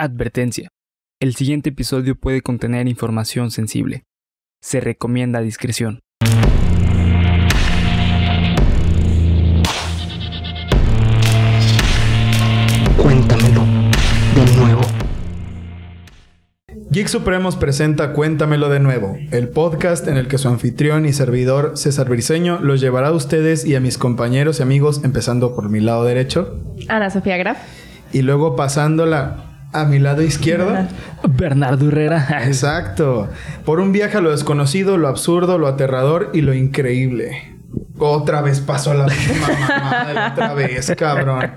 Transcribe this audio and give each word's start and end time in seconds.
Advertencia. 0.00 0.68
El 1.20 1.34
siguiente 1.34 1.70
episodio 1.70 2.14
puede 2.14 2.40
contener 2.40 2.86
información 2.86 3.50
sensible. 3.50 4.04
Se 4.62 4.78
recomienda 4.78 5.40
discreción. 5.40 5.98
Cuéntamelo 12.96 13.64
de 14.36 14.56
nuevo. 14.56 14.82
Geek 16.92 17.08
Supremos 17.08 17.56
presenta 17.56 18.12
Cuéntamelo 18.12 18.68
de 18.68 18.78
nuevo, 18.78 19.16
el 19.32 19.48
podcast 19.48 20.06
en 20.06 20.16
el 20.16 20.28
que 20.28 20.38
su 20.38 20.48
anfitrión 20.48 21.06
y 21.06 21.12
servidor 21.12 21.76
César 21.76 22.08
Briseño 22.08 22.60
los 22.60 22.80
llevará 22.80 23.08
a 23.08 23.12
ustedes 23.12 23.64
y 23.64 23.74
a 23.74 23.80
mis 23.80 23.98
compañeros 23.98 24.60
y 24.60 24.62
amigos, 24.62 25.02
empezando 25.02 25.56
por 25.56 25.68
mi 25.70 25.80
lado 25.80 26.04
derecho 26.04 26.62
Ana 26.86 27.10
Sofía 27.10 27.36
Graf. 27.36 27.58
y 28.12 28.22
luego 28.22 28.54
pasándola 28.54 29.47
a 29.72 29.84
mi 29.84 29.98
lado 29.98 30.22
izquierdo. 30.22 30.74
Bernardo 31.28 31.88
Herrera. 31.88 32.42
Exacto. 32.46 33.28
Por 33.64 33.80
un 33.80 33.92
viaje 33.92 34.16
a 34.18 34.20
lo 34.20 34.30
desconocido, 34.30 34.96
lo 34.96 35.08
absurdo, 35.08 35.58
lo 35.58 35.66
aterrador 35.66 36.30
y 36.32 36.40
lo 36.40 36.54
increíble. 36.54 37.54
Otra 37.98 38.40
vez 38.42 38.60
pasó 38.60 38.94
la 38.94 39.06
misma 39.06 39.48
mamada, 39.70 40.32
otra 40.32 40.54
vez, 40.54 40.92
cabrón. 40.96 41.50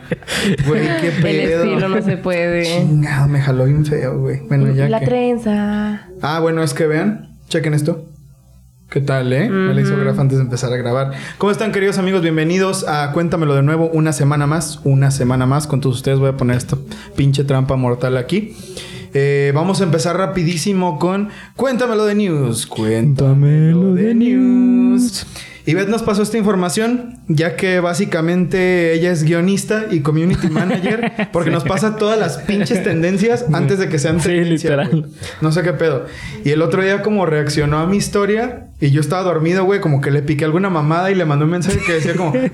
Güey, 0.68 0.88
qué 1.00 1.08
El 1.08 1.22
pedo. 1.22 1.64
estilo 1.64 1.88
no 1.90 2.02
se 2.02 2.18
puede. 2.18 2.64
Chingado, 2.64 3.28
me 3.28 3.40
jaló 3.40 3.66
bien 3.66 3.86
feo, 3.86 4.20
güey. 4.20 4.40
Bueno, 4.48 4.72
ya 4.74 4.90
La 4.90 5.00
que... 5.00 5.06
trenza. 5.06 6.08
Ah, 6.22 6.40
bueno, 6.42 6.64
es 6.64 6.74
que 6.74 6.88
vean, 6.88 7.38
chequen 7.48 7.74
esto. 7.76 8.11
¿Qué 8.92 9.00
tal, 9.00 9.32
eh? 9.32 9.50
Me 9.50 9.74
la 9.74 9.80
hizo 9.80 9.96
Graf 9.96 10.20
antes 10.20 10.38
de 10.38 10.44
empezar 10.44 10.74
a 10.74 10.76
grabar. 10.76 11.14
¿Cómo 11.38 11.50
están, 11.50 11.72
queridos 11.72 11.98
amigos? 11.98 12.22
Bienvenidos 12.22 12.86
a 12.86 13.14
Cuéntamelo 13.14 13.56
de 13.56 13.64
nuevo, 13.64 13.90
una 13.94 14.12
semana 14.12 14.48
más, 14.48 14.82
una 14.84 15.12
semana 15.12 15.46
más. 15.46 15.66
Con 15.66 15.80
todos 15.80 15.96
ustedes 15.96 16.20
voy 16.20 16.28
a 16.28 16.36
poner 16.36 16.58
esta 16.58 16.76
pinche 17.16 17.46
trampa 17.46 17.78
mortal 17.78 18.18
aquí. 18.18 18.54
Eh, 19.14 19.54
vamos 19.56 19.80
a 19.80 19.86
empezar 19.86 20.18
rapidísimo 20.18 21.00
con 21.00 21.30
Cuéntamelo 21.56 22.04
de 22.04 22.16
News. 22.16 22.68
Cuéntamelo 22.68 23.94
de 23.94 24.14
News. 24.14 25.26
Ivette 25.66 25.90
nos 25.90 26.04
pasó 26.04 26.24
esta 26.24 26.38
información, 26.38 27.20
ya 27.30 27.56
que 27.56 27.80
básicamente 27.80 28.94
ella 28.94 29.12
es 29.12 29.24
guionista 29.24 29.86
y 29.90 30.02
community 30.02 30.50
manager, 30.50 31.30
porque 31.32 31.52
nos 31.52 31.64
pasa 31.64 31.96
todas 31.96 32.20
las 32.20 32.40
pinches 32.40 32.84
tendencias 32.84 33.46
antes 33.54 33.80
de 33.80 33.88
que 33.88 34.00
sean 34.00 34.20
Sí, 34.20 34.30
tendencia, 34.30 34.76
literal. 34.76 35.10
No 35.40 35.52
sé 35.54 35.62
qué 35.62 35.72
pedo. 35.74 36.08
Y 36.44 36.50
el 36.50 36.62
otro 36.62 36.84
día 36.84 37.02
como 37.02 37.26
reaccionó 37.26 37.78
a 37.78 37.86
mi 37.86 37.98
historia 37.98 38.71
y 38.82 38.90
yo 38.92 39.00
estaba 39.00 39.22
dormido, 39.24 39.64
güey, 39.64 39.80
como 39.80 40.02
que 40.02 40.12
le 40.12 40.22
piqué 40.24 40.44
alguna 40.44 40.70
mamada 40.70 41.12
y 41.12 41.16
le 41.16 41.24
mandé 41.24 41.46
un 41.46 41.52
mensaje 41.52 41.80
que 41.86 41.94
decía 41.94 42.16
como... 42.16 42.34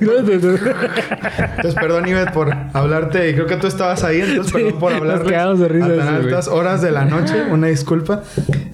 Entonces, 1.58 1.76
perdón, 1.76 2.08
Ivette, 2.08 2.32
por 2.34 2.54
hablarte. 2.74 3.30
Y 3.30 3.34
creo 3.34 3.48
que 3.48 3.56
tú 3.58 3.68
estabas 3.68 4.04
ahí, 4.04 4.22
entonces 4.22 4.52
perdón 4.54 4.80
por 4.80 4.94
hablar 4.94 5.24
de 5.24 5.68
risa 5.68 5.86
a 5.86 5.90
tan 5.90 6.00
eso, 6.00 6.06
güey. 6.06 6.26
altas 6.26 6.48
horas 6.48 6.82
de 6.82 6.92
la 6.92 7.06
noche. 7.06 7.44
Una 7.50 7.68
disculpa. 7.68 8.24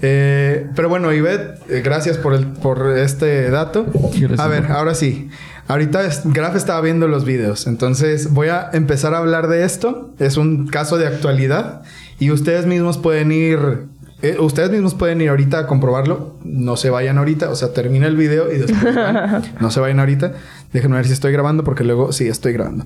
Eh, 0.02 0.68
pero 0.76 0.90
bueno, 0.90 1.14
Ivette, 1.14 1.60
eh, 1.70 1.82
gracias 1.84 2.18
por, 2.18 2.34
el, 2.34 2.48
por 2.48 2.98
este 2.98 3.50
dato. 3.50 3.86
A 4.38 4.48
ver, 4.48 4.72
ahora 4.72 4.96
sí. 4.96 5.30
Ahorita 5.68 6.06
es- 6.06 6.22
Graf 6.26 6.56
estaba 6.58 6.82
viendo 6.82 7.08
los 7.08 7.24
videos, 7.24 7.68
entonces 7.68 8.32
voy 8.34 8.50
a 8.50 8.70
empezar 8.74 9.14
a 9.14 9.20
hablar 9.20 9.48
de 9.48 9.64
esto. 9.64 10.14
Es 10.20 10.36
un 10.36 10.68
caso 10.68 10.98
de 10.98 11.08
actualidad 11.08 11.84
y 12.20 12.32
ustedes 12.32 12.66
mismos 12.66 12.98
pueden 12.98 13.32
ir, 13.32 13.86
eh, 14.24 14.38
ustedes 14.40 14.72
mismos 14.72 14.94
pueden 14.94 15.20
ir 15.20 15.30
ahorita 15.30 15.60
a 15.60 15.68
comprobarlo. 15.68 16.38
No 16.46 16.78
se 16.78 16.90
vayan 16.90 17.18
ahorita, 17.18 17.50
o 17.50 17.56
sea, 17.56 17.74
termina 17.74 18.08
el 18.08 18.16
video 18.16 18.50
y 18.50 18.58
después 18.58 18.96
van. 18.96 19.44
no 19.60 19.70
se 19.70 19.82
vayan 19.82 20.00
ahorita. 20.00 20.32
Déjenme 20.72 20.96
ver 20.96 21.06
si 21.06 21.12
estoy 21.12 21.34
grabando 21.34 21.66
porque 21.66 21.84
luego 21.84 22.14
sí 22.14 22.30
estoy 22.30 22.54
grabando. 22.54 22.86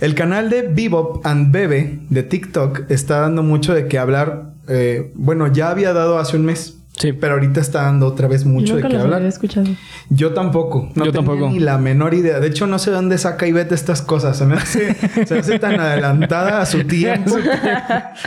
El 0.00 0.14
canal 0.14 0.48
de 0.48 0.62
Bebop 0.62 1.26
and 1.26 1.52
Bebe 1.52 1.98
de 2.08 2.22
TikTok 2.22 2.90
está 2.90 3.20
dando 3.20 3.42
mucho 3.42 3.74
de 3.74 3.88
qué 3.88 3.98
hablar. 3.98 4.52
Eh, 4.68 5.10
bueno, 5.16 5.48
ya 5.48 5.70
había 5.70 5.92
dado 5.92 6.18
hace 6.18 6.36
un 6.36 6.44
mes. 6.44 6.79
Sí. 7.00 7.12
Pero 7.14 7.32
ahorita 7.34 7.60
está 7.60 7.82
dando 7.82 8.06
otra 8.06 8.28
vez 8.28 8.44
mucho 8.44 8.74
Nunca 8.74 8.88
de 8.88 8.94
qué 8.94 9.00
hablar. 9.00 9.16
había 9.16 9.28
escuchado. 9.30 9.66
Yo 10.10 10.34
tampoco. 10.34 10.90
No 10.94 11.06
Yo 11.06 11.12
tenía 11.12 11.26
tampoco. 11.28 11.50
ni 11.50 11.58
la 11.58 11.78
menor 11.78 12.14
idea. 12.14 12.38
De 12.40 12.46
hecho, 12.48 12.66
no 12.66 12.78
sé 12.78 12.90
dónde 12.90 13.16
saca 13.18 13.46
Ivette 13.46 13.72
estas 13.72 14.02
cosas. 14.02 14.36
Se 14.36 14.44
me 14.46 14.54
hace, 14.56 14.94
se 15.26 15.34
me 15.34 15.40
hace 15.40 15.58
tan 15.58 15.80
adelantada 15.80 16.60
a 16.60 16.66
su 16.66 16.84
tiempo. 16.86 17.36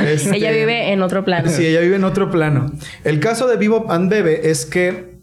Este, 0.04 0.36
Ella 0.38 0.52
vive 0.52 0.92
en 0.92 1.02
otro 1.02 1.24
plano. 1.24 1.50
Sí, 1.50 1.66
ella 1.66 1.82
vive 1.82 1.96
en 1.98 2.04
otro 2.04 2.32
plano. 2.32 2.72
El 3.04 3.20
caso 3.20 3.48
de 3.48 3.58
Bebop 3.58 3.92
and 3.92 4.10
Bebe 4.10 4.50
es 4.50 4.66
que 4.66 5.14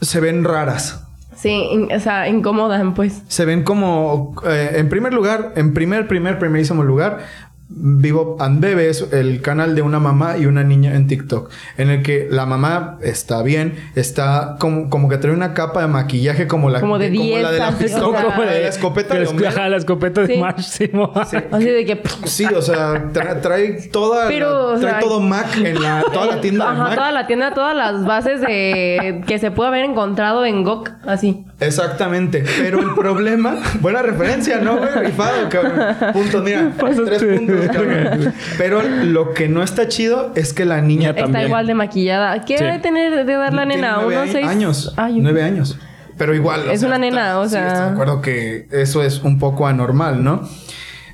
se 0.00 0.20
ven 0.20 0.44
raras. 0.44 1.02
Sí, 1.36 1.50
in- 1.50 1.92
o 1.92 2.00
sea, 2.00 2.28
incomodan, 2.28 2.94
pues. 2.94 3.22
Se 3.28 3.44
ven 3.44 3.62
como, 3.62 4.34
eh, 4.46 4.72
en 4.76 4.88
primer 4.88 5.12
lugar, 5.12 5.52
en 5.56 5.74
primer, 5.74 6.08
primer, 6.08 6.38
primerísimo 6.38 6.82
lugar, 6.82 7.18
Vivo 7.68 8.36
and 8.38 8.60
Bebe 8.60 8.88
es 8.88 9.12
el 9.12 9.42
canal 9.42 9.74
de 9.74 9.82
una 9.82 9.98
mamá 9.98 10.38
y 10.38 10.46
una 10.46 10.62
niña 10.62 10.94
en 10.94 11.08
TikTok, 11.08 11.50
en 11.78 11.90
el 11.90 12.02
que 12.04 12.28
la 12.30 12.46
mamá 12.46 12.96
está 13.02 13.42
bien, 13.42 13.74
está 13.96 14.54
como, 14.60 14.88
como 14.88 15.08
que 15.08 15.18
trae 15.18 15.32
una 15.34 15.52
capa 15.52 15.80
de 15.80 15.88
maquillaje 15.88 16.46
como 16.46 16.70
la, 16.70 16.80
Como 16.80 16.96
de 16.98 17.08
como 17.10 17.38
la 17.38 17.50
de 17.50 17.58
la, 17.58 17.72
pistola, 17.72 18.06
o 18.06 18.12
sea, 18.12 18.24
como 18.30 18.44
la 18.44 18.52
de 18.52 18.60
la 18.62 18.68
escopeta 18.68 19.14
de 19.18 19.26
Homero. 19.26 19.48
ajá, 19.48 19.68
la 19.68 19.76
escopeta 19.78 20.20
de 20.20 20.26
Sí. 20.34 20.40
Máximo. 20.40 21.12
Así 21.50 21.64
de 21.66 21.84
que. 21.84 22.00
Sí, 22.24 22.44
o 22.44 22.62
sea, 22.62 23.10
tra- 23.12 23.40
trae 23.40 23.88
toda, 23.90 24.28
Pero, 24.28 24.78
trae 24.78 24.92
sea, 24.92 25.00
todo 25.00 25.20
Mac 25.20 25.56
en 25.56 25.82
la, 25.82 26.04
toda 26.12 26.26
la 26.26 26.40
tienda 26.40 26.66
de 26.66 26.70
Ajá, 26.70 26.82
Mac. 26.84 26.94
toda 26.94 27.10
la 27.12 27.26
tienda, 27.26 27.52
todas 27.54 27.74
las 27.76 28.04
bases 28.04 28.40
de 28.42 29.22
que 29.26 29.38
se 29.40 29.50
puede 29.50 29.68
haber 29.70 29.84
encontrado 29.84 30.44
en 30.46 30.62
GOK, 30.62 30.90
así. 31.04 31.44
Exactamente, 31.58 32.44
pero 32.58 32.78
el 32.80 32.94
problema, 32.94 33.56
buena 33.80 34.02
referencia, 34.02 34.58
¿no? 34.58 34.76
güey? 34.76 34.88
Rifado, 35.06 35.48
cabrón. 35.48 35.72
Puntos, 36.12 36.44
mira, 36.44 36.70
tres 36.78 37.22
puntos, 37.24 37.55
Pero 38.58 38.82
lo 38.82 39.32
que 39.34 39.48
no 39.48 39.62
está 39.62 39.88
chido 39.88 40.32
es 40.34 40.52
que 40.52 40.64
la 40.64 40.80
niña 40.80 41.10
Está 41.10 41.22
También. 41.22 41.46
igual 41.46 41.66
de 41.66 41.74
maquillada. 41.74 42.44
¿Qué 42.44 42.58
Sí. 42.58 42.64
debe 42.64 42.78
tener 42.78 43.24
de 43.26 43.32
dar 43.34 43.52
la 43.52 43.62
tiene 43.66 43.76
nena? 43.82 43.98
nueve 44.02 44.16
¿Unos 44.22 44.30
seis 44.32 44.46
años, 44.46 44.94
Ay, 44.96 45.18
nueve 45.20 45.42
años. 45.42 45.78
Pero 46.18 46.34
igual. 46.34 46.70
Es 46.70 46.82
una 46.82 46.96
nena, 46.98 47.38
o 47.38 47.44
sí, 47.44 47.50
sea. 47.50 47.66
estoy 47.68 47.82
de 47.84 47.90
acuerdo 47.92 48.20
que 48.22 48.68
eso 48.70 49.02
es 49.02 49.22
un 49.22 49.38
poco 49.38 49.66
anormal, 49.66 50.24
¿no? 50.24 50.48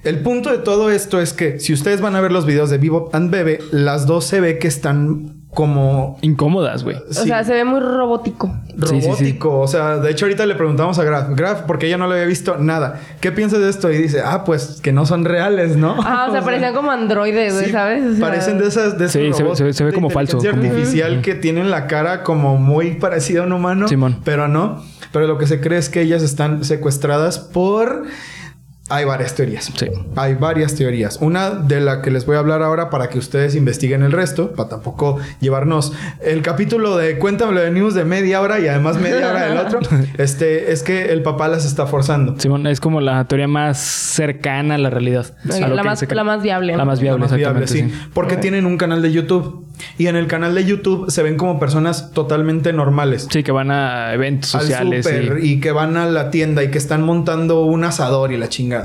El 0.05 0.19
punto 0.21 0.51
de 0.51 0.59
todo 0.59 0.91
esto 0.91 1.21
es 1.21 1.33
que 1.33 1.61
si 1.61 1.73
ustedes 1.73 2.01
van 2.01 2.17
a 2.17 2.21
ver 2.21 2.33
los 2.33 2.47
videos 2.47 2.71
de 2.71 2.79
Bebop 2.79 3.15
and 3.15 3.31
Bebe, 3.31 3.59
las 3.71 4.07
dos 4.07 4.25
se 4.25 4.41
ve 4.41 4.59
que 4.59 4.67
están 4.69 5.42
como 5.55 6.19
Incómodas, 6.23 6.83
güey. 6.83 6.97
O 6.97 7.13
sea, 7.13 7.45
se 7.45 7.53
ve 7.53 7.65
muy 7.65 7.81
robótico. 7.81 8.51
Sí, 8.87 9.01
sí, 9.01 9.07
robótico. 9.07 9.51
sí. 9.51 9.65
O 9.65 9.67
sea, 9.69 9.99
de 9.99 10.11
hecho, 10.11 10.25
ahorita 10.25 10.47
le 10.47 10.55
preguntamos 10.55 10.99
a 10.99 11.05
Graf, 11.05 11.29
Graf, 11.37 11.61
porque 11.67 11.87
ella 11.89 11.99
no 11.99 12.07
le 12.09 12.15
había 12.15 12.27
visto 12.27 12.57
nada. 12.59 13.01
¿Qué 13.21 13.33
piensas 13.33 13.61
de 13.61 13.69
esto? 13.69 13.91
Y 13.93 13.99
dice, 13.99 14.23
ah, 14.25 14.45
pues 14.45 14.81
que 14.83 14.93
no 14.93 15.05
son 15.05 15.25
reales, 15.27 15.77
¿no? 15.77 15.97
Ah, 16.03 16.27
o 16.31 16.33
sea, 16.33 16.41
parecían 16.43 16.75
como 16.75 16.91
androides, 16.91 17.53
güey, 17.53 17.67
Sí, 17.67 17.73
¿sabes? 17.73 18.05
O 18.05 18.13
sea, 18.17 18.21
parecen 18.27 18.59
de 18.59 18.67
esas 18.69 18.97
de 18.99 19.09
Sí, 19.09 19.13
se 19.35 19.43
ve- 19.43 19.55
se 19.57 19.65
ve- 19.65 19.73
se 19.75 19.85
ve 19.85 19.91
de 19.91 19.95
como 19.95 20.09
falso, 20.09 20.39
como- 20.39 20.49
artificial 20.51 21.21
que 21.21 21.35
tienen 21.35 21.71
la 21.71 21.87
cara 21.87 22.23
como 22.23 22.57
muy 22.57 22.93
parecida 22.95 23.43
a 23.43 23.47
un 23.47 23.53
humano, 23.53 23.89
Simón. 23.89 24.19
pero 24.25 24.49
no. 24.49 24.83
Pero 25.13 25.27
lo 25.27 25.37
que 25.37 25.47
se 25.47 25.61
cree 25.61 25.79
es 25.79 25.91
que 25.91 26.01
ellas 26.01 26.23
están 26.23 26.65
secuestradas 26.65 27.39
por 27.39 28.05
hay 28.95 29.05
varias 29.05 29.35
teorías. 29.35 29.71
Sí. 29.75 29.87
Hay 30.17 30.35
varias 30.35 30.75
teorías. 30.75 31.19
Una 31.21 31.51
de 31.51 31.81
la 31.81 32.03
que 32.03 32.11
les 32.11 32.27
voy 32.27 32.37
a 32.37 32.41
hablar 32.41 32.63
ahora 32.63 32.91
para 32.91 33.09
que 33.09 33.19
ustedes 33.19 33.55
investiguen 33.55 34.03
el 34.03 34.13
resto, 34.13 34.53
para 34.53 34.69
tampoco 34.69 35.19
llevarnos 35.41 35.93
el 36.25 36.43
capítulo 36.43 36.97
de 36.97 37.19
Cuéntamelo 37.19 37.61
de 37.61 37.71
News 37.71 37.95
de 37.95 38.05
media 38.05 38.41
hora 38.41 38.59
y 38.61 38.69
además 38.69 38.99
media 38.99 39.31
hora 39.31 39.47
del 39.47 39.59
otro. 39.59 39.81
Este 40.19 40.73
es 40.73 40.83
que 40.83 41.13
el 41.13 41.23
papá 41.23 41.49
las 41.49 41.65
está 41.65 41.87
forzando. 41.87 42.39
Simón, 42.39 42.67
es 42.67 42.81
como 42.81 43.01
la 43.01 43.25
teoría 43.25 43.49
más 43.49 43.79
cercana 43.79 44.75
a 44.75 44.79
la 44.79 44.91
realidad. 44.91 45.27
Sí, 45.49 45.63
A 45.63 45.69
lo 45.69 45.75
la 45.77 45.83
que 45.83 45.89
más- 45.89 46.01
dice- 46.01 46.15
la 46.15 46.25
más 46.25 46.43
viable. 46.43 46.77
La 46.77 46.85
más 46.85 47.01
viable, 47.01 47.19
Lo 47.21 47.25
más 47.29 47.37
viable, 47.37 47.65
exactamente. 47.65 47.95
sí. 47.95 48.03
sí. 48.05 48.11
Porque 48.15 48.37
tienen 48.37 48.67
un 48.67 48.77
canal 48.77 49.03
de 49.03 49.13
YouTube. 49.13 49.67
Y 49.99 50.07
en 50.07 50.17
el 50.17 50.27
canal 50.27 50.55
de 50.55 50.65
YouTube 50.65 51.11
se 51.11 51.23
ven 51.23 51.37
como 51.37 51.59
personas 51.59 52.13
totalmente 52.13 52.73
normales. 52.73 53.27
Sí, 53.31 53.43
que 53.43 53.51
van 53.53 53.71
a 53.71 54.13
eventos 54.13 54.55
al 54.55 54.61
sociales. 54.63 55.09
y- 55.43 55.53
y... 55.55 55.61
que 55.61 55.73
van 55.73 55.97
a 55.97 56.07
la 56.07 56.31
tienda 56.31 56.63
y 56.63 56.71
que 56.71 56.79
están 56.79 57.03
montando 57.03 57.65
un 57.65 57.83
asador 57.85 58.33
y 58.33 58.37
la 58.37 58.49
chingada. 58.49 58.82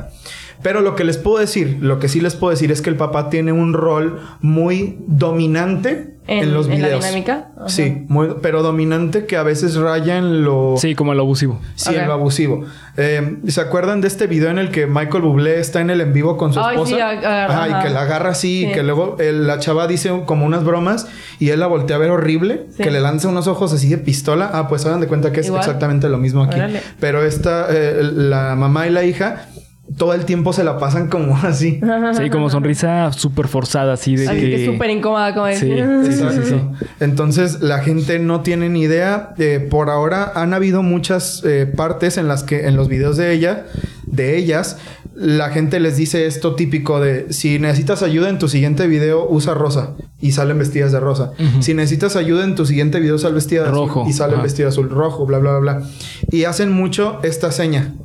Pero 0.63 0.81
lo 0.81 0.95
que 0.95 1.03
les 1.03 1.17
puedo 1.17 1.37
decir, 1.37 1.77
lo 1.81 1.99
que 1.99 2.07
sí 2.09 2.19
les 2.19 2.35
puedo 2.35 2.49
decir 2.51 2.71
es 2.71 2.81
que 2.81 2.89
el 2.89 2.95
papá 2.95 3.29
tiene 3.29 3.51
un 3.51 3.73
rol 3.73 4.19
muy 4.41 4.97
dominante 5.05 6.15
en, 6.25 6.39
En- 6.45 6.53
los 6.53 6.65
en 6.67 6.81
la 6.81 6.87
videos. 6.87 7.05
dinámica. 7.05 7.49
Ajá. 7.55 7.69
Sí, 7.69 8.05
muy- 8.09 8.35
pero 8.41 8.63
dominante 8.63 9.25
que 9.27 9.37
a 9.37 9.43
veces 9.43 9.75
raya 9.75 10.17
en 10.17 10.43
lo... 10.43 10.73
Sí, 10.77 10.95
como 10.95 11.13
lo 11.13 11.21
abusivo. 11.21 11.61
Sí, 11.75 11.93
en 11.95 12.07
lo 12.07 12.13
abusivo. 12.13 12.65
Eh, 12.97 13.37
¿Se 13.47 13.61
acuerdan 13.61 14.01
de 14.01 14.07
este 14.07 14.25
video 14.27 14.49
en 14.49 14.57
el 14.57 14.71
que 14.71 14.87
Michael 14.87 15.21
Bublé 15.23 15.59
está 15.59 15.79
en 15.79 15.89
el 15.91 16.01
en 16.01 16.11
vivo 16.11 16.35
con 16.37 16.51
su 16.53 16.59
Ay, 16.59 16.75
esposa? 16.75 16.95
sí, 16.95 16.99
agarra- 17.01 17.45
Ajá, 17.65 17.79
y 17.79 17.83
que 17.83 17.89
la 17.93 18.01
agarra 18.01 18.31
así 18.31 18.65
y 18.67 18.71
que 18.73 18.81
luego 18.83 19.15
el- 19.19 19.45
la 19.47 19.59
chava 19.59 19.87
dice 19.87 20.11
como 20.25 20.45
unas 20.45 20.63
bromas 20.65 21.07
y 21.39 21.49
él 21.51 21.59
la 21.59 21.67
voltea 21.67 21.95
a 21.97 21.99
ver 21.99 22.09
horrible, 22.09 22.65
Sí. 22.75 22.83
que 22.83 22.89
le 22.91 22.99
lanza 22.99 23.29
unos 23.29 23.47
ojos 23.47 23.71
así 23.73 23.87
de 23.89 23.99
pistola. 23.99 24.49
Ah, 24.53 24.67
pues 24.67 24.85
hagan 24.87 24.99
de 25.01 25.07
cuenta 25.07 25.31
que 25.31 25.41
es 25.41 25.45
Igual. 25.47 25.61
exactamente 25.61 26.09
lo 26.09 26.17
mismo 26.17 26.43
aquí. 26.43 26.55
Órale. 26.55 26.81
Pero 26.99 27.23
esta, 27.23 27.67
eh, 27.69 28.01
la 28.01 28.55
mamá 28.55 28.87
y 28.87 28.89
la 28.89 29.03
hija, 29.05 29.47
todo 29.95 30.13
el 30.13 30.25
tiempo 30.25 30.51
se 30.53 30.63
la 30.63 30.77
pasan 30.77 31.07
como 31.07 31.37
así. 31.43 31.79
Sí, 32.17 32.29
como 32.29 32.49
sonrisa 32.49 33.11
súper 33.13 33.47
forzada, 33.47 33.93
así 33.93 34.15
de 34.15 34.27
Así 34.27 34.39
que... 34.41 34.49
que 34.51 34.65
súper 34.65 34.89
incómoda, 34.89 35.33
como 35.33 35.45
de- 35.45 35.55
Sí, 35.55 35.71
sí, 36.11 36.23
sí, 36.31 36.39
sí. 36.49 36.61
Entonces 36.99 37.61
la 37.61 37.79
gente 37.79 38.19
no 38.19 38.41
tiene 38.41 38.69
ni 38.69 38.81
idea. 38.81 39.33
Eh, 39.37 39.65
por 39.69 39.89
ahora 39.89 40.31
han 40.35 40.53
habido 40.53 40.83
muchas 40.83 41.41
eh, 41.45 41.65
partes 41.65 42.17
en 42.17 42.27
las 42.27 42.43
que 42.43 42.67
en 42.67 42.75
los 42.75 42.87
videos 42.89 43.17
de 43.17 43.31
ella, 43.33 43.65
de 44.05 44.37
ellas, 44.37 44.77
la 45.15 45.49
gente 45.49 45.79
les 45.79 45.97
dice 45.97 46.27
esto 46.27 46.53
típico 46.55 46.99
de 46.99 47.33
si 47.33 47.57
necesitas 47.57 48.03
ayuda 48.03 48.29
en 48.29 48.37
tu 48.37 48.47
siguiente 48.49 48.85
video, 48.87 49.27
usa 49.27 49.55
rosa 49.55 49.95
y 50.21 50.31
salen 50.33 50.59
vestidas 50.59 50.91
de 50.91 50.99
rosa. 50.99 51.31
Si 51.59 51.73
necesitas 51.73 52.15
ayuda 52.15 52.43
en 52.43 52.53
tu 52.55 52.65
siguiente 52.67 52.99
video, 52.99 53.17
sal 53.17 53.33
vestida 53.33 53.63
de 53.63 53.69
Rojo. 53.71 54.01
azul 54.01 54.09
y 54.11 54.13
salen 54.13 54.35
Ajá. 54.35 54.43
vestida 54.43 54.65
de 54.65 54.69
azul, 54.73 54.89
rojo, 54.89 55.25
bla, 55.25 55.39
bla, 55.39 55.57
bla, 55.57 55.77
bla. 55.79 55.87
Y 56.29 56.43
hacen 56.43 56.71
mucho 56.71 57.19
esta 57.23 57.51
seña, 57.51 57.95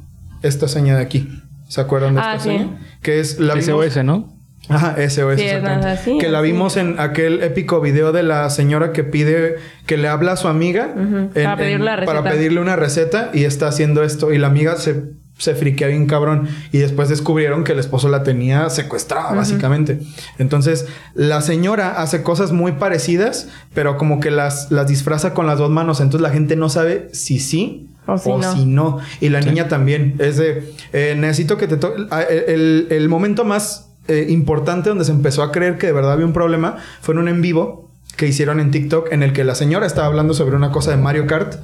esta 0.43 0.69
seña 0.69 0.96
de 0.96 1.02
aquí. 1.02 1.29
¿Se 1.73 1.81
acuerdan 1.81 2.15
de 2.17 2.21
Ah, 2.21 2.35
esta 2.37 2.51
sí. 2.51 2.71
Que 3.01 3.19
es 3.19 3.39
la 3.41 3.55
vimos- 3.55 3.65
SOS, 3.87 4.05
¿no? 4.05 4.31
Ajá, 4.69 4.95
SOS. 5.09 5.37
Sí, 5.41 5.47
exactamente. 5.47 5.89
así, 5.89 6.19
que 6.19 6.29
la 6.29 6.43
vimos 6.43 6.77
en 6.77 7.01
aquel 7.01 7.43
épico 7.43 7.81
video 7.81 8.13
de 8.13 8.23
la 8.23 8.51
señora 8.51 8.93
que 8.93 9.05
pide, 9.05 9.57
que 9.87 9.97
le 9.97 10.07
habla 10.09 10.33
a 10.33 10.37
su 10.37 10.49
amiga 10.49 10.95
para 11.35 12.23
pedirle 12.25 12.61
una 12.61 12.77
receta 12.77 13.31
y 13.33 13.45
está 13.45 13.69
haciendo 13.69 14.03
esto 14.03 14.35
y 14.35 14.39
la 14.39 14.49
amiga 14.49 14.77
se, 14.77 15.03
se 15.39 15.55
friquea 15.55 15.89
bien 15.89 16.05
cabrón 16.07 16.47
y 16.73 16.79
después 16.79 17.09
descubrieron 17.09 17.65
que 17.65 17.73
el 17.73 17.79
esposo 17.79 18.11
la 18.11 18.23
tenía 18.23 18.69
secuestrada 18.69 19.33
básicamente. 19.33 19.99
Entonces 20.39 20.87
la 21.15 21.41
señora 21.41 22.03
hace 22.03 22.23
cosas 22.23 22.53
muy 22.53 22.73
parecidas 22.73 23.49
pero 23.75 23.97
como 23.97 24.21
que 24.21 24.31
las, 24.31 24.71
las 24.71 24.87
disfraza 24.89 25.33
con 25.33 25.47
las 25.47 25.59
dos 25.59 25.71
manos 25.71 26.01
entonces 26.03 26.21
la 26.21 26.31
gente 26.35 26.55
no 26.55 26.69
sabe 26.69 27.09
si 27.15 27.39
sí 27.41 27.89
O 28.07 28.19
si 28.19 28.31
no. 28.33 28.53
si 28.55 28.65
no. 28.67 28.99
Y 29.21 29.29
la 29.29 29.41
niña 29.41 29.69
también. 29.69 30.17
Es 30.19 30.37
de, 30.37 30.73
eh, 30.93 31.15
necesito 31.17 31.57
que 31.57 31.69
te 31.69 31.77
toque. 31.77 32.03
El, 32.49 32.89
el 32.91 33.09
momento 33.09 33.45
más 33.45 33.91
eh, 34.09 34.27
importante 34.29 34.89
donde 34.89 35.05
se 35.05 35.13
empezó 35.13 35.43
a 35.43 35.53
creer 35.53 35.79
que 35.79 35.87
de 35.87 35.93
verdad 35.93 36.13
había 36.13 36.27
un 36.27 36.33
problema 36.33 36.77
fue 37.01 37.15
en 37.15 37.21
un 37.21 37.29
en 37.29 37.41
vivo 37.43 37.91
que 38.17 38.27
hicieron 38.27 38.61
en 38.61 38.71
TikTok 38.71 39.13
en 39.13 39.23
el 39.23 39.33
que 39.33 39.45
la 39.45 39.55
señora 39.55 39.87
estaba 39.87 40.07
hablando 40.09 40.35
sobre 40.35 40.57
una 40.57 40.71
cosa 40.71 40.91
de 40.91 40.97
Mario 40.99 41.27
Kart 41.27 41.55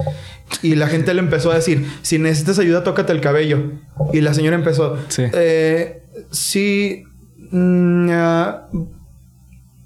y 0.63 0.77
la 0.77 0.87
gente 0.87 1.13
le 1.13 1.21
empezó 1.21 1.51
a 1.51 1.57
decir, 1.57 1.87
si 2.03 2.19
necesitas 2.19 2.59
ayuda, 2.59 2.85
tócate 2.85 3.13
el 3.13 3.21
cabello. 3.21 3.73
Y 4.13 4.21
la 4.23 4.33
señora 4.33 4.57
empezó, 4.57 4.97
Sí. 5.09 5.25
eh, 5.33 6.03
sí, 6.31 7.03
mm, 7.51 8.09
ah, 8.13 8.69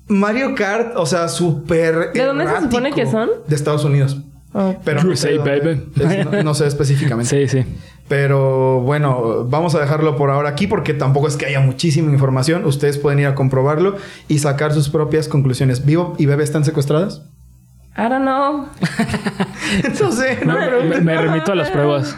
Mario 0.06 0.54
Kart, 0.54 0.92
o 0.96 1.06
sea, 1.06 1.28
súper... 1.28 2.12
¿De 2.12 2.24
dónde 2.24 2.46
se 2.46 2.60
supone 2.60 2.92
que 2.92 3.06
son? 3.06 3.30
De 3.48 3.56
Estados 3.56 3.84
Unidos. 3.84 4.20
Oh. 4.54 4.76
Pero 4.84 5.02
no 5.02 5.10
USA, 5.12 5.28
sé, 5.28 5.34
dónde. 5.36 5.60
baby. 5.60 5.82
Es- 6.20 6.26
no, 6.30 6.42
no 6.42 6.54
sé 6.54 6.66
específicamente. 6.66 7.48
Sí, 7.48 7.48
sí. 7.48 7.66
Pero 8.08 8.80
bueno, 8.80 9.46
vamos 9.48 9.74
a 9.74 9.80
dejarlo 9.80 10.16
por 10.16 10.30
ahora 10.30 10.50
aquí 10.50 10.66
porque 10.66 10.92
tampoco 10.92 11.28
es 11.28 11.36
que 11.36 11.46
haya 11.46 11.60
muchísima 11.60 12.12
información. 12.12 12.64
Ustedes 12.66 12.98
pueden 12.98 13.20
ir 13.20 13.26
a 13.26 13.34
comprobarlo 13.34 13.96
y 14.28 14.38
sacar 14.40 14.72
sus 14.74 14.90
propias 14.90 15.28
conclusiones. 15.28 15.86
¿Vivo 15.86 16.14
y 16.18 16.26
Bebe 16.26 16.44
están 16.44 16.64
secuestradas? 16.64 17.22
I 17.96 18.08
don't 18.08 18.22
know. 18.22 18.66
no 20.00 20.12
sé, 20.12 20.38
no 20.44 20.54
me 20.54 20.60
Me, 20.60 20.66
pregunten. 20.68 21.04
me 21.04 21.16
remito 21.16 21.52
a 21.52 21.54
las 21.54 21.70
pruebas. 21.70 22.16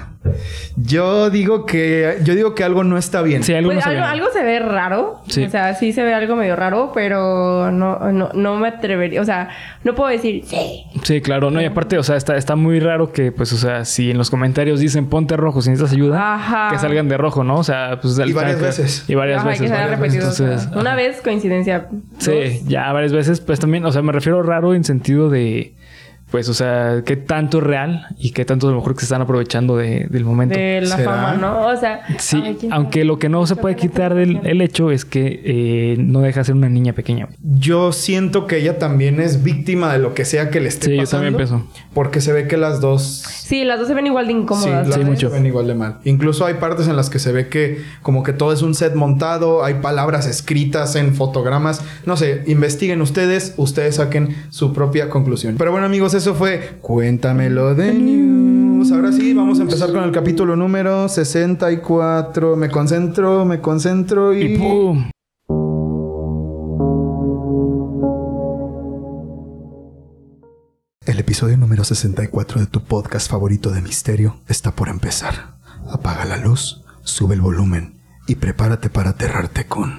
Yo 0.76 1.31
digo 1.31 1.67
que 1.67 2.19
yo 2.25 2.35
digo 2.35 2.55
que 2.55 2.65
algo 2.65 2.82
no 2.85 2.97
está 2.99 3.23
bien. 3.23 3.43
Sí, 3.43 3.55
algo 3.55 3.69
Pues 3.69 3.76
no 3.76 3.82
sabía. 3.82 4.11
algo, 4.11 4.25
algo 4.26 4.32
se 4.38 4.43
ve 4.43 4.59
raro. 4.59 5.21
Sí. 5.29 5.44
O 5.44 5.50
sea, 5.50 5.75
sí 5.75 5.93
se 5.93 6.03
ve 6.03 6.15
algo 6.15 6.35
medio 6.37 6.56
raro, 6.56 6.93
pero 6.94 7.71
no, 7.71 8.11
no, 8.12 8.31
no 8.35 8.56
me 8.56 8.69
atrevería. 8.69 9.21
O 9.21 9.25
sea, 9.25 9.50
no 9.85 9.94
puedo 9.94 10.11
decir 10.11 10.43
sí. 10.47 10.85
Sí, 11.03 11.21
claro, 11.21 11.50
no, 11.50 11.61
y 11.61 11.65
aparte, 11.67 11.99
o 11.99 12.03
sea, 12.03 12.17
está, 12.17 12.37
está 12.37 12.56
muy 12.56 12.81
raro 12.81 13.12
que, 13.12 13.32
pues, 13.32 13.53
o 13.53 13.56
sea, 13.56 13.85
si 13.85 14.11
en 14.11 14.19
los 14.19 14.31
comentarios 14.31 14.81
dicen 14.81 15.06
ponte 15.06 15.37
rojo 15.37 15.62
si 15.62 15.71
necesitas 15.71 15.93
ayuda, 15.93 16.35
Ajá. 16.35 16.69
que 16.71 16.79
salgan 16.79 17.09
de 17.09 17.17
rojo, 17.19 17.44
¿no? 17.44 17.56
O 17.56 17.65
sea, 17.65 17.99
pues 18.00 18.19
Y 18.19 18.32
varias 18.32 18.56
que- 18.56 18.62
veces. 18.62 19.05
Y 19.09 19.15
varias 19.15 19.41
Ajá, 19.41 19.49
veces. 19.50 19.62
que 19.62 19.69
se 19.69 19.75
varias 19.75 20.00
veces. 20.00 20.41
Entonces, 20.41 20.69
Una 20.76 20.94
vez, 20.94 21.21
coincidencia. 21.23 21.88
Sí, 22.19 22.62
ya 22.67 22.93
varias 22.93 23.12
veces, 23.12 23.41
pues 23.41 23.61
también, 23.61 23.85
o 23.85 23.93
sea, 23.93 24.03
me 24.03 24.12
refiero 24.12 24.43
raro 24.43 24.75
en 24.75 24.85
sentido 24.85 25.29
de, 25.31 25.75
pues, 26.35 26.49
o 26.49 26.55
sea, 26.55 27.03
qué 27.07 27.15
tanto 27.15 27.59
es 27.59 27.63
real 27.65 28.07
y 28.19 28.33
qué 28.33 28.45
tanto 28.45 28.67
a 28.67 28.71
lo 28.73 28.79
mejor 28.79 28.95
que 28.95 29.03
se 29.03 29.05
están 29.05 29.23
aprovechando 29.23 29.77
de- 29.77 30.09
del 30.11 30.25
momento. 30.25 30.59
De 30.59 30.81
la 30.81 30.97
¿Será? 30.97 31.13
fama, 31.13 31.35
¿no? 31.35 31.69
O 31.69 31.77
sea. 31.77 32.01
Sí, 32.19 32.43
aunque 32.73 33.05
lo 33.05 33.21
que 33.21 33.29
no 33.29 33.47
se 33.47 33.55
puede 33.55 33.77
quitar 33.77 34.15
del 34.17 34.41
el 34.43 34.61
hecho 34.61 34.91
es 34.91 35.05
que 35.05 35.43
eh, 35.45 35.97
no 36.01 36.23
deja 36.23 36.41
de 36.41 36.47
ser 36.47 36.57
una 36.57 36.69
niña 36.69 36.93
pequeña. 36.93 37.29
Yo 37.41 37.93
siento 37.93 38.49
que 38.49 38.57
ella 38.57 38.81
también 38.81 39.21
es 39.21 39.45
víctima 39.45 39.93
de 39.93 40.01
lo 40.01 40.13
que 40.13 40.25
sea 40.25 40.51
que 40.51 40.59
le 40.59 40.67
esté 40.71 40.87
Sí, 40.87 40.97
yo 40.97 41.03
pasando. 41.03 41.27
también 41.29 41.37
pienso. 41.37 41.69
Porque 41.95 42.21
se 42.21 42.33
ve 42.33 42.49
que 42.49 42.57
las 42.57 42.81
dos 42.81 43.23
Sí, 43.29 43.63
las 43.63 43.79
dos 43.79 43.87
se 43.87 43.95
ven 43.95 44.09
igual 44.09 44.27
de 44.27 44.33
incómodas. 44.33 44.65
Sí, 44.87 44.89
las 44.89 44.95
Sí, 44.95 45.01
dos 45.03 45.09
mucho. 45.11 45.29
se 45.29 45.35
ven 45.37 45.47
igual 45.47 45.69
de 45.69 45.75
mal. 45.77 45.99
Incluso 46.03 46.47
hay 46.47 46.55
partes 46.55 46.89
en 46.89 46.97
las 46.97 47.11
que 47.11 47.21
se 47.21 47.31
ve 47.31 47.47
que 47.49 47.81
como 48.03 48.25
que 48.25 48.33
todo 48.33 48.53
es 48.53 48.63
un 48.63 48.75
set 48.75 48.97
montado, 48.97 49.65
hay 49.65 49.75
palabras 49.75 50.27
escritas 50.27 50.97
en 50.97 51.15
fotogramas. 51.15 51.81
No 52.07 52.17
sé, 52.17 52.43
investiguen 52.49 53.01
ustedes, 53.03 53.55
ustedes 53.57 53.95
saquen 53.95 54.35
su 54.51 54.73
propia 54.73 55.09
conclusión. 55.09 55.55
Pero 55.59 55.71
bueno, 55.71 55.87
amigos, 55.87 56.13
eso 56.25 56.35
fue 56.35 56.79
Cuéntamelo 56.81 57.75
de 57.75 57.93
News. 57.93 58.91
Ahora 58.93 59.12
sí, 59.12 59.35
vamos 59.35 59.59
a 59.59 59.62
empezar 59.62 59.93
con 59.93 60.05
el 60.05 60.11
capítulo 60.11 60.56
número 60.56 61.06
64. 61.06 62.56
Me 62.56 62.71
concentro, 62.71 63.44
me 63.44 63.61
concentro 63.61 64.32
y... 64.32 64.55
Y 64.55 64.56
¡pum! 64.56 65.11
El 71.05 71.19
episodio 71.19 71.59
número 71.59 71.85
64 71.85 72.61
de 72.61 72.67
tu 72.69 72.82
podcast 72.85 73.31
favorito 73.31 73.69
de 73.69 73.82
misterio 73.82 74.37
está 74.49 74.71
por 74.71 74.88
empezar. 74.88 75.56
Apaga 75.93 76.25
la 76.25 76.38
luz, 76.38 76.82
sube 77.03 77.35
el 77.35 77.43
volumen 77.43 78.00
y 78.26 78.37
prepárate 78.37 78.88
para 78.88 79.11
aterrarte 79.11 79.67
con... 79.67 79.99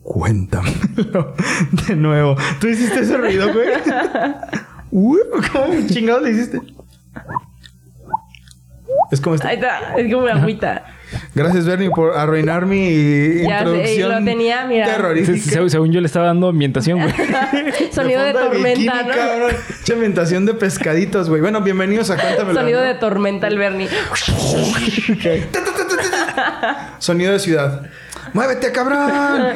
Cuéntamelo 0.00 1.34
de 1.88 1.96
nuevo. 1.96 2.36
¿Tú 2.60 2.68
hiciste 2.68 3.00
ese 3.00 3.16
ruido, 3.16 3.52
güey? 3.52 3.66
Uy, 4.96 5.18
¿Cómo 5.52 5.74
chingados 5.88 6.22
le 6.22 6.30
hiciste? 6.30 6.60
Es 9.10 9.20
como 9.20 9.34
este. 9.34 9.48
Ahí 9.48 9.56
está, 9.56 9.96
es 9.96 10.12
como 10.12 10.24
una 10.24 10.34
agüita. 10.34 10.84
Gracias, 11.34 11.66
Bernie, 11.66 11.90
por 11.90 12.16
arruinar 12.16 12.64
mi 12.64 13.42
Ya 13.42 13.58
sé, 13.58 13.64
introducción 13.64 14.12
lo 14.12 14.24
tenía, 14.24 14.64
mira. 14.66 14.86
Terrorífica. 14.86 15.50
se- 15.50 15.68
según 15.70 15.90
yo 15.92 16.00
le 16.00 16.06
estaba 16.06 16.26
dando 16.26 16.48
ambientación, 16.48 17.00
güey. 17.00 17.12
Sonido 17.92 18.22
de 18.22 18.32
fondo 18.34 18.50
tormenta, 18.50 18.78
bikini, 18.78 19.08
¿no? 19.08 19.14
cabrón. 19.14 19.52
Che, 19.84 19.92
ambientación 19.94 20.46
de 20.46 20.54
pescaditos, 20.54 21.28
güey. 21.28 21.40
Bueno, 21.40 21.60
bienvenidos 21.60 22.10
a 22.10 22.16
Cuéntamelo. 22.16 22.54
Sonido 22.60 22.80
¿no? 22.80 22.86
de 22.86 22.94
tormenta 22.94 23.48
el 23.48 23.58
Bernie. 23.58 23.88
Sonido 26.98 27.32
de 27.32 27.38
ciudad. 27.40 27.82
¡Muévete, 28.32 28.70
cabrón! 28.72 29.54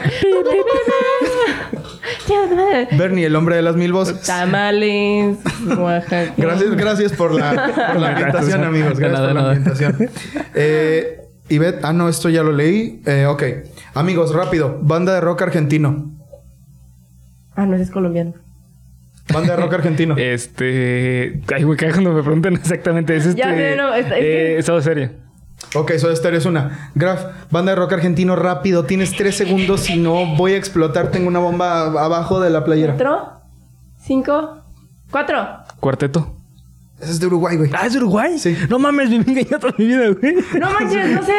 Bernie, 2.98 3.25
el 3.26 3.36
hombre 3.36 3.56
de 3.56 3.62
las 3.62 3.76
mil 3.76 3.92
voces. 3.92 4.22
Tamales, 4.22 5.36
Oaxaca. 5.78 6.32
Gracias, 6.36 6.76
gracias 6.76 7.12
por 7.12 7.32
la, 7.34 7.50
por 7.92 8.00
la 8.00 8.08
ambientación, 8.10 8.64
amigos. 8.64 8.98
Gracias 8.98 9.20
por 9.20 9.34
la 9.34 9.40
ambientación. 9.50 10.10
Eh, 10.54 11.20
Ivette, 11.48 11.84
ah, 11.84 11.92
no, 11.92 12.08
esto 12.08 12.28
ya 12.28 12.42
lo 12.42 12.52
leí. 12.52 13.00
Eh, 13.06 13.26
ok. 13.26 13.42
Amigos, 13.94 14.34
rápido. 14.34 14.78
Banda 14.82 15.14
de 15.14 15.20
rock 15.20 15.42
argentino. 15.42 16.10
Ah, 17.56 17.66
no, 17.66 17.75
ese 17.75 17.84
es 17.84 17.90
colombiano. 17.90 18.35
Banda 19.32 19.56
de 19.56 19.62
rock 19.62 19.75
argentino. 19.75 20.16
Este. 20.16 21.40
Ay, 21.54 21.62
güey, 21.64 21.76
cuando 21.78 22.12
me 22.12 22.23
preguntan 22.23 22.54
exactamente. 22.54 23.16
Es 23.16 23.26
este. 23.26 23.40
Ya 23.42 23.54
sé, 23.54 23.76
no, 23.76 23.94
es- 23.94 24.06
es 24.06 24.12
que- 24.12 24.54
eh, 24.54 24.58
estado 24.58 24.80
serio. 24.82 25.11
Ok, 25.75 25.92
Soda 25.98 26.16
Stereo 26.16 26.38
es 26.38 26.46
una. 26.46 26.90
Graf, 26.94 27.25
banda 27.50 27.72
de 27.72 27.76
rock 27.76 27.92
argentino, 27.94 28.37
rápido. 28.37 28.84
Tienes 28.84 29.14
tres 29.16 29.37
segundos. 29.37 29.80
Si 29.80 29.96
no, 29.96 30.34
voy 30.37 30.52
a 30.52 30.56
explotar. 30.56 31.10
Tengo 31.10 31.28
una 31.28 31.38
bomba 31.40 31.82
abajo 31.82 32.40
de 32.40 32.50
la 32.50 32.64
playera. 32.64 32.94
¿Cuatro? 32.94 33.32
¿Cinco? 33.98 34.62
¿Cuatro? 35.10 35.46
Cuarteto. 35.80 36.34
Ese 37.00 37.12
es 37.12 37.20
de 37.20 37.26
Uruguay, 37.26 37.56
güey. 37.56 37.70
Ah, 37.75 37.87
es 37.87 37.92
de 37.92 37.98
Uruguay. 37.98 38.38
Sí. 38.38 38.56
No 38.68 38.78
mames, 38.78 39.10
engañado 39.12 39.58
toda 39.60 39.75
mi 39.78 39.87
vida, 39.87 40.08
güey. 40.08 40.34
No 40.58 40.70
manches, 40.72 41.10
no 41.14 41.22
sé. 41.22 41.32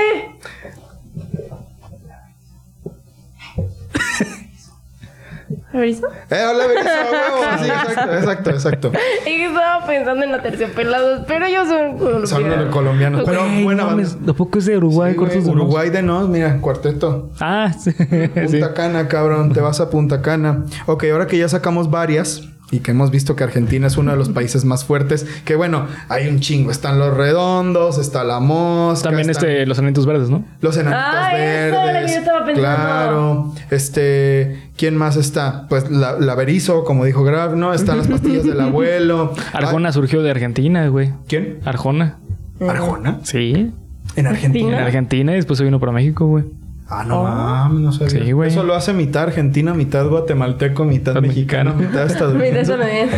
¿Averizo? 5.74 6.08
¡Eh, 6.30 6.44
hola, 6.50 6.66
Berizo! 6.68 6.90
huevo! 7.12 7.58
Sí, 7.60 7.66
exacto, 7.70 8.14
exacto, 8.16 8.50
exacto. 8.50 8.92
Es 8.94 9.24
que 9.26 9.46
estaba 9.46 9.86
pensando 9.86 10.24
en 10.26 10.32
la 10.32 10.42
terciopelados, 10.42 11.22
pero 11.28 11.46
ellos 11.46 11.68
son 11.68 11.98
colombianos. 11.98 12.30
Son 12.30 12.50
los 12.50 12.74
colombianos. 12.74 13.22
Pero 13.26 13.40
Güey, 13.42 13.64
buena 13.64 13.84
no 13.84 13.90
banda. 13.90 14.04
mames, 14.10 14.30
¿A 14.30 14.34
poco 14.34 14.58
es 14.58 14.66
de 14.66 14.78
Uruguay? 14.78 15.12
Sí, 15.12 15.18
güey, 15.18 15.30
Cortos 15.30 15.46
de 15.46 15.52
Nos? 15.54 15.62
Uruguay 15.62 15.90
de 15.92 16.02
Nos, 16.02 16.28
mira, 16.30 16.58
cuarteto. 16.60 17.30
Ah, 17.40 17.72
sí. 17.78 17.92
Punta 17.92 18.48
sí. 18.48 18.62
Cana, 18.76 19.08
cabrón, 19.08 19.54
te 19.54 19.62
vas 19.62 19.80
a 19.80 19.90
Punta 19.90 20.22
Cana. 20.22 20.66
Ok, 20.88 21.04
ahora 21.12 21.28
que 21.28 21.38
ya 21.38 21.48
sacamos 21.48 21.90
varias 21.92 22.42
y 22.72 22.80
que 22.80 22.92
hemos 22.92 23.10
visto 23.10 23.36
que 23.36 23.44
Argentina 23.44 23.88
es 23.88 23.98
uno 23.98 24.12
de 24.12 24.18
los 24.18 24.30
países 24.30 24.64
más 24.64 24.86
fuertes, 24.86 25.26
que 25.44 25.56
bueno, 25.56 25.88
hay 26.08 26.28
un 26.28 26.40
chingo. 26.40 26.70
Están 26.70 27.00
los 27.00 27.16
redondos, 27.18 27.98
está 27.98 28.24
la 28.24 28.40
mosca. 28.40 29.10
También 29.10 29.30
están 29.30 29.50
este, 29.50 29.66
los 29.66 29.80
anitos 29.80 30.06
verdes, 30.06 30.30
¿no? 30.30 30.44
Los 30.62 30.78
enanitos 30.78 31.04
Ah, 31.04 31.32
eso, 31.38 31.76
lo 31.76 31.82
que 31.88 31.94
verdes. 31.94 32.12
yo 32.12 32.18
estaba 32.20 32.46
pensando. 32.46 32.62
Claro. 32.62 33.54
Este, 33.72 34.70
¿quién 34.78 34.96
más 34.98 35.16
está? 35.18 35.66
Pues 35.68 35.90
la, 35.90 36.20
la 36.20 36.36
Berizo, 36.36 36.84
como 36.84 37.06
dijo 37.06 37.24
Graf, 37.24 37.54
¿no? 37.54 37.74
Están 37.74 37.98
las 37.98 38.08
pastillas 38.08 38.44
del 38.44 38.60
abuelo. 38.62 39.34
Arjona 39.54 39.92
surgió 39.92 40.22
de 40.22 40.30
Argentina, 40.32 40.88
güey. 40.90 41.08
Ah, 41.10 41.18
¿Quién? 41.28 41.60
Arjona. 41.66 42.18
¿Arjona? 42.62 43.20
Sí. 43.24 43.72
En 44.16 44.28
Argentina. 44.28 44.78
En 44.78 44.84
Argentina 44.84 45.32
y 45.32 45.36
después 45.36 45.58
se 45.58 45.64
vino 45.64 45.80
para 45.80 45.92
México, 45.92 46.28
güey. 46.28 46.44
Ah, 46.92 47.04
no 47.08 47.22
mames, 47.24 47.82
no 47.82 47.92
sabía. 47.92 48.26
Sí, 48.26 48.32
güey. 48.32 48.50
Eso 48.50 48.64
lo 48.64 48.74
hace 48.74 48.94
mitad 48.94 49.24
argentina, 49.24 49.76
mitad 49.76 50.08
guatemalteco, 50.08 50.86
mitad 50.86 51.22
mexicano, 51.22 51.76
mexicano. 51.76 51.76
mitad 51.76 52.06
estadounidense. 52.08 52.76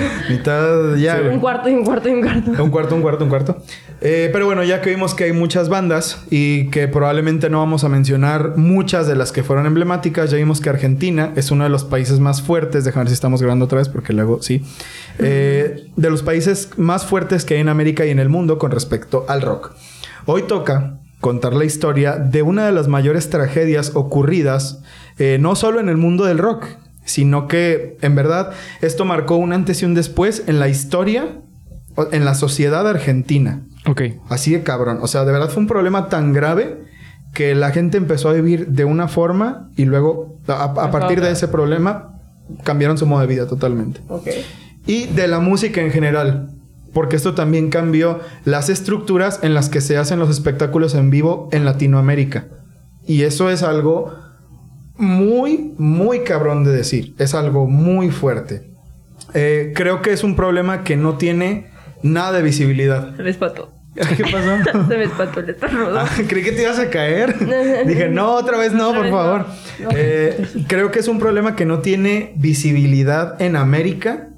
mitad 0.30 0.96
ya. 0.96 1.16
Un 1.22 1.28
güey. 1.28 1.40
cuarto 1.40 1.70
y 1.70 1.74
un 1.75 1.86
cuarto 1.86 2.10
y 2.10 2.12
un 2.12 2.22
cuarto. 2.22 2.63
Un 2.63 2.70
cuarto, 2.70 2.96
un 2.96 3.01
cuarto, 3.01 3.24
un 3.24 3.30
cuarto. 3.30 3.63
Eh, 4.01 4.30
pero 4.34 4.46
bueno, 4.46 4.66
ya 4.66 4.82
que 4.82 4.90
vimos 4.90 5.16
que 5.16 5.24
hay 5.24 5.32
muchas 5.32 5.70
bandas 5.70 6.25
y 6.30 6.70
que 6.70 6.90
probablemente 6.90 7.50
no 7.50 7.60
vamos 7.60 7.86
a 7.86 7.90
mencionar 7.90 8.58
muchas 8.58 9.08
de 9.08 9.16
las 9.16 9.32
que 9.32 9.42
fueron 9.42 9.66
emblemáticas, 9.66 10.32
ya 10.32 10.38
vimos 10.38 10.60
que 10.60 10.70
Argentina 10.70 11.32
es 11.38 11.50
uno 11.50 11.63
de 11.63 11.70
los 11.70 11.86
países 11.86 12.20
más 12.20 12.42
fuertes. 12.42 12.84
Déjame 12.84 13.04
ver 13.04 13.10
si 13.10 13.13
estamos 13.13 13.42
grabando 13.42 13.66
otra 13.66 13.78
vez 13.78 13.88
porque 13.88 14.12
luego 14.12 14.42
sí. 14.42 14.66
Eh, 15.18 15.88
de 15.96 16.10
los 16.10 16.24
países 16.24 16.72
más 16.75 17.06
fuertes 17.06 17.46
que 17.46 17.54
hay 17.54 17.62
en 17.62 17.70
América 17.70 18.06
y 18.06 18.10
en 18.10 18.20
el 18.20 18.28
mundo 18.28 18.58
con 18.58 18.72
respecto 18.72 19.25
al 19.30 19.42
rock. 19.42 19.72
Hoy 20.25 20.44
toca 20.44 21.00
contar 21.22 21.54
la 21.54 21.63
historia 21.63 22.18
de 22.18 22.42
una 22.42 22.66
de 22.66 22.72
las 22.74 22.88
mayores 22.90 23.30
tragedias 23.30 23.92
ocurridas 23.96 24.82
eh, 25.18 25.38
no 25.40 25.56
solo 25.56 25.80
en 25.80 25.88
el 25.88 25.96
mundo 25.98 26.25
del 26.25 26.38
rock, 26.40 26.66
sino 27.06 27.48
que 27.48 27.98
en 28.01 28.16
verdad 28.16 28.51
esto 28.82 29.06
marcó 29.06 29.36
un 29.38 29.54
antes 29.54 29.82
y 29.82 29.86
un 29.86 29.94
después 29.94 30.44
en 30.48 30.60
la 30.60 30.68
historia, 30.68 31.40
en 32.12 32.25
la 32.25 32.34
sociedad 32.36 32.88
argentina. 32.88 33.62
Ok. 33.88 34.01
Así 34.30 34.51
de 34.51 34.63
cabrón. 34.63 35.00
O 35.01 35.08
sea, 35.08 35.24
de 35.25 35.32
verdad 35.32 35.50
fue 35.50 35.62
un 35.62 35.68
problema 35.68 36.10
tan 36.10 36.34
grave 36.34 36.84
que 37.34 37.56
la 37.56 37.72
gente 37.72 37.98
empezó 37.98 38.30
a 38.30 38.34
vivir 38.34 38.68
de 38.68 38.86
una 38.86 39.08
forma 39.08 39.70
y 39.78 39.86
luego, 39.86 40.38
a, 40.48 40.63
a 40.66 40.92
partir 40.92 41.22
de 41.22 41.32
ese 41.32 41.48
problema, 41.48 42.20
cambiaron 42.63 42.98
su 42.98 43.06
modo 43.06 43.22
de 43.22 43.28
vida 43.28 43.48
totalmente 43.48 44.01
Ok. 44.10 44.28
y 44.86 45.06
de 45.08 45.28
la 45.28 45.40
música 45.40 45.82
en 45.82 45.92
general. 45.92 46.50
Porque 46.94 47.16
esto 47.16 47.34
también 47.34 47.70
cambió 47.70 48.20
las 48.44 48.70
estructuras 48.70 49.40
en 49.44 49.54
las 49.54 49.70
que 49.70 49.82
se 49.82 49.98
hacen 49.98 50.20
los 50.20 50.30
espectáculos 50.30 50.94
en 50.96 51.10
vivo 51.10 51.50
en 51.52 51.66
Latinoamérica. 51.66 52.48
Y 53.08 53.24
eso 53.24 53.50
es 53.50 53.64
algo 53.64 54.14
muy, 54.98 55.74
muy 55.78 56.24
cabrón 56.24 56.64
de 56.64 56.72
decir. 56.72 57.16
Es 57.18 57.34
algo 57.34 57.68
muy 57.68 58.12
fuerte. 58.12 58.72
Eh, 59.34 59.72
creo 59.76 60.02
que 60.02 60.12
es 60.12 60.24
un 60.24 60.36
problema 60.36 60.84
que 60.84 60.98
no 60.98 61.18
tiene 61.18 61.68
nada 62.04 62.34
de 62.34 62.44
visibilidad. 62.44 63.16
Se 63.16 63.24
me 63.24 63.30
espató. 63.30 63.72
¿Qué 63.96 64.24
pasó? 64.24 64.88
Se 64.88 64.98
me 64.98 65.04
espató 65.04 65.40
el 65.42 65.50
estornudo. 65.50 66.00
Ah, 66.00 66.10
creí 66.28 66.44
que 66.44 66.52
te 66.52 66.62
ibas 66.64 66.80
a 66.80 66.90
caer. 66.90 67.36
Dije, 67.88 68.10
no, 68.10 68.36
otra 68.36 68.58
vez 68.58 68.74
no, 68.74 68.90
Otra 68.90 69.00
por 69.00 69.04
vez 69.04 69.12
favor. 69.14 69.46
no. 69.80 69.86
No. 69.86 69.90
Eh, 69.96 70.48
creo 70.68 70.92
que 70.92 71.00
es 71.00 71.08
un 71.08 71.20
problema 71.20 71.56
que 71.56 71.66
no 71.66 71.80
tiene 71.80 72.34
visibilidad 72.38 73.42
en 73.42 73.56
América. 73.56 74.30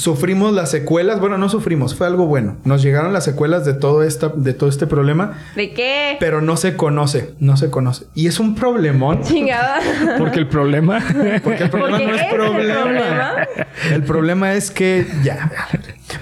Sufrimos 0.00 0.54
las 0.54 0.70
secuelas, 0.70 1.20
bueno, 1.20 1.36
no 1.36 1.50
sufrimos, 1.50 1.94
fue 1.94 2.06
algo 2.06 2.26
bueno. 2.26 2.56
Nos 2.64 2.82
llegaron 2.82 3.12
las 3.12 3.24
secuelas 3.24 3.66
de 3.66 3.74
todo, 3.74 4.02
esta, 4.02 4.28
de 4.34 4.54
todo 4.54 4.70
este 4.70 4.86
problema, 4.86 5.38
¿De 5.54 5.74
qué? 5.74 6.16
pero 6.18 6.40
no 6.40 6.56
se 6.56 6.74
conoce, 6.74 7.34
no 7.38 7.58
se 7.58 7.70
conoce. 7.70 8.06
Y 8.14 8.26
es 8.26 8.40
un 8.40 8.54
problemón. 8.54 9.22
Chingada. 9.22 9.78
Porque 10.18 10.38
el 10.38 10.48
problema. 10.48 11.00
Porque 11.44 11.64
el 11.64 11.70
problema 11.70 11.98
Porque 11.98 12.06
no 12.06 12.14
es 12.14 12.22
el 12.22 12.28
problema. 12.30 13.34
El 13.92 14.02
problema 14.04 14.54
es 14.54 14.70
que 14.70 15.06
ya. 15.22 15.50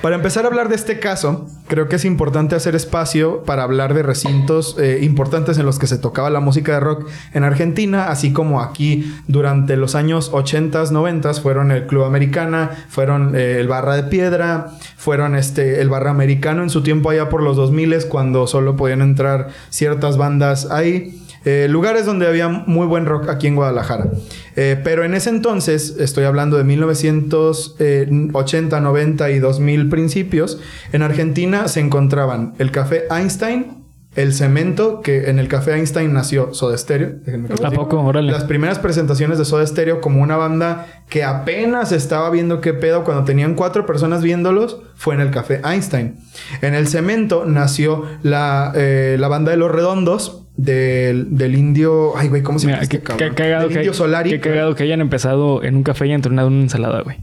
Para 0.02 0.16
empezar 0.16 0.44
a 0.44 0.48
hablar 0.48 0.68
de 0.68 0.76
este 0.76 1.00
caso, 1.00 1.46
creo 1.66 1.88
que 1.88 1.96
es 1.96 2.04
importante 2.04 2.54
hacer 2.54 2.76
espacio 2.76 3.42
para 3.44 3.64
hablar 3.64 3.94
de 3.94 4.02
recintos 4.02 4.76
eh, 4.78 5.00
importantes 5.02 5.58
en 5.58 5.66
los 5.66 5.78
que 5.78 5.86
se 5.86 5.98
tocaba 5.98 6.30
la 6.30 6.40
música 6.40 6.72
de 6.72 6.80
rock 6.80 7.08
en 7.32 7.42
Argentina, 7.42 8.08
así 8.08 8.32
como 8.32 8.60
aquí 8.60 9.12
durante 9.26 9.76
los 9.76 9.94
años 9.94 10.30
80s, 10.30 10.92
90s 10.92 11.40
fueron 11.40 11.72
el 11.72 11.86
Club 11.86 12.04
Americana, 12.04 12.70
fueron 12.88 13.34
eh, 13.34 13.58
el 13.58 13.66
Barra 13.66 13.96
de 13.96 14.04
Piedra, 14.04 14.72
fueron 14.96 15.34
este 15.34 15.80
el 15.80 15.88
Barra 15.88 16.10
Americano 16.10 16.62
en 16.62 16.70
su 16.70 16.82
tiempo 16.82 17.10
allá 17.10 17.28
por 17.28 17.42
los 17.42 17.56
2000 17.56 17.88
cuando 18.08 18.46
solo 18.46 18.76
podían 18.76 19.00
entrar 19.00 19.48
ciertas 19.70 20.16
bandas 20.16 20.70
ahí. 20.70 21.24
Eh, 21.50 21.66
lugares 21.66 22.04
donde 22.04 22.26
había 22.26 22.50
muy 22.50 22.86
buen 22.86 23.06
rock 23.06 23.30
aquí 23.30 23.46
en 23.46 23.54
Guadalajara. 23.54 24.08
Eh, 24.54 24.78
pero 24.84 25.02
en 25.02 25.14
ese 25.14 25.30
entonces, 25.30 25.96
estoy 25.98 26.24
hablando 26.24 26.58
de 26.58 26.64
1980, 26.64 28.80
90 28.80 29.30
y 29.30 29.38
2000 29.38 29.88
principios, 29.88 30.60
en 30.92 31.00
Argentina 31.00 31.66
se 31.68 31.80
encontraban 31.80 32.52
el 32.58 32.70
Café 32.70 33.04
Einstein, 33.10 33.78
el 34.14 34.34
Cemento, 34.34 35.00
que 35.00 35.30
en 35.30 35.38
el 35.38 35.48
Café 35.48 35.72
Einstein 35.72 36.12
nació 36.12 36.52
Soda 36.52 36.76
Stereo. 36.76 37.12
déjenme 37.24 37.48
que 37.48 37.54
les 37.54 37.64
¿A 37.64 37.70
diga. 37.70 37.82
poco? 37.82 37.98
Órale. 38.00 38.30
Las 38.30 38.44
primeras 38.44 38.78
presentaciones 38.78 39.38
de 39.38 39.46
Soda 39.46 39.66
Stereo 39.66 40.02
como 40.02 40.22
una 40.22 40.36
banda 40.36 40.86
que 41.08 41.24
apenas 41.24 41.92
estaba 41.92 42.28
viendo 42.28 42.60
qué 42.60 42.74
pedo 42.74 43.04
cuando 43.04 43.24
tenían 43.24 43.54
cuatro 43.54 43.86
personas 43.86 44.22
viéndolos 44.22 44.82
fue 44.96 45.14
en 45.14 45.22
el 45.22 45.30
Café 45.30 45.62
Einstein. 45.64 46.18
En 46.60 46.74
el 46.74 46.88
Cemento 46.88 47.46
nació 47.46 48.02
la, 48.22 48.70
eh, 48.74 49.16
la 49.18 49.28
banda 49.28 49.50
de 49.52 49.56
Los 49.56 49.70
Redondos 49.70 50.37
del, 50.58 51.38
del 51.38 51.54
indio... 51.54 52.12
Ay, 52.16 52.28
güey, 52.28 52.42
¿cómo 52.42 52.58
se 52.58 52.66
llama 52.66 52.82
este 52.82 53.00
qué, 53.00 53.32
cagado 53.32 53.68
que, 53.68 53.74
indio 53.74 53.94
Solari. 53.94 54.28
qué 54.28 54.40
cagado 54.40 54.74
que 54.74 54.82
hayan 54.82 55.00
empezado 55.00 55.62
en 55.62 55.76
un 55.76 55.82
café 55.84 56.06
y 56.06 56.12
entrenado 56.12 56.48
en 56.48 56.54
una 56.54 56.62
ensalada, 56.64 57.00
güey. 57.00 57.18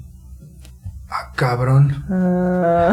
Ah, 1.09 1.31
cabrón. 1.35 2.03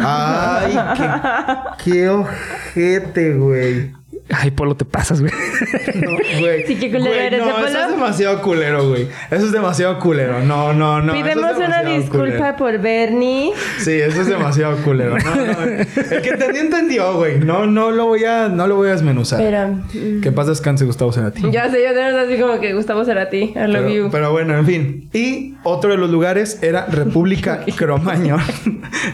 Ay, 0.04 0.76
qué, 0.96 1.90
qué 1.90 2.08
ojete, 2.10 3.34
güey. 3.34 4.01
Ay, 4.34 4.50
Polo, 4.50 4.74
te 4.74 4.84
pasas, 4.84 5.20
güey. 5.20 5.32
No, 5.94 6.12
güey. 6.40 6.66
Sí, 6.66 6.76
qué 6.76 6.90
culero 6.90 7.10
Güey, 7.10 7.26
eres, 7.26 7.40
no, 7.40 7.46
¿de 7.62 7.68
eso 7.68 7.78
es 7.82 7.90
demasiado 7.90 8.40
culero, 8.40 8.88
güey. 8.88 9.06
Eso 9.30 9.44
es 9.46 9.52
demasiado 9.52 9.98
culero. 9.98 10.40
No, 10.40 10.72
no, 10.72 11.02
no. 11.02 11.14
eso 11.14 11.24
es 11.26 11.34
Pidemos 11.34 11.56
una 11.58 11.82
disculpa 11.82 12.16
culero. 12.26 12.56
por 12.56 12.78
Bernie. 12.78 13.52
Sí, 13.78 13.92
eso 13.92 14.22
es 14.22 14.26
demasiado 14.26 14.76
culero. 14.78 15.18
No, 15.18 15.34
no. 15.34 15.62
El 15.62 16.22
que 16.22 16.30
entendió, 16.30 16.60
entendió, 16.62 17.14
güey. 17.16 17.40
No, 17.40 17.66
no 17.66 17.90
lo 17.90 18.06
voy 18.06 18.24
a, 18.24 18.48
no 18.48 18.66
lo 18.66 18.76
voy 18.76 18.88
a 18.88 18.92
desmenuzar. 18.92 19.38
Pero... 19.38 19.80
Que 20.22 20.32
paz 20.32 20.46
descanse 20.46 20.84
Gustavo 20.86 21.12
Cerati. 21.12 21.42
Ya 21.50 21.70
sé, 21.70 21.82
yo 21.82 21.90
de 21.90 22.02
verdad 22.02 22.20
así 22.26 22.40
como 22.40 22.58
que 22.58 22.72
Gustavo 22.72 23.04
Cerati. 23.04 23.52
I 23.54 23.66
love 23.66 23.82
Pero, 23.82 23.88
you. 23.90 24.08
pero 24.10 24.32
bueno, 24.32 24.56
en 24.56 24.66
fin. 24.66 25.10
Y 25.12 25.54
otro 25.62 25.90
de 25.90 25.98
los 25.98 26.10
lugares 26.10 26.58
era 26.62 26.86
República 26.86 27.64
Cromañón. 27.76 28.40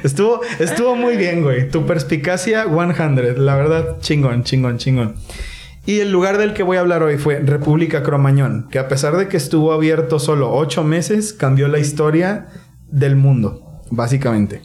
estuvo, 0.04 0.40
estuvo 0.58 0.94
muy 0.94 1.16
bien, 1.16 1.42
güey. 1.42 1.68
Tu 1.68 1.84
perspicacia 1.87 2.64
100. 2.66 3.44
La 3.44 3.56
verdad, 3.56 3.96
chingón, 4.00 4.44
chingón, 4.44 4.78
chingón. 4.78 5.07
Y 5.86 6.00
el 6.00 6.12
lugar 6.12 6.36
del 6.36 6.52
que 6.52 6.62
voy 6.62 6.76
a 6.76 6.80
hablar 6.80 7.02
hoy 7.02 7.16
fue 7.16 7.40
República 7.40 8.02
Cromañón, 8.02 8.68
que 8.70 8.78
a 8.78 8.88
pesar 8.88 9.16
de 9.16 9.28
que 9.28 9.38
estuvo 9.38 9.72
abierto 9.72 10.18
solo 10.18 10.52
ocho 10.54 10.84
meses, 10.84 11.32
cambió 11.32 11.66
la 11.68 11.78
historia 11.78 12.48
del 12.90 13.16
mundo, 13.16 13.80
básicamente. 13.90 14.62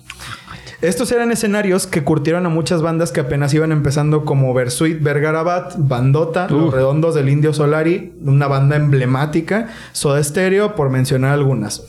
Estos 0.81 1.13
eran 1.13 1.31
escenarios 1.31 1.87
que 1.87 2.03
curtieron 2.03 2.45
a 2.45 2.49
muchas 2.49 2.81
bandas 2.81 3.13
que 3.13 3.21
apenas 3.21 3.53
iban 3.53 3.71
empezando 3.71 4.25
como 4.25 4.53
Versuit, 4.53 5.01
Vergarabat, 5.01 5.75
Bandota, 5.77 6.47
Uh. 6.51 6.55
Los 6.59 6.73
Redondos 6.73 7.15
del 7.15 7.29
Indio 7.29 7.53
Solari, 7.53 8.13
una 8.21 8.47
banda 8.49 8.75
emblemática, 8.75 9.69
Soda 9.93 10.21
Stereo, 10.21 10.75
por 10.75 10.89
mencionar 10.89 11.31
algunas. 11.31 11.83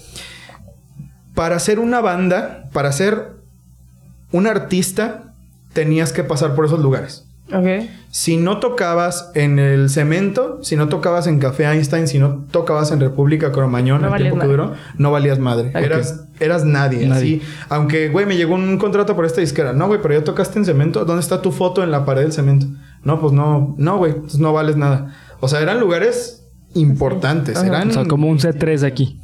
Para 1.34 1.58
ser 1.58 1.80
una 1.80 2.00
banda, 2.00 2.70
para 2.72 2.92
ser 2.92 3.32
un 4.30 4.46
artista, 4.46 5.34
tenías 5.72 6.12
que 6.12 6.22
pasar 6.22 6.54
por 6.54 6.66
esos 6.66 6.78
lugares. 6.78 7.26
Ok. 7.52 7.88
Si 8.16 8.36
no 8.36 8.60
tocabas 8.60 9.32
en 9.34 9.58
el 9.58 9.90
cemento, 9.90 10.60
si 10.62 10.76
no 10.76 10.88
tocabas 10.88 11.26
en 11.26 11.40
Café 11.40 11.64
Einstein, 11.66 12.06
si 12.06 12.20
no 12.20 12.44
tocabas 12.52 12.92
en 12.92 13.00
República 13.00 13.50
Cromañón, 13.50 14.02
No 14.02 14.06
el 14.06 14.10
valías 14.12 14.30
tiempo 14.32 14.40
que 14.48 14.56
madre. 14.56 14.62
duró, 14.68 14.80
no 14.98 15.10
valías 15.10 15.40
madre. 15.40 15.72
Eras, 15.74 16.24
eras 16.38 16.64
nadie, 16.64 17.08
Nadie. 17.08 17.38
así. 17.38 17.42
Aunque, 17.70 18.10
güey, 18.10 18.24
me 18.24 18.36
llegó 18.36 18.54
un 18.54 18.78
contrato 18.78 19.16
por 19.16 19.24
esta 19.24 19.40
disquera. 19.40 19.72
No, 19.72 19.88
güey, 19.88 20.00
pero 20.00 20.14
ya 20.14 20.22
tocaste 20.22 20.60
en 20.60 20.64
cemento. 20.64 21.04
¿Dónde 21.04 21.22
está 21.22 21.42
tu 21.42 21.50
foto 21.50 21.82
en 21.82 21.90
la 21.90 22.04
pared 22.04 22.22
del 22.22 22.32
cemento? 22.32 22.66
No, 23.02 23.20
pues 23.20 23.32
no, 23.32 23.74
no, 23.78 23.96
güey, 23.98 24.12
entonces 24.12 24.38
no 24.38 24.52
vales 24.52 24.76
nada. 24.76 25.12
O 25.40 25.48
sea, 25.48 25.60
eran 25.60 25.80
lugares 25.80 26.46
importantes. 26.74 27.56
Ajá. 27.56 27.66
Eran 27.66 27.90
O 27.90 27.94
sea, 27.94 28.04
como 28.04 28.28
un 28.28 28.38
C3 28.38 28.84
aquí. 28.86 29.20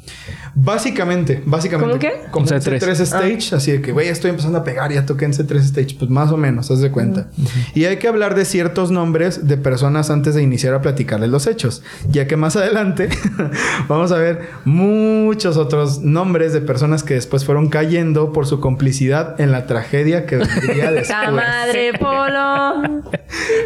Básicamente, 0.53 1.41
básicamente. 1.45 1.89
¿Cómo 1.91 1.99
qué? 1.99 2.29
Como 2.31 2.45
Un 2.45 2.53
un 2.53 2.59
C3. 2.59 2.79
C3 2.79 2.99
stage, 3.01 3.55
así 3.55 3.71
de 3.71 3.81
que, 3.81 3.91
güey, 3.91 4.09
estoy 4.09 4.31
empezando 4.31 4.59
a 4.59 4.63
pegar, 4.63 4.91
ya 4.91 5.05
toqué 5.05 5.25
en 5.25 5.33
C3 5.33 5.55
stage, 5.57 5.95
pues 5.97 6.11
más 6.11 6.31
o 6.31 6.37
menos, 6.37 6.69
haz 6.71 6.79
de 6.81 6.91
cuenta. 6.91 7.27
Y 7.73 7.85
hay 7.85 7.97
que 7.97 8.07
hablar 8.07 8.35
de 8.35 8.45
ciertos 8.45 8.91
nombres 8.91 9.47
de 9.47 9.57
personas 9.57 10.09
antes 10.09 10.35
de 10.35 10.43
iniciar 10.43 10.73
a 10.73 10.81
platicarles 10.81 11.29
los 11.29 11.47
hechos, 11.47 11.83
ya 12.09 12.27
que 12.27 12.35
más 12.35 12.55
adelante 12.55 13.09
vamos 13.87 14.11
a 14.11 14.17
ver 14.17 14.49
muchos 14.65 15.57
otros 15.57 15.99
nombres 15.99 16.53
de 16.53 16.61
personas 16.61 17.03
que 17.03 17.13
después 17.13 17.45
fueron 17.45 17.69
cayendo 17.69 18.33
por 18.33 18.45
su 18.45 18.59
complicidad 18.59 19.39
en 19.39 19.51
la 19.51 19.65
tragedia 19.67 20.25
que 20.25 20.37
vendría 20.37 20.91
después. 20.91 21.07
¡Ta 21.07 21.31
madre, 21.31 21.93
Polo! 21.97 23.01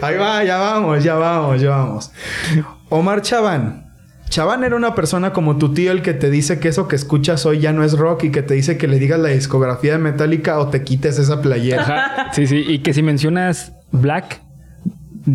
Ahí 0.01 0.17
va, 0.17 0.43
ya 0.43 0.57
vamos, 0.57 1.03
ya 1.03 1.15
vamos, 1.15 1.61
ya 1.61 1.69
vamos. 1.71 2.11
Omar 2.89 3.21
Chaván. 3.21 3.84
Chaván 4.29 4.63
era 4.63 4.75
una 4.75 4.95
persona 4.95 5.33
como 5.33 5.57
tu 5.57 5.73
tío 5.73 5.91
el 5.91 6.01
que 6.01 6.13
te 6.13 6.29
dice 6.29 6.59
que 6.59 6.67
eso 6.67 6.87
que 6.87 6.95
escuchas 6.95 7.45
hoy 7.45 7.59
ya 7.59 7.73
no 7.73 7.83
es 7.83 7.97
rock 7.97 8.25
y 8.25 8.31
que 8.31 8.41
te 8.41 8.53
dice 8.53 8.77
que 8.77 8.87
le 8.87 8.99
digas 8.99 9.19
la 9.19 9.29
discografía 9.29 9.93
de 9.93 9.99
Metallica 9.99 10.59
o 10.59 10.67
te 10.69 10.83
quites 10.83 11.19
esa 11.19 11.41
playera. 11.41 11.81
Ajá. 11.81 12.33
Sí, 12.33 12.47
sí. 12.47 12.63
Y 12.67 12.79
que 12.79 12.93
si 12.93 13.03
mencionas 13.03 13.73
Black, 13.91 14.41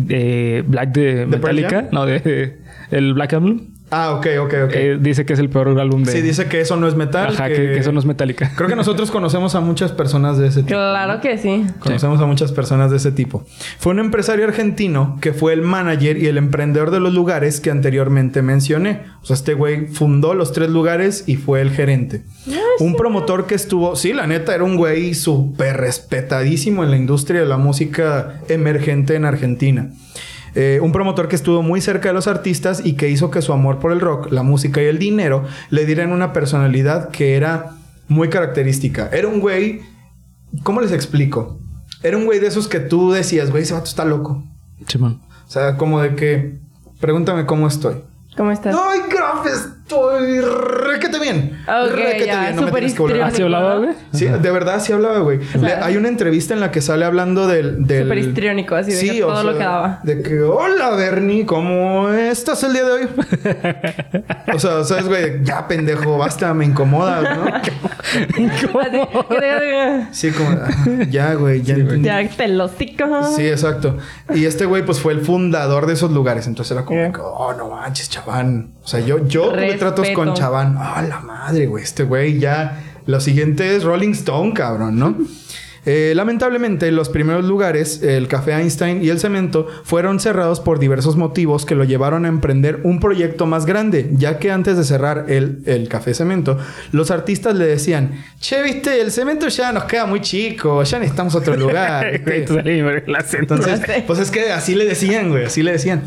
eh, 0.09 0.63
Black 0.67 0.91
de 0.91 1.25
Metallica, 1.25 1.87
no, 1.91 2.05
de, 2.05 2.59
el 2.91 3.13
Black 3.13 3.33
Album, 3.33 3.73
Ah, 3.93 4.13
ok, 4.13 4.27
ok, 4.39 4.53
ok. 4.65 4.71
Eh, 4.73 4.97
dice 5.01 5.25
que 5.25 5.33
es 5.33 5.39
el 5.39 5.49
peor 5.49 5.77
álbum 5.77 6.03
de. 6.03 6.13
sí, 6.13 6.21
dice 6.21 6.47
que 6.47 6.61
eso 6.61 6.77
no 6.77 6.87
es 6.87 6.95
metal. 6.95 7.33
Ajá, 7.33 7.49
que, 7.49 7.55
que 7.55 7.77
eso 7.77 7.91
no 7.91 7.99
es 7.99 8.05
metálica. 8.05 8.53
Creo 8.55 8.69
que 8.69 8.75
nosotros 8.77 9.11
conocemos 9.11 9.53
a 9.53 9.59
muchas 9.59 9.91
personas 9.91 10.37
de 10.37 10.47
ese 10.47 10.61
tipo. 10.61 10.69
Claro 10.69 11.19
que 11.19 11.37
sí. 11.37 11.65
Conocemos 11.79 12.21
a 12.21 12.25
muchas 12.25 12.53
personas 12.53 12.89
de 12.89 12.97
ese 12.97 13.11
tipo. 13.11 13.43
Fue 13.79 13.91
un 13.91 13.99
empresario 13.99 14.45
argentino 14.45 15.17
que 15.19 15.33
fue 15.33 15.51
el 15.51 15.61
manager 15.61 16.17
y 16.17 16.27
el 16.27 16.37
emprendedor 16.37 16.89
de 16.89 17.01
los 17.01 17.13
lugares 17.13 17.59
que 17.59 17.69
anteriormente 17.69 18.41
mencioné. 18.41 19.01
O 19.21 19.25
sea, 19.25 19.33
este 19.33 19.55
güey 19.55 19.87
fundó 19.87 20.33
los 20.35 20.53
tres 20.53 20.69
lugares 20.69 21.25
y 21.27 21.35
fue 21.35 21.59
el 21.59 21.71
gerente. 21.71 22.23
un 22.79 22.95
promotor 22.95 23.45
que 23.45 23.55
estuvo, 23.55 23.97
sí, 23.97 24.13
la 24.13 24.25
neta, 24.25 24.55
era 24.55 24.63
un 24.63 24.77
güey 24.77 25.13
súper 25.13 25.75
respetadísimo 25.77 26.83
en 26.85 26.91
la 26.91 26.97
industria 26.97 27.41
de 27.41 27.45
la 27.45 27.57
música 27.57 28.39
emergente 28.47 29.15
en 29.15 29.25
Argentina. 29.25 29.91
Eh, 30.55 30.79
un 30.81 30.91
promotor 30.91 31.27
que 31.27 31.35
estuvo 31.35 31.61
muy 31.61 31.81
cerca 31.81 32.09
de 32.09 32.13
los 32.13 32.27
artistas 32.27 32.81
y 32.85 32.93
que 32.93 33.09
hizo 33.09 33.31
que 33.31 33.41
su 33.41 33.53
amor 33.53 33.79
por 33.79 33.91
el 33.91 34.01
rock, 34.01 34.31
la 34.31 34.43
música 34.43 34.81
y 34.81 34.85
el 34.85 34.99
dinero 34.99 35.45
le 35.69 35.85
dieran 35.85 36.11
una 36.11 36.33
personalidad 36.33 37.09
que 37.09 37.35
era 37.35 37.75
muy 38.07 38.29
característica. 38.29 39.09
Era 39.11 39.27
un 39.27 39.39
güey, 39.39 39.81
¿cómo 40.63 40.81
les 40.81 40.91
explico? 40.91 41.59
Era 42.03 42.17
un 42.17 42.25
güey 42.25 42.39
de 42.39 42.47
esos 42.47 42.67
que 42.67 42.79
tú 42.79 43.11
decías, 43.11 43.51
güey, 43.51 43.63
ese 43.63 43.73
vato 43.73 43.85
está 43.85 44.03
loco. 44.05 44.43
Simón. 44.87 45.21
O 45.47 45.51
sea, 45.51 45.77
como 45.77 46.01
de 46.01 46.15
que, 46.15 46.59
pregúntame 46.99 47.45
cómo 47.45 47.67
estoy. 47.67 48.03
¿Cómo 48.35 48.51
estás? 48.51 48.75
¡Ay, 48.75 49.01
Graf! 49.09 49.45
Estoy 49.91 50.39
requete 50.39 51.19
bien. 51.19 51.61
Ok, 51.67 51.91
requete 51.91 52.25
ya, 52.25 52.41
bien. 52.43 52.55
No 52.55 52.61
me 52.61 52.71
tienes 52.71 52.93
que 52.93 53.01
volver 53.01 53.23
¿Así 53.23 53.41
hablaba, 53.41 53.75
güey? 53.75 53.89
Sí, 54.13 54.25
de 54.25 54.51
verdad 54.51 54.79
sí 54.79 54.93
hablaba, 54.93 55.19
güey. 55.19 55.41
Hay 55.81 55.97
una 55.97 56.07
entrevista 56.07 56.53
en 56.53 56.61
la 56.61 56.71
que 56.71 56.79
sale 56.79 57.03
hablando 57.03 57.45
del... 57.45 57.85
del... 57.85 58.03
Súper 58.03 58.17
histriónico, 58.19 58.75
así 58.75 58.93
de 58.93 59.11
que 59.11 59.23
o 59.25 59.27
todo 59.27 59.43
lo 59.43 59.51
que 59.57 59.59
daba. 59.59 59.99
De 60.03 60.21
que, 60.21 60.41
hola, 60.41 60.91
Bernie, 60.91 61.45
¿cómo 61.45 62.09
estás 62.09 62.63
el 62.63 62.71
día 62.71 62.85
de 62.85 62.91
hoy? 62.93 63.07
o 64.53 64.59
sea, 64.59 64.83
¿sabes, 64.85 65.09
güey? 65.09 65.43
Ya, 65.43 65.67
pendejo, 65.67 66.17
basta, 66.17 66.53
me 66.53 66.63
incomodas, 66.63 67.23
¿no? 67.37 67.61
Te- 67.61 67.73
Sí, 70.11 70.31
como, 70.31 70.51
ah, 70.51 70.69
ya, 71.09 71.33
güey, 71.33 71.61
ya 71.61 71.75
entendí. 71.75 72.03
Ya 72.07 72.27
te 72.29 72.47
lo. 72.47 72.69
Sí, 72.69 73.47
exacto. 73.47 73.97
Y 74.33 74.45
este 74.45 74.65
güey, 74.65 74.85
pues 74.85 74.99
fue 74.99 75.13
el 75.13 75.21
fundador 75.21 75.85
de 75.85 75.93
esos 75.93 76.11
lugares. 76.11 76.47
Entonces 76.47 76.71
era 76.71 76.85
como, 76.85 76.99
Yeah. 77.01 77.11
que, 77.11 77.21
oh, 77.21 77.53
no 77.53 77.69
manches, 77.69 78.09
chaván. 78.09 78.73
O 78.83 78.87
sea, 78.87 78.99
yo, 78.99 79.25
yo 79.27 79.51
tuve 79.51 79.77
Respeto. 79.81 80.01
tratos 80.01 80.15
con 80.15 80.33
chaván. 80.33 80.75
Ah, 80.79 81.01
la 81.01 81.19
madre, 81.19 81.65
güey. 81.67 81.83
Este 81.83 82.03
güey 82.03 82.39
ya. 82.39 82.83
Lo 83.05 83.19
siguiente 83.19 83.75
es 83.75 83.83
Rolling 83.83 84.11
Stone, 84.11 84.53
cabrón, 84.53 84.99
¿no? 84.99 85.15
Eh, 85.85 86.13
lamentablemente, 86.15 86.91
los 86.91 87.09
primeros 87.09 87.45
lugares, 87.45 88.03
el 88.03 88.27
Café 88.27 88.53
Einstein 88.53 89.03
y 89.03 89.09
el 89.09 89.19
Cemento, 89.19 89.67
fueron 89.83 90.19
cerrados 90.19 90.59
por 90.59 90.79
diversos 90.79 91.15
motivos 91.15 91.65
que 91.65 91.75
lo 91.75 91.83
llevaron 91.83 92.25
a 92.25 92.27
emprender 92.27 92.81
un 92.83 92.99
proyecto 92.99 93.45
más 93.47 93.65
grande, 93.65 94.11
ya 94.13 94.37
que 94.37 94.51
antes 94.51 94.77
de 94.77 94.83
cerrar 94.83 95.25
el, 95.29 95.63
el 95.65 95.87
Café 95.89 96.13
Cemento, 96.13 96.57
los 96.91 97.09
artistas 97.09 97.55
le 97.55 97.65
decían, 97.65 98.11
che, 98.39 98.61
viste, 98.61 99.01
el 99.01 99.11
cemento 99.11 99.47
ya 99.47 99.71
nos 99.71 99.85
queda 99.85 100.05
muy 100.05 100.21
chico, 100.21 100.83
ya 100.83 100.99
necesitamos 100.99 101.35
otro 101.35 101.55
lugar. 101.55 102.11
¿viste?". 102.25 102.41
Te 102.41 102.47
sale 102.47 102.73
bien 102.73 103.03
el 103.05 103.15
acento. 103.15 103.55
Entonces, 103.55 104.03
pues 104.05 104.19
es 104.19 104.31
que 104.31 104.51
así 104.51 104.75
le 104.75 104.85
decían, 104.85 105.29
güey, 105.29 105.45
así 105.45 105.63
le 105.63 105.71
decían. 105.71 106.03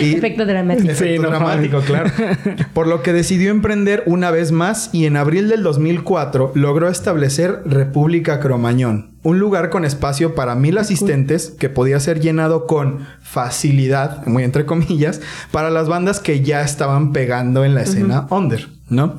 Y 0.00 0.14
Efecto 0.14 0.44
dramático. 0.44 0.90
efecto 0.90 1.12
Sí, 1.12 1.18
no 1.18 1.28
dramático, 1.28 1.80
claro. 1.80 2.10
Por 2.74 2.86
lo 2.86 3.02
que 3.02 3.12
decidió 3.12 3.50
emprender 3.50 4.02
una 4.06 4.30
vez 4.30 4.52
más 4.52 4.90
y 4.92 5.06
en 5.06 5.16
abril 5.16 5.48
del 5.48 5.62
2004 5.62 6.52
logró 6.54 6.88
establecer 6.88 7.60
República 7.64 8.40
Cromañón, 8.40 9.12
un 9.24 9.38
lugar 9.38 9.70
con 9.70 9.84
espacio 9.84 10.34
para 10.34 10.54
mil 10.54 10.78
asistentes 10.78 11.50
que 11.58 11.68
podía 11.68 12.00
ser 12.00 12.20
llenado 12.20 12.66
con 12.66 13.06
facilidad, 13.22 14.26
muy 14.26 14.42
entre 14.44 14.66
comillas, 14.66 15.20
para 15.50 15.70
las 15.70 15.88
bandas 15.88 16.20
que 16.20 16.40
ya 16.42 16.62
estaban 16.62 17.12
pegando 17.12 17.64
en 17.64 17.74
la 17.74 17.82
escena 17.82 18.26
under, 18.30 18.68
¿no? 18.88 19.16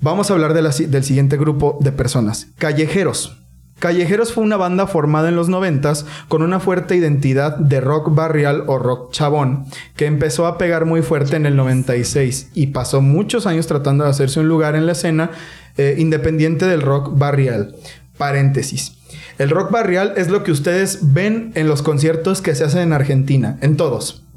Vamos 0.00 0.30
a 0.30 0.34
hablar 0.34 0.54
de 0.54 0.62
la 0.62 0.72
si- 0.72 0.86
del 0.86 1.04
siguiente 1.04 1.36
grupo 1.36 1.78
de 1.80 1.90
personas. 1.92 2.48
Callejeros. 2.58 3.34
Callejeros 3.80 4.32
fue 4.32 4.42
una 4.42 4.56
banda 4.56 4.86
formada 4.88 5.28
en 5.28 5.36
los 5.36 5.48
noventas 5.48 6.04
con 6.28 6.42
una 6.42 6.58
fuerte 6.58 6.96
identidad 6.96 7.56
de 7.56 7.80
rock 7.80 8.12
barrial 8.14 8.64
o 8.66 8.78
rock 8.78 9.12
chabón 9.12 9.66
que 9.96 10.06
empezó 10.06 10.46
a 10.48 10.58
pegar 10.58 10.84
muy 10.84 11.00
fuerte 11.02 11.36
en 11.36 11.46
el 11.46 11.54
96 11.54 12.50
y 12.54 12.68
pasó 12.68 13.00
muchos 13.00 13.46
años 13.46 13.68
tratando 13.68 14.02
de 14.04 14.10
hacerse 14.10 14.40
un 14.40 14.48
lugar 14.48 14.74
en 14.74 14.84
la 14.86 14.92
escena 14.92 15.30
eh, 15.76 15.94
independiente 15.98 16.66
del 16.66 16.82
rock 16.82 17.16
barrial. 17.16 17.76
Paréntesis. 18.16 18.97
El 19.38 19.50
rock 19.50 19.70
barrial 19.70 20.14
es 20.16 20.28
lo 20.28 20.42
que 20.42 20.52
ustedes 20.52 21.12
ven 21.14 21.52
en 21.54 21.68
los 21.68 21.82
conciertos 21.82 22.42
que 22.42 22.54
se 22.54 22.64
hacen 22.64 22.80
en 22.80 22.92
Argentina, 22.92 23.58
en 23.60 23.76
todos. 23.76 24.27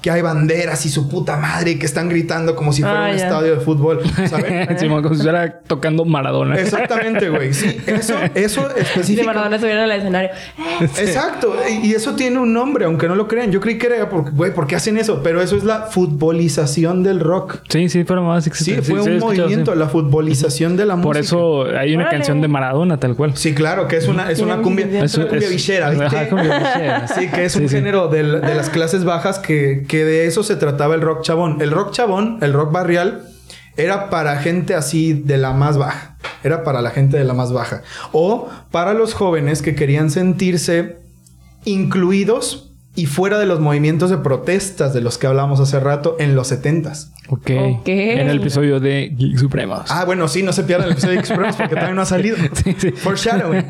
Que 0.00 0.10
hay 0.10 0.22
banderas 0.22 0.84
y 0.86 0.90
su 0.90 1.08
puta 1.08 1.36
madre 1.36 1.72
y 1.72 1.78
que 1.78 1.86
están 1.86 2.08
gritando 2.08 2.54
como 2.54 2.72
si 2.72 2.82
fuera 2.82 3.06
Ah, 3.06 3.10
un 3.10 3.16
estadio 3.16 3.54
de 3.56 3.60
fútbol, 3.60 4.00
¿saben? 4.28 4.78
Simón, 4.78 5.02
como 5.02 5.14
si 5.14 5.20
estuviera 5.22 5.60
tocando 5.66 6.04
Maradona. 6.04 6.56
Exactamente, 6.58 7.28
güey. 7.30 7.52
Sí, 7.52 7.76
eso, 7.86 8.14
eso 8.34 8.68
De 8.74 8.80
específico. 8.82 9.26
Maradona 9.26 9.58
subieron 9.58 9.82
al 9.84 9.92
escenario. 9.92 10.30
Exacto. 10.80 11.54
Y 11.82 11.92
eso 11.94 12.14
tiene 12.14 12.38
un 12.38 12.52
nombre, 12.52 12.84
aunque 12.84 13.08
no 13.08 13.14
lo 13.14 13.26
crean. 13.28 13.50
Yo 13.50 13.60
creí 13.60 13.78
que 13.78 13.86
era 13.88 14.08
porque, 14.08 14.30
güey, 14.30 14.52
¿por 14.54 14.66
qué 14.66 14.76
hacen 14.76 14.96
eso? 14.98 15.22
Pero 15.22 15.42
eso 15.42 15.56
es 15.56 15.64
la 15.64 15.82
futbolización 15.82 17.02
del 17.02 17.20
rock. 17.20 17.58
Sí, 17.68 17.88
sí, 17.88 18.04
pero 18.04 18.22
más 18.22 18.44
Sí, 18.44 18.50
existe. 18.50 18.82
fue 18.82 19.00
sí, 19.02 19.08
un 19.08 19.14
he 19.14 19.16
escuchado, 19.16 19.42
movimiento, 19.48 19.72
sí. 19.72 19.78
la 19.78 19.86
futbolización 19.88 20.76
de 20.76 20.86
la 20.86 20.96
música. 20.96 21.08
Por 21.08 21.16
eso 21.16 21.64
hay 21.76 21.94
una 21.94 22.08
canción 22.08 22.40
de 22.40 22.48
Maradona, 22.48 22.98
tal 22.98 23.16
cual. 23.16 23.36
Sí, 23.36 23.54
claro, 23.54 23.88
que 23.88 23.96
es 23.96 24.06
una, 24.08 24.30
es 24.30 24.40
una 24.40 24.58
cumbia, 24.58 24.86
es 25.04 25.14
una 25.16 25.28
cumbia 25.28 25.46
es- 25.48 25.50
villera, 25.52 25.90
¿viste? 25.90 26.06
Ajá, 26.06 26.28
cumbia 26.28 26.58
villera. 26.58 27.08
Sí, 27.08 27.28
que 27.28 27.44
es 27.46 27.52
Sí, 27.52 27.62
un 27.62 27.68
sí. 27.68 27.74
género 27.76 28.08
de, 28.08 28.22
las 28.22 28.70
clases 28.70 29.04
bajas 29.04 29.38
que, 29.38 29.84
que 29.88 30.04
de 30.04 30.26
eso 30.26 30.44
se 30.44 30.54
trataba 30.54 30.94
el 30.94 31.00
rock 31.00 31.22
chabón. 31.22 31.60
El 31.60 31.72
rock 31.72 31.92
chabón, 31.92 32.38
el 32.42 32.52
rock 32.52 32.70
barrial, 32.70 33.28
era 33.76 34.10
para 34.10 34.36
gente 34.36 34.74
así 34.74 35.12
de 35.12 35.38
la 35.38 35.52
más 35.52 35.78
baja. 35.78 36.16
Era 36.44 36.62
para 36.62 36.82
la 36.82 36.90
gente 36.90 37.16
de 37.16 37.24
la 37.24 37.34
más 37.34 37.52
baja. 37.52 37.82
O 38.12 38.48
para 38.70 38.94
los 38.94 39.14
jóvenes 39.14 39.62
que 39.62 39.74
querían 39.74 40.10
sentirse 40.10 40.98
incluidos 41.64 42.67
y 42.98 43.06
fuera 43.06 43.38
de 43.38 43.46
los 43.46 43.60
movimientos 43.60 44.10
de 44.10 44.18
protestas 44.18 44.92
de 44.92 45.00
los 45.00 45.18
que 45.18 45.26
hablamos 45.26 45.60
hace 45.60 45.78
rato 45.80 46.16
en 46.18 46.34
los 46.34 46.48
setentas. 46.48 47.12
Ok. 47.30 47.50
Ok. 47.80 47.88
En 47.88 48.28
el 48.28 48.38
episodio 48.38 48.80
de 48.80 49.12
Geek 49.14 49.36
Supremos. 49.38 49.82
Ah, 49.90 50.04
bueno, 50.06 50.28
sí, 50.28 50.42
no 50.42 50.52
se 50.52 50.62
pierdan 50.64 50.86
el 50.86 50.92
episodio 50.92 51.14
de 51.14 51.20
Express 51.20 51.56
porque 51.56 51.74
también 51.74 51.94
no 51.96 52.02
ha 52.02 52.06
salido. 52.16 52.36
Sí, 52.64 52.74
sí. 52.78 52.90
Foreshadowing. 52.92 53.66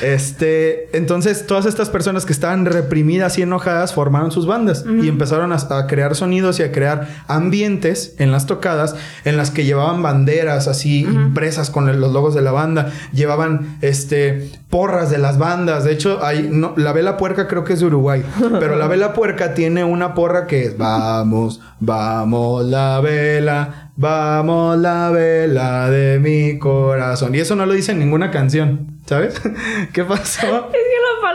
Este, 0.00 0.96
entonces, 0.96 1.46
todas 1.46 1.66
estas 1.66 1.90
personas 1.90 2.24
que 2.24 2.32
estaban 2.32 2.64
reprimidas 2.66 3.36
y 3.38 3.42
enojadas 3.42 3.92
formaron 3.94 4.30
sus 4.32 4.46
bandas 4.46 4.84
y 5.02 5.08
empezaron 5.08 5.52
a, 5.52 5.56
a 5.56 5.86
crear 5.86 6.14
sonidos 6.14 6.58
y 6.60 6.62
a 6.62 6.72
crear 6.72 7.08
ambientes 7.28 8.14
en 8.18 8.32
las 8.32 8.46
tocadas 8.46 8.96
en 9.24 9.36
las 9.36 9.50
que 9.50 9.64
llevaban 9.64 10.02
banderas 10.02 10.68
así 10.68 11.00
impresas 11.00 11.70
con 11.70 11.88
el- 11.88 12.00
los 12.00 12.12
logos 12.12 12.34
de 12.34 12.42
la 12.42 12.52
banda, 12.52 12.92
llevaban 13.12 13.78
este 13.82 14.48
porras 14.70 15.10
de 15.10 15.18
las 15.18 15.36
bandas. 15.36 15.84
De 15.84 15.92
hecho, 15.92 16.24
hay 16.24 16.48
no, 16.50 16.74
la 16.76 16.92
vela 16.92 17.16
puerca 17.16 17.48
creo 17.48 17.64
que 17.64 17.72
es 17.74 17.80
de 17.80 17.86
Uruguay, 17.86 18.22
pero 18.60 18.69
la 18.76 18.86
vela 18.86 19.12
puerca 19.12 19.54
tiene 19.54 19.84
una 19.84 20.14
porra 20.14 20.46
que 20.46 20.64
es 20.64 20.78
vamos, 20.78 21.60
vamos 21.80 22.64
la 22.64 23.00
vela, 23.00 23.92
vamos 23.96 24.78
la 24.78 25.10
vela 25.10 25.90
de 25.90 26.18
mi 26.18 26.58
corazón. 26.58 27.34
Y 27.34 27.38
eso 27.38 27.56
no 27.56 27.66
lo 27.66 27.72
dice 27.72 27.92
en 27.92 27.98
ninguna 27.98 28.30
canción, 28.30 28.98
¿sabes? 29.06 29.40
¿Qué 29.92 30.04
pasó? 30.04 30.70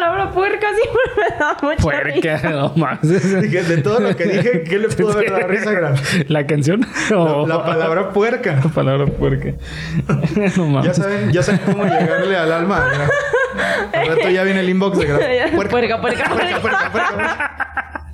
La 0.05 0.11
palabra 0.11 0.31
puerca 0.31 0.67
siempre 0.67 1.01
me 1.31 1.37
da 1.37 1.57
mucha 1.61 1.81
Puerca, 1.81 2.35
risa. 2.37 2.49
no 2.51 2.73
más. 2.75 3.01
Dije, 3.01 3.63
de 3.63 3.77
todo 3.81 3.99
lo 3.99 4.15
que 4.15 4.25
dije, 4.25 4.63
¿qué 4.63 4.77
le 4.77 4.89
pudo 4.89 5.13
haber 5.13 5.31
dado 5.31 5.47
risa, 5.47 5.71
Graf? 5.71 6.13
¿La 6.27 6.45
canción? 6.45 6.85
La, 7.47 7.63
palabra 7.65 8.09
puerca. 8.11 8.59
La 8.63 8.69
palabra 8.69 9.07
puerca. 9.07 9.53
no 10.57 10.65
mames. 10.67 10.85
Ya 10.85 10.93
saben, 10.93 11.31
ya 11.31 11.41
saben 11.41 11.61
cómo 11.65 11.85
llegarle 11.85 12.37
al 12.37 12.51
alma. 12.51 12.85
a 12.85 12.89
Graf. 12.93 13.09
Al 13.93 14.07
rato 14.09 14.29
ya 14.29 14.43
viene 14.43 14.59
el 14.59 14.69
inbox 14.69 14.99
de 14.99 15.05
Graf. 15.07 15.21
Puerca, 15.55 15.71
puerca, 15.71 16.01
puerca. 16.01 16.29
puerca, 16.29 16.59
puerca, 16.61 16.91
puerca. 16.91 18.05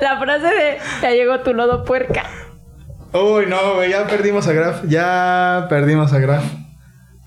La 0.00 0.18
frase 0.18 0.46
de 0.46 0.78
ya 1.02 1.10
llegó 1.10 1.40
tu 1.40 1.52
lodo 1.52 1.84
puerca. 1.84 2.22
Uy, 3.12 3.44
no, 3.46 3.74
güey, 3.74 3.90
ya 3.90 4.06
perdimos 4.06 4.48
a 4.48 4.52
Graf. 4.54 4.84
Ya 4.88 5.66
perdimos 5.68 6.14
a 6.14 6.18
Graf. 6.18 6.44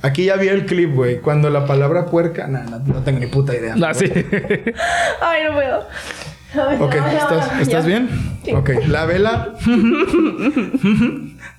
Aquí 0.03 0.25
ya 0.25 0.35
vi 0.35 0.49
el 0.49 0.65
clip, 0.67 0.93
güey. 0.93 1.19
Cuando 1.21 1.49
la 1.49 1.65
palabra 1.65 2.05
puerca. 2.05 2.45
No, 2.47 2.61
no, 2.63 2.79
no 2.79 3.01
tengo 3.03 3.19
ni 3.19 3.25
puta 3.27 3.55
idea. 3.55 3.73
Ah, 3.83 3.93
sí. 3.93 4.05
Ay, 5.21 5.43
no 5.47 5.53
puedo. 5.53 5.87
Ay, 6.55 6.77
Ok, 6.79 6.95
no, 6.95 7.01
no, 7.01 7.07
¿estás, 7.11 7.53
no, 7.55 7.59
¿estás 7.61 7.85
bien? 7.87 8.09
Sí. 8.45 8.51
Ok, 8.53 8.69
la 8.87 9.05
vela 9.05 9.55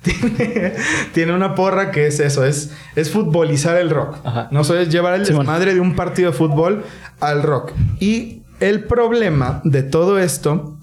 tiene, 0.01 0.73
tiene 1.13 1.33
una 1.33 1.55
porra 1.55 1.91
que 1.91 2.07
es 2.07 2.19
eso, 2.19 2.45
es, 2.45 2.73
es 2.95 3.09
futbolizar 3.11 3.77
el 3.77 3.89
rock. 3.89 4.17
Ajá. 4.23 4.47
No 4.51 4.63
sé, 4.63 4.81
es 4.83 4.89
llevar 4.89 5.15
el 5.15 5.25
Simón. 5.25 5.41
desmadre 5.45 5.73
de 5.73 5.79
un 5.79 5.95
partido 5.95 6.31
de 6.31 6.37
fútbol 6.37 6.83
al 7.19 7.43
rock. 7.43 7.71
Y 7.99 8.43
el 8.59 8.83
problema 8.85 9.61
de 9.63 9.83
todo 9.83 10.19
esto 10.19 10.77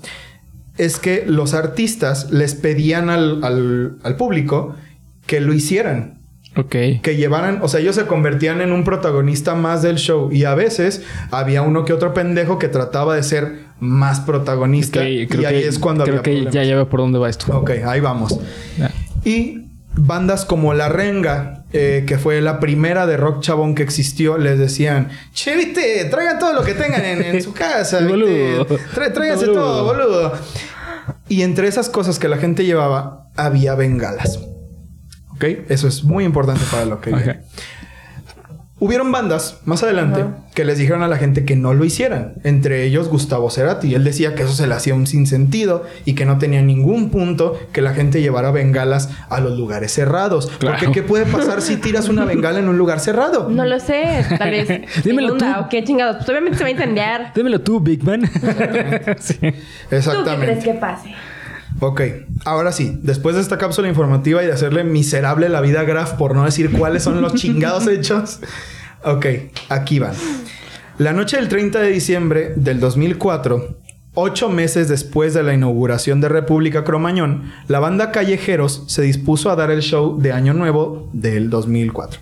es 0.78 0.98
que 0.98 1.24
los 1.26 1.54
artistas 1.54 2.30
les 2.30 2.54
pedían 2.54 3.08
al, 3.10 3.42
al- 3.44 3.96
al 4.02 4.16
público 4.16 4.74
que 5.26 5.40
lo 5.40 5.52
hicieran 5.54 6.21
ok. 6.56 6.70
que 7.02 7.16
llevaran, 7.16 7.60
o 7.62 7.68
sea, 7.68 7.80
ellos 7.80 7.94
se 7.96 8.06
convertían 8.06 8.60
en 8.60 8.72
un 8.72 8.84
protagonista 8.84 9.54
más 9.54 9.82
del 9.82 9.96
show 9.96 10.30
y 10.32 10.44
a 10.44 10.54
veces 10.54 11.02
había 11.30 11.62
uno 11.62 11.84
que 11.84 11.92
otro 11.92 12.14
pendejo 12.14 12.58
que 12.58 12.68
trataba 12.68 13.14
de 13.16 13.22
ser 13.22 13.60
más 13.80 14.20
protagonista. 14.20 15.02
Y 15.08 15.20
ahí 15.20 15.26
que, 15.26 15.66
es 15.68 15.78
cuando 15.78 16.04
creo 16.04 16.14
había 16.18 16.22
que 16.22 16.30
problemas. 16.32 16.54
ya 16.54 16.64
ya 16.64 16.74
veo 16.76 16.88
por 16.88 17.00
dónde 17.00 17.18
va 17.18 17.28
esto. 17.28 17.56
Ok, 17.56 17.70
ahí 17.86 18.00
vamos. 18.00 18.38
Y 19.24 19.66
bandas 19.94 20.44
como 20.44 20.72
La 20.74 20.88
Renga, 20.88 21.64
eh, 21.72 22.04
que 22.06 22.16
fue 22.18 22.40
la 22.40 22.60
primera 22.60 23.06
de 23.06 23.16
rock 23.16 23.40
chabón 23.42 23.74
que 23.74 23.82
existió, 23.82 24.38
les 24.38 24.58
decían, 24.58 25.08
che, 25.32 25.56
viste, 25.56 26.04
traigan 26.06 26.38
todo 26.38 26.52
lo 26.54 26.62
que 26.62 26.74
tengan 26.74 27.04
en, 27.04 27.22
en 27.22 27.42
su 27.42 27.52
casa. 27.54 28.00
Boludo. 28.06 28.66
Tra- 28.94 29.12
tráiganse 29.12 29.46
Boludo. 29.46 29.60
todo, 29.62 29.84
boludo. 29.84 30.32
Y 31.28 31.42
entre 31.42 31.66
esas 31.68 31.88
cosas 31.88 32.18
que 32.18 32.28
la 32.28 32.36
gente 32.36 32.64
llevaba, 32.64 33.28
había 33.36 33.74
bengalas. 33.74 34.38
¿Ok? 35.42 35.70
Eso 35.70 35.88
es 35.88 36.04
muy 36.04 36.24
importante 36.24 36.62
para 36.70 36.84
lo 36.84 37.00
que 37.00 37.10
viene. 37.10 37.40
Hubieron 38.78 39.12
bandas 39.12 39.60
más 39.64 39.84
adelante 39.84 40.24
que 40.54 40.64
les 40.64 40.76
dijeron 40.76 41.04
a 41.04 41.08
la 41.08 41.16
gente 41.16 41.44
que 41.44 41.54
no 41.54 41.72
lo 41.72 41.84
hicieran. 41.84 42.34
Entre 42.42 42.82
ellos 42.82 43.08
Gustavo 43.08 43.48
Cerati. 43.48 43.94
Él 43.94 44.02
decía 44.02 44.34
que 44.34 44.42
eso 44.42 44.52
se 44.54 44.66
le 44.66 44.74
hacía 44.74 44.94
un 44.96 45.06
sinsentido 45.06 45.84
y 46.04 46.14
que 46.14 46.24
no 46.24 46.38
tenía 46.38 46.62
ningún 46.62 47.10
punto 47.10 47.56
que 47.72 47.80
la 47.80 47.94
gente 47.94 48.20
llevara 48.20 48.50
bengalas 48.50 49.10
a 49.28 49.38
los 49.40 49.56
lugares 49.56 49.92
cerrados. 49.92 50.50
Claro. 50.58 50.78
Porque 50.80 50.92
¿qué 50.92 51.06
puede 51.06 51.26
pasar 51.26 51.62
si 51.62 51.76
tiras 51.76 52.08
una 52.08 52.24
bengala 52.24 52.58
en 52.58 52.68
un 52.68 52.76
lugar 52.76 52.98
cerrado? 52.98 53.48
No 53.48 53.64
lo 53.64 53.78
sé, 53.78 54.24
tal 54.36 54.50
vez. 54.50 54.68
Dímelo 55.04 55.28
inunda, 55.28 55.58
tú. 55.58 55.60
o 55.60 55.68
qué 55.68 55.84
chingados. 55.84 56.16
Pues 56.16 56.28
obviamente 56.30 56.58
se 56.58 56.64
va 56.64 56.68
a 56.68 56.72
incendiar. 56.72 57.32
Dímelo 57.36 57.60
tú, 57.60 57.78
Big 57.78 58.02
Man. 58.02 58.22
sí. 59.20 59.34
¿Tú 59.34 59.40
qué 59.40 59.54
crees 59.88 60.06
Exactamente. 60.08 60.58
que 60.64 60.74
pase? 60.74 61.14
Ok, 61.84 62.00
ahora 62.44 62.70
sí, 62.70 63.00
después 63.02 63.34
de 63.34 63.42
esta 63.42 63.58
cápsula 63.58 63.88
informativa 63.88 64.40
y 64.40 64.46
de 64.46 64.52
hacerle 64.52 64.84
miserable 64.84 65.48
la 65.48 65.60
vida 65.60 65.80
a 65.80 65.82
Graf 65.82 66.12
por 66.12 66.32
no 66.32 66.44
decir 66.44 66.70
cuáles 66.70 67.02
son 67.02 67.20
los 67.20 67.34
chingados 67.40 67.88
hechos. 67.88 68.38
Ok, 69.02 69.26
aquí 69.68 69.98
van. 69.98 70.14
La 70.98 71.12
noche 71.12 71.38
del 71.38 71.48
30 71.48 71.80
de 71.80 71.88
diciembre 71.88 72.52
del 72.54 72.78
2004, 72.78 73.78
ocho 74.14 74.48
meses 74.48 74.86
después 74.88 75.34
de 75.34 75.42
la 75.42 75.54
inauguración 75.54 76.20
de 76.20 76.28
República 76.28 76.84
Cromañón, 76.84 77.50
la 77.66 77.80
banda 77.80 78.12
Callejeros 78.12 78.84
se 78.86 79.02
dispuso 79.02 79.50
a 79.50 79.56
dar 79.56 79.72
el 79.72 79.82
show 79.82 80.20
de 80.20 80.30
Año 80.30 80.54
Nuevo 80.54 81.10
del 81.12 81.50
2004. 81.50 82.20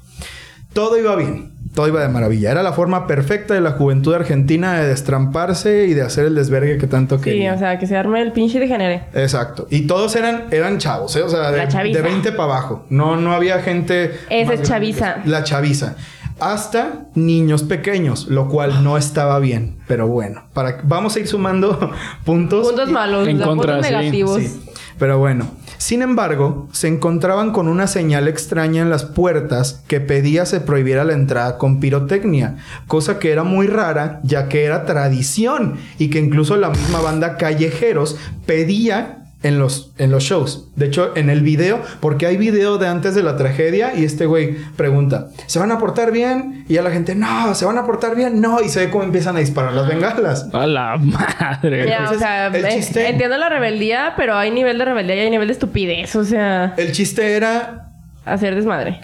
Todo 0.72 0.98
iba 0.98 1.14
bien, 1.16 1.49
todo 1.74 1.86
iba 1.88 2.00
de 2.02 2.08
maravilla. 2.08 2.50
Era 2.50 2.62
la 2.62 2.72
forma 2.72 3.06
perfecta 3.06 3.54
de 3.54 3.60
la 3.60 3.72
juventud 3.72 4.12
argentina 4.14 4.74
de 4.80 4.88
destramparse 4.88 5.86
y 5.86 5.94
de 5.94 6.02
hacer 6.02 6.26
el 6.26 6.34
desvergue 6.34 6.78
que 6.78 6.86
tanto 6.86 7.18
Sí, 7.18 7.24
quería. 7.24 7.54
o 7.54 7.58
sea, 7.58 7.78
que 7.78 7.86
se 7.86 7.96
arme 7.96 8.20
el 8.22 8.32
pinche 8.32 8.58
de 8.58 8.66
genere. 8.68 9.04
Exacto. 9.14 9.66
Y 9.70 9.82
todos 9.86 10.16
eran, 10.16 10.44
eran 10.50 10.78
chavos, 10.78 11.14
¿eh? 11.16 11.22
O 11.22 11.28
sea, 11.28 11.50
de, 11.52 11.66
de 11.92 12.02
20 12.02 12.32
para 12.32 12.44
abajo. 12.44 12.86
No, 12.90 13.16
no 13.16 13.32
había 13.32 13.60
gente. 13.62 14.12
Esa 14.30 14.54
es 14.54 14.62
chaviza. 14.62 15.18
La 15.24 15.44
chaviza. 15.44 15.94
Hasta 16.40 17.02
niños 17.14 17.62
pequeños, 17.62 18.26
lo 18.28 18.48
cual 18.48 18.82
no 18.82 18.96
estaba 18.96 19.38
bien. 19.38 19.76
Pero 19.86 20.08
bueno, 20.08 20.44
para, 20.54 20.80
vamos 20.84 21.14
a 21.16 21.20
ir 21.20 21.28
sumando 21.28 21.92
puntos. 22.24 22.66
Puntos 22.66 22.88
y- 22.88 22.92
malos, 22.92 23.28
en 23.28 23.38
contra, 23.40 23.74
puntos 23.74 23.86
sí. 23.86 23.92
negativos. 23.92 24.42
Sí, 24.42 24.60
pero 24.98 25.18
bueno. 25.18 25.46
Sin 25.80 26.02
embargo, 26.02 26.68
se 26.72 26.88
encontraban 26.88 27.52
con 27.52 27.66
una 27.66 27.86
señal 27.86 28.28
extraña 28.28 28.82
en 28.82 28.90
las 28.90 29.06
puertas 29.06 29.82
que 29.88 29.98
pedía 29.98 30.44
se 30.44 30.60
prohibiera 30.60 31.04
la 31.04 31.14
entrada 31.14 31.56
con 31.56 31.80
pirotecnia, 31.80 32.58
cosa 32.86 33.18
que 33.18 33.32
era 33.32 33.44
muy 33.44 33.66
rara 33.66 34.20
ya 34.22 34.50
que 34.50 34.64
era 34.64 34.84
tradición 34.84 35.76
y 35.98 36.10
que 36.10 36.18
incluso 36.18 36.58
la 36.58 36.68
misma 36.68 37.00
banda 37.00 37.38
Callejeros 37.38 38.18
pedía 38.44 39.19
en 39.42 39.58
los, 39.58 39.92
en 39.98 40.10
los 40.10 40.22
shows. 40.24 40.68
De 40.76 40.86
hecho, 40.86 41.16
en 41.16 41.30
el 41.30 41.40
video, 41.40 41.80
porque 42.00 42.26
hay 42.26 42.36
video 42.36 42.76
de 42.78 42.88
antes 42.88 43.14
de 43.14 43.22
la 43.22 43.36
tragedia 43.36 43.94
y 43.94 44.04
este 44.04 44.26
güey 44.26 44.56
pregunta, 44.76 45.28
¿se 45.46 45.58
van 45.58 45.72
a 45.72 45.78
portar 45.78 46.12
bien? 46.12 46.64
Y 46.68 46.76
a 46.76 46.82
la 46.82 46.90
gente, 46.90 47.14
no, 47.14 47.54
¿se 47.54 47.64
van 47.64 47.78
a 47.78 47.86
portar 47.86 48.14
bien? 48.16 48.40
No, 48.40 48.60
y 48.60 48.68
se 48.68 48.86
ve 48.86 48.90
cómo 48.90 49.04
empiezan 49.04 49.36
a 49.36 49.40
disparar 49.40 49.72
las 49.72 49.88
bengalas. 49.88 50.48
A 50.52 50.66
la 50.66 50.96
madre. 50.98 51.86
Ya, 51.88 51.98
o 51.98 52.00
Entonces, 52.02 52.18
sea, 52.18 52.46
el 52.48 52.64
eh, 52.64 52.68
chiste- 52.74 53.08
entiendo 53.08 53.38
la 53.38 53.48
rebeldía, 53.48 54.12
pero 54.16 54.36
hay 54.36 54.50
nivel 54.50 54.78
de 54.78 54.84
rebeldía 54.84 55.16
y 55.16 55.20
hay 55.20 55.30
nivel 55.30 55.48
de 55.48 55.52
estupidez. 55.54 56.14
O 56.16 56.24
sea, 56.24 56.74
El 56.76 56.92
chiste 56.92 57.34
era 57.36 57.92
hacer 58.24 58.54
desmadre. 58.54 59.00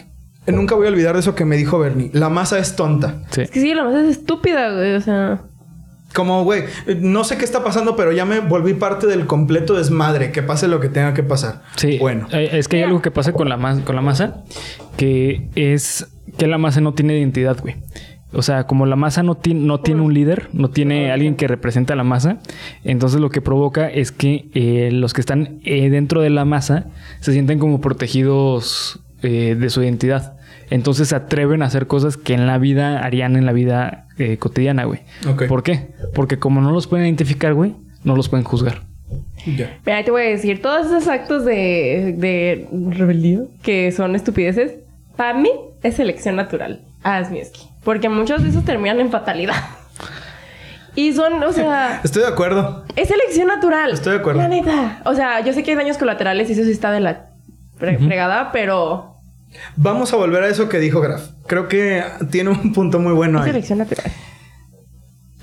Nunca 0.47 0.77
voy 0.77 0.87
a 0.87 0.91
olvidar 0.91 1.15
de 1.15 1.21
eso 1.21 1.35
que 1.35 1.45
me 1.45 1.57
dijo 1.57 1.79
Bernie. 1.81 2.11
La 2.13 2.29
masa 2.29 2.59
es 2.61 2.77
tonta. 2.77 3.17
Sí. 3.31 3.43
Es 3.43 3.51
que 3.51 3.61
sí, 3.61 3.75
lo 3.75 3.85
más 3.85 3.95
es 3.97 4.11
estúpida, 4.19 4.71
güey. 4.73 4.95
O 4.95 5.01
sea, 5.01 5.41
Como, 6.17 6.45
güey, 6.45 6.65
no 6.99 7.25
sé 7.25 7.37
qué 7.37 7.45
está 7.45 7.63
pasando, 7.63 7.95
pero 7.95 8.11
ya 8.11 8.25
me 8.25 8.41
volví 8.41 8.73
parte 8.73 9.07
del 9.07 9.27
completo 9.27 9.75
desmadre. 9.75 10.33
Que 10.33 10.43
pase 10.43 10.67
lo 10.67 10.81
que 10.81 10.89
tenga 10.89 11.13
que 11.13 11.23
pasar. 11.23 11.63
Sí. 11.77 11.99
Bueno. 12.01 12.27
Eh, 12.33 12.49
Es 12.55 12.69
que 12.69 12.79
hay 12.79 12.85
algo 12.85 13.03
que 13.03 13.11
pasa 13.11 13.35
con 13.35 13.51
la, 13.51 13.59
con 13.85 13.95
la 13.95 14.01
masa 14.01 14.43
que 14.97 15.49
es 15.55 16.09
que 16.39 16.47
la 16.47 16.57
masa 16.59 16.81
no 16.81 16.95
tiene 16.95 17.19
identidad, 17.19 17.59
güey. 17.61 17.77
O 18.33 18.43
sea, 18.43 18.67
como 18.67 18.87
la 18.87 18.97
masa 18.97 19.23
no, 19.23 19.37
tiene 19.37 19.61
no 19.61 19.81
tiene 19.81 20.01
un 20.01 20.13
líder, 20.13 20.49
no 20.53 20.71
tiene 20.71 21.13
alguien 21.13 21.37
que 21.37 21.47
represente 21.47 21.93
a 21.93 21.97
la 21.97 22.05
masa, 22.05 22.39
entonces 22.83 23.21
lo 23.21 23.31
que 23.31 23.41
provoca 23.41 23.89
es 23.89 24.11
que 24.11 24.49
eh, 24.53 24.91
los 24.93 25.13
que 25.13 25.21
están 25.21 25.61
eh, 25.65 25.91
dentro 25.91 26.21
de 26.23 26.31
la 26.31 26.45
masa 26.45 26.87
se 27.21 27.33
sienten 27.33 27.59
como 27.59 27.81
protegidos 27.81 29.01
eh, 29.23 29.57
de 29.59 29.71
su 29.71 29.83
identidad. 29.83 30.36
Entonces 30.71 31.09
se 31.09 31.17
atreven 31.17 31.63
a 31.63 31.67
hacer 31.67 31.87
cosas 31.87 32.17
que 32.17 32.35
en 32.35 32.47
la 32.47 32.59
vida 32.59 33.01
harían 33.05 33.37
en 33.37 33.47
la 33.47 33.53
vida 33.53 34.07
eh, 34.19 34.37
cotidiana, 34.39 34.85
güey. 34.85 35.01
Ok. 35.29 35.45
¿Por 35.47 35.63
qué? 35.63 35.89
Porque 36.15 36.39
como 36.39 36.61
no 36.61 36.73
los 36.73 36.87
pueden 36.87 37.07
identificar, 37.07 37.55
güey, 37.55 37.75
no 38.05 38.17
los 38.17 38.29
pueden 38.29 38.45
juzgar. 38.45 38.83
Ya. 39.47 39.79
mira, 39.87 39.99
ahí 39.99 40.05
te 40.05 40.11
voy 40.11 40.23
a 40.23 40.29
decir, 40.31 40.61
todos 40.61 40.87
esos 40.87 41.07
actos 41.07 41.45
de, 41.45 42.15
de 42.19 42.67
rebeldía 42.97 43.41
que 43.63 43.93
son 43.93 44.17
estupideces, 44.17 44.75
para 45.17 45.35
mí 45.39 45.51
es 45.83 45.95
selección 45.95 46.35
natural. 46.37 46.81
Asmieski. 47.05 47.61
Porque 47.85 48.09
muchos 48.09 48.43
de 48.43 48.49
esos 48.49 48.65
terminan 48.65 48.99
en 49.01 49.11
fatalidad. 49.11 49.55
Y 50.99 51.13
son, 51.13 51.43
o 51.43 51.53
sea, 51.53 52.01
Estoy 52.03 52.23
de 52.23 52.29
acuerdo. 52.29 52.85
es 52.97 53.09
selección 53.09 53.49
natural. 53.49 53.93
Estoy 53.93 54.15
de 54.15 54.19
acuerdo. 54.21 54.41
La 54.41 54.49
neta. 54.49 55.03
O 55.05 55.15
sea, 55.15 55.41
yo 55.45 55.53
sé 55.53 55.63
que 55.63 55.73
hay 55.73 55.77
daños 55.77 55.99
colaterales 55.99 56.49
y 56.49 56.55
eso 56.55 56.65
sí 56.65 56.71
está 56.71 56.91
de 56.91 57.01
la 57.01 57.27
fre- 57.79 57.99
fregada, 57.99 58.51
pero 58.51 59.16
Vamos 59.77 60.13
a 60.13 60.17
volver 60.17 60.43
a 60.43 60.49
eso 60.49 60.69
que 60.69 60.79
dijo 60.79 61.01
Graf. 61.01 61.23
Creo 61.47 61.69
que 61.69 62.03
tiene 62.31 62.51
un 62.51 62.73
punto 62.73 62.99
muy 62.99 63.13
bueno 63.13 63.39
ahí. 63.43 63.53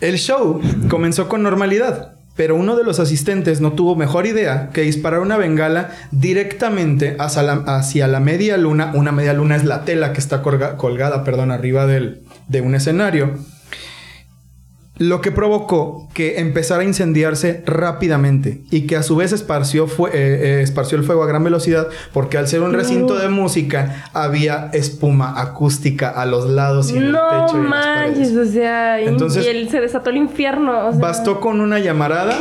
El 0.01 0.17
show 0.17 0.61
comenzó 0.89 1.29
con 1.29 1.43
normalidad, 1.43 2.15
pero 2.35 2.55
uno 2.55 2.75
de 2.75 2.83
los 2.83 2.99
asistentes 2.99 3.61
no 3.61 3.73
tuvo 3.73 3.95
mejor 3.95 4.25
idea 4.25 4.69
que 4.73 4.81
disparar 4.81 5.19
una 5.21 5.37
bengala 5.37 5.91
directamente 6.11 7.15
hacia 7.19 7.43
la, 7.43 7.53
hacia 7.77 8.07
la 8.07 8.19
media 8.19 8.57
luna. 8.57 8.91
Una 8.95 9.11
media 9.11 9.33
luna 9.33 9.55
es 9.55 9.63
la 9.63 9.85
tela 9.85 10.11
que 10.13 10.19
está 10.19 10.41
colga- 10.43 10.75
colgada, 10.77 11.23
perdón, 11.23 11.51
arriba 11.51 11.85
del, 11.85 12.23
de 12.47 12.61
un 12.61 12.75
escenario. 12.75 13.37
Lo 14.99 15.21
que 15.21 15.31
provocó 15.31 16.07
que 16.13 16.39
empezara 16.39 16.81
a 16.81 16.85
incendiarse 16.85 17.63
rápidamente 17.65 18.61
y 18.69 18.81
que 18.81 18.95
a 18.95 19.01
su 19.03 19.15
vez 19.15 19.31
esparció, 19.31 19.87
fue- 19.87 20.11
eh, 20.11 20.13
eh, 20.59 20.61
esparció 20.61 20.97
el 20.99 21.03
fuego 21.03 21.23
a 21.23 21.25
gran 21.27 21.43
velocidad 21.43 21.87
porque 22.13 22.37
al 22.37 22.47
ser 22.47 22.61
un 22.61 22.73
recinto 22.73 23.15
de 23.17 23.27
música 23.29 24.05
había 24.13 24.69
espuma 24.73 25.41
acústica 25.41 26.09
a 26.09 26.27
los 26.27 26.47
lados 26.49 26.91
y 26.91 26.97
en 26.97 27.03
el 27.05 27.11
No 27.11 27.19
techo 27.45 27.57
y 27.57 27.59
en 27.59 27.69
las 27.69 27.71
manches, 27.71 28.35
o 28.37 28.45
sea, 28.45 29.01
y- 29.01 29.07
Entonces- 29.07 29.45
y 29.45 29.49
él 29.49 29.67
se 29.69 29.81
desató 29.81 30.11
el 30.11 30.17
infierno. 30.17 30.87
o 30.87 30.91
sea. 30.91 31.01
Bastó 31.01 31.39
con 31.39 31.59
una 31.59 31.79
llamarada 31.79 32.37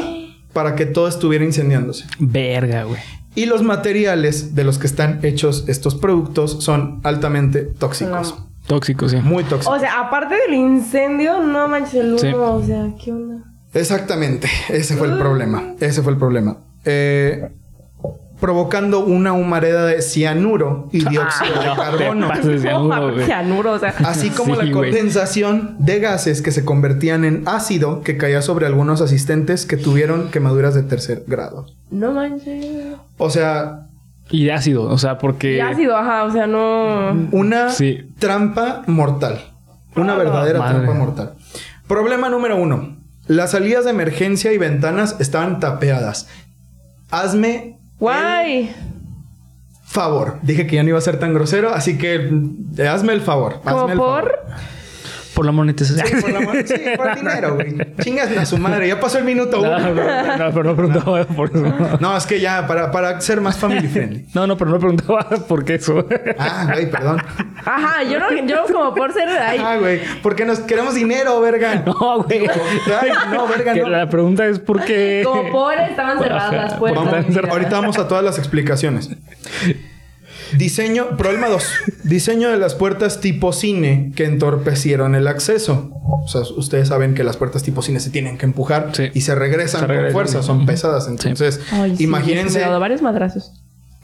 para 0.52 0.74
que 0.74 0.84
todo 0.84 1.08
estuviera 1.08 1.44
incendiándose. 1.46 2.04
Verga, 2.18 2.84
güey. 2.84 3.00
Y 3.34 3.46
los 3.46 3.62
materiales 3.62 4.54
de 4.54 4.64
los 4.64 4.76
que 4.78 4.86
están 4.86 5.20
hechos 5.22 5.64
estos 5.68 5.94
productos 5.94 6.62
son 6.62 7.00
altamente 7.02 7.62
tóxicos. 7.62 8.34
No. 8.38 8.51
Tóxico, 8.66 9.08
sí. 9.08 9.16
Muy 9.16 9.44
tóxicos. 9.44 9.76
O 9.76 9.80
sea, 9.80 10.00
aparte 10.00 10.34
del 10.36 10.54
incendio, 10.54 11.40
no 11.42 11.68
manches 11.68 11.94
el 11.94 12.08
humo, 12.12 12.18
Sí. 12.18 12.32
o 12.34 12.62
sea, 12.64 12.86
¿qué 13.02 13.12
onda? 13.12 13.44
Exactamente. 13.74 14.48
Ese 14.68 14.96
fue 14.96 15.08
el 15.08 15.18
problema. 15.18 15.74
Ese 15.80 16.02
fue 16.02 16.12
el 16.12 16.18
problema. 16.18 16.58
Eh, 16.84 17.48
provocando 18.40 19.04
una 19.04 19.32
humareda 19.34 19.86
de 19.86 20.02
cianuro 20.02 20.88
y 20.90 21.04
dióxido 21.08 21.60
de 21.60 21.76
carbono. 21.76 22.28
pases. 22.28 22.60
cianuro. 22.60 23.24
Cianuro, 23.24 23.72
o 23.72 23.78
sea. 23.78 23.94
Así 24.04 24.30
como 24.30 24.56
Sí, 24.56 24.66
la 24.66 24.72
condensación 24.72 25.76
de 25.78 26.00
gases 26.00 26.42
que 26.42 26.50
se 26.50 26.64
convertían 26.64 27.24
en 27.24 27.44
ácido 27.46 28.02
que 28.02 28.16
caía 28.16 28.42
sobre 28.42 28.66
algunos 28.66 29.00
asistentes 29.00 29.64
que 29.64 29.76
tuvieron 29.76 30.30
quemaduras 30.30 30.74
de 30.74 30.82
tercer 30.82 31.22
grado. 31.28 31.66
No 31.92 32.12
manches. 32.12 32.66
O 33.16 33.30
sea, 33.30 33.86
Y 34.32 34.46
de 34.46 34.52
ácido, 34.52 34.84
o 34.84 34.98
sea, 34.98 35.18
porque... 35.18 35.56
Y 35.56 35.60
ácido, 35.60 35.96
ajá, 35.96 36.24
o 36.24 36.32
sea, 36.32 36.46
no. 36.48 37.10
Una 37.30 37.68
Sí. 37.70 38.08
trampa 38.18 38.82
mortal. 38.88 39.40
Una 39.94 40.14
Ah, 40.14 40.18
verdadera 40.18 40.58
madre. 40.58 40.74
trampa 40.80 40.94
mortal. 40.98 41.34
Problema 41.86 42.28
número 42.30 42.56
uno. 42.56 42.96
Las 43.28 43.52
salidas 43.52 43.84
de 43.84 43.90
emergencia 43.90 44.52
y 44.52 44.58
ventanas 44.58 45.16
estaban 45.20 45.60
tapeadas. 45.60 46.28
Hazme 47.10 47.78
Guay. 48.00 48.74
favor. 49.84 50.38
Dije 50.42 50.66
que 50.66 50.76
ya 50.76 50.82
no 50.82 50.88
iba 50.88 50.98
a 50.98 51.02
ser 51.02 51.18
tan 51.18 51.34
grosero, 51.34 51.74
así 51.74 51.98
que 51.98 52.30
hazme 52.90 53.12
el 53.12 53.20
favor. 53.20 53.60
Como 53.62 53.80
hazme 53.80 53.92
el 53.92 53.98
por. 53.98 54.22
favor. 54.22 54.38
Por 55.34 55.46
la 55.46 55.52
monetización. 55.52 56.06
Sí, 56.06 56.14
por, 56.20 56.30
la 56.30 56.40
mon- 56.40 56.66
sí, 56.66 56.74
por 56.96 57.08
el 57.08 57.14
dinero, 57.16 57.54
güey. 57.54 57.76
Chingas 58.02 58.36
a 58.36 58.44
su 58.44 58.58
madre. 58.58 58.88
Ya 58.88 59.00
pasó 59.00 59.18
el 59.18 59.24
minuto 59.24 59.56
No, 59.62 59.76
uno. 59.76 59.78
no, 59.78 60.36
no, 60.38 60.50
pero 60.52 60.64
no 60.64 60.76
preguntaba 60.76 61.24
por 61.24 61.50
eso. 61.50 61.98
No, 62.00 62.16
es 62.16 62.26
que 62.26 62.40
ya, 62.40 62.66
para, 62.66 62.90
para 62.90 63.20
ser 63.20 63.40
más 63.40 63.56
family 63.58 63.88
friendly. 63.88 64.26
No, 64.34 64.46
no, 64.46 64.56
pero 64.56 64.70
no 64.70 64.78
preguntaba 64.78 65.28
por 65.48 65.64
qué 65.64 65.76
eso. 65.76 66.06
Ah, 66.38 66.68
güey, 66.72 66.90
perdón. 66.90 67.22
Ajá, 67.64 68.02
yo 68.02 68.18
no, 68.18 68.30
yo 68.46 68.64
como 68.72 68.94
por 68.94 69.12
ser 69.12 69.28
ahí. 69.28 69.58
Ah, 69.64 69.76
güey. 69.78 70.00
Porque 70.22 70.44
nos 70.44 70.60
queremos 70.60 70.94
dinero, 70.94 71.40
verga. 71.40 71.82
No, 71.86 72.22
güey. 72.24 72.46
Ay, 73.00 73.10
no, 73.32 73.46
verga, 73.46 73.72
Que 73.74 73.80
no. 73.82 73.88
La 73.88 74.08
pregunta 74.08 74.46
es 74.46 74.58
por 74.58 74.84
qué. 74.84 75.22
Como 75.24 75.50
por 75.50 75.74
estaban 75.74 76.18
cerradas 76.18 76.52
las 76.52 76.74
puertas. 76.74 77.04
Vamos, 77.04 77.24
Puertas. 77.26 77.50
ahorita 77.50 77.70
vamos 77.80 77.98
a 77.98 78.08
todas 78.08 78.24
las 78.24 78.38
explicaciones. 78.38 79.10
Diseño, 80.56 81.16
problema 81.16 81.48
2. 81.48 81.64
Diseño 82.04 82.50
de 82.50 82.58
las 82.58 82.74
puertas 82.74 83.20
tipo 83.20 83.52
cine 83.52 84.12
que 84.16 84.24
entorpecieron 84.24 85.14
el 85.14 85.26
acceso. 85.26 85.90
O 86.24 86.28
sea, 86.28 86.42
ustedes 86.56 86.88
saben 86.88 87.14
que 87.14 87.24
las 87.24 87.36
puertas 87.36 87.62
tipo 87.62 87.82
cine 87.82 88.00
se 88.00 88.10
tienen 88.10 88.38
que 88.38 88.46
empujar 88.46 88.90
Sí. 88.92 89.04
y 89.14 89.22
se 89.22 89.34
regresan, 89.34 89.80
Se 89.82 89.86
regresan. 89.86 90.12
con 90.12 90.12
fuerza, 90.12 90.42
son 90.42 90.66
pesadas. 90.66 91.08
Entonces, 91.08 91.60
Ay, 91.70 91.96
sí, 91.96 92.04
imagínense. 92.04 92.58
Me 92.58 92.64
he 92.64 92.66
dado 92.68 92.80
varios 92.80 93.02
madrazos. 93.02 93.52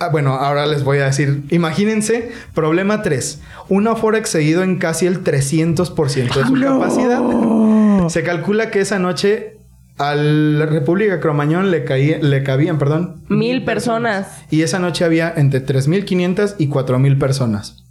Ah, 0.01 0.09
bueno, 0.11 0.35
ahora 0.35 0.67
les 0.67 0.85
voy 0.85 0.99
a 0.99 1.07
decir. 1.07 1.43
Imagínense, 1.51 2.31
problema 2.55 3.03
3. 3.03 3.41
Un 3.69 3.89
aforo 3.89 4.17
excedido 4.17 4.63
en 4.63 4.79
casi 4.79 5.07
el 5.07 5.25
300% 5.25 6.35
de 6.41 6.47
su 6.47 6.55
capacidad. 6.61 8.09
Se 8.09 8.23
calcula 8.23 8.71
que 8.71 8.81
esa 8.81 8.99
noche 9.01 9.58
a 9.99 10.15
la 10.15 10.67
República 10.67 11.21
Cromañón 11.21 11.71
le, 11.71 11.85
caía- 11.85 12.19
le 12.21 12.43
cabían, 12.43 12.79
perdón, 12.79 13.23
Mil 13.29 13.65
personas. 13.65 14.43
Y 14.51 14.63
esa 14.63 14.79
noche 14.79 15.05
había 15.05 15.33
entre 15.37 15.65
3.500 15.65 16.55
y 16.59 16.69
4.000 16.69 17.19
personas. 17.19 17.85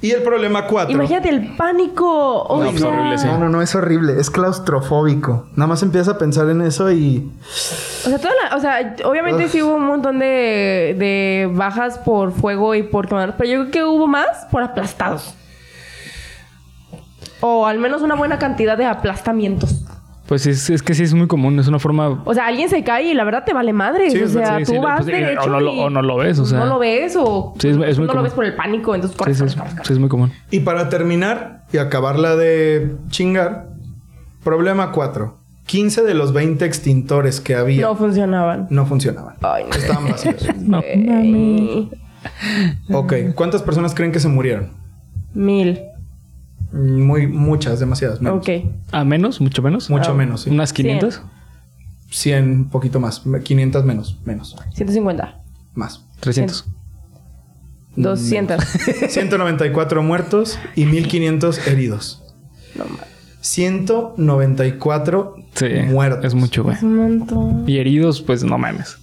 Y 0.00 0.10
el 0.10 0.22
problema 0.22 0.66
4. 0.66 0.92
Imagínate 0.92 1.28
el 1.28 1.54
pánico. 1.56 2.42
O 2.42 2.60
No, 2.64 2.70
pues, 2.70 2.80
sea, 2.80 2.90
horrible, 2.90 3.18
sí. 3.18 3.26
No, 3.28 3.38
no, 3.38 3.48
no, 3.48 3.62
es 3.62 3.72
horrible. 3.76 4.18
Es 4.18 4.30
claustrofóbico. 4.30 5.46
Nada 5.54 5.68
más 5.68 5.82
empieza 5.84 6.10
a 6.10 6.18
pensar 6.18 6.48
en 6.50 6.60
eso 6.62 6.90
y... 6.90 7.30
O 8.04 8.08
sea, 8.08 8.18
toda 8.18 8.34
la- 8.50 8.56
o 8.56 8.60
sea, 8.60 8.96
obviamente 9.04 9.48
sí 9.48 9.62
hubo 9.62 9.76
un 9.76 9.86
montón 9.86 10.18
de, 10.18 10.96
de 10.98 11.48
bajas 11.54 11.98
por 11.98 12.32
fuego 12.32 12.74
y 12.74 12.82
por 12.82 13.06
quemaduras, 13.06 13.36
pero 13.38 13.48
yo 13.48 13.60
creo 13.60 13.70
que 13.70 13.84
hubo 13.84 14.08
más 14.08 14.26
por 14.50 14.64
aplastados. 14.64 15.34
O 17.40 17.66
al 17.66 17.78
menos 17.78 18.02
una 18.02 18.16
buena 18.16 18.38
cantidad 18.40 18.76
de 18.76 18.86
aplastamientos. 18.86 19.84
Pues 20.32 20.46
es, 20.46 20.70
es 20.70 20.82
que 20.82 20.94
sí 20.94 21.02
es 21.02 21.12
muy 21.12 21.26
común. 21.26 21.58
Es 21.58 21.68
una 21.68 21.78
forma. 21.78 22.22
O 22.24 22.32
sea, 22.32 22.46
alguien 22.46 22.70
se 22.70 22.82
cae 22.82 23.10
y 23.10 23.12
la 23.12 23.22
verdad 23.22 23.44
te 23.44 23.52
vale 23.52 23.74
madre. 23.74 24.10
Sí, 24.10 24.22
o 24.22 24.28
sea, 24.28 24.56
sí, 24.60 24.64
tú 24.64 24.72
sí, 24.72 24.78
vas 24.78 25.02
pues, 25.02 25.06
derecho 25.08 25.42
o 25.42 25.46
no 25.50 25.60
lo- 25.60 25.74
y 25.74 25.78
o 25.80 25.90
no 25.90 26.00
lo 26.00 26.16
ves, 26.16 26.38
o 26.38 26.46
sea. 26.46 26.60
No 26.60 26.64
lo 26.64 26.78
ves 26.78 27.14
o... 27.18 27.52
Sí, 27.58 27.68
es- 27.68 27.76
es 27.76 27.98
muy 27.98 28.06
no 28.08 28.14
lo 28.14 28.22
ves 28.22 28.32
por 28.32 28.46
el 28.46 28.54
pánico, 28.54 28.94
entonces 28.94 29.14
corres, 29.14 29.36
sí, 29.36 29.42
corres, 29.42 29.52
es- 29.52 29.58
corres, 29.58 29.74
corres. 29.74 29.86
sí, 29.88 29.92
es 29.92 29.98
muy 29.98 30.08
común. 30.08 30.32
Y 30.50 30.60
para 30.60 30.88
terminar 30.88 31.64
y 31.70 31.76
acabarla 31.76 32.34
de 32.34 32.96
chingar, 33.10 33.66
problema 34.42 34.90
4. 34.90 35.36
15 35.66 36.00
de 36.00 36.14
los 36.14 36.32
20 36.32 36.64
extintores 36.64 37.42
que 37.42 37.54
había 37.54 37.82
No 37.82 37.88
no, 37.88 37.96
funcionaban. 37.96 38.68
funcionaban. 38.86 39.34
Ay, 39.42 39.64
no. 39.68 39.76
Estaban 39.76 40.08
vacíos. 40.08 40.46
No. 40.60 40.80
Ok, 42.90 43.12
¿cuántas 43.34 43.62
personas 43.62 43.94
creen 43.94 44.12
que 44.12 44.18
se 44.20 44.28
murieron? 44.28 44.70
Mil. 45.34 45.78
Muy, 46.72 47.26
muchas, 47.26 47.80
demasiadas. 47.80 48.20
Menos. 48.22 48.38
Ok. 48.38 48.48
¿A 48.92 49.04
menos? 49.04 49.40
¿Mucho 49.40 49.60
menos? 49.62 49.90
Mucho 49.90 50.12
Ah. 50.12 50.14
menos, 50.14 50.42
sí. 50.42 50.50
¿Unas 50.50 50.72
500? 50.72 51.22
100, 52.10 52.44
un 52.50 52.68
poquito 52.70 52.98
más. 53.00 53.22
500 53.44 53.84
menos, 53.84 54.18
menos. 54.24 54.56
150. 54.74 55.40
Más. 55.74 56.04
300. 56.20 56.66
200. 57.96 58.62
194 59.08 60.02
muertos 60.02 60.58
y 60.76 60.86
1500 60.86 61.66
heridos. 61.66 62.22
no 62.74 62.84
mames. 62.84 63.06
194 63.40 65.34
Sí. 65.54 65.66
muertos. 65.88 66.24
Es 66.24 66.34
mucho, 66.34 66.62
güey. 66.62 66.76
Es 66.76 66.82
un 66.82 66.96
montón. 66.96 67.64
Y 67.68 67.78
heridos, 67.78 68.22
pues 68.22 68.44
no 68.44 68.56
mames. 68.56 68.96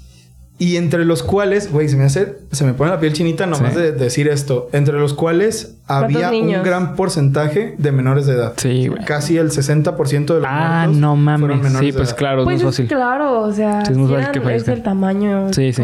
Y 0.61 0.75
entre 0.75 1.05
los 1.05 1.23
cuales, 1.23 1.71
güey, 1.71 1.87
se 1.87 1.95
me 1.95 2.03
hace, 2.03 2.35
se 2.51 2.65
me 2.65 2.73
pone 2.73 2.91
la 2.91 2.99
piel 2.99 3.13
chinita 3.13 3.45
nomás 3.45 3.73
Sí. 3.73 3.79
de 3.79 3.91
decir 3.93 4.27
esto. 4.27 4.67
Entre 4.73 4.99
los 4.99 5.13
cuales 5.13 5.77
había 5.87 6.29
un 6.31 6.51
gran 6.63 6.97
porcentaje 6.97 7.75
de 7.77 7.91
menores 7.93 8.25
de 8.25 8.33
edad. 8.33 8.53
Sí, 8.57 8.87
güey. 8.89 9.05
Casi 9.05 9.37
el 9.37 9.51
60% 9.51 10.33
de 10.33 10.41
los 10.41 10.49
Ah, 10.51 10.85
no 10.89 11.15
fueron 11.15 11.23
mames. 11.23 11.49
menores 11.63 11.79
Sí, 11.79 11.85
de 11.91 11.97
pues 11.97 12.09
edad. 12.09 12.17
claro, 12.17 12.43
Pues 12.43 12.57
es 12.57 12.63
fácil. 12.65 12.87
claro, 12.87 13.41
o 13.43 13.53
sea, 13.53 13.85
Sí, 13.85 13.93
es 13.93 13.97
fácil 14.09 14.65
que 14.65 14.71
el 14.73 14.83
tamaño. 14.83 15.53
Sí, 15.53 15.71
sí. 15.71 15.81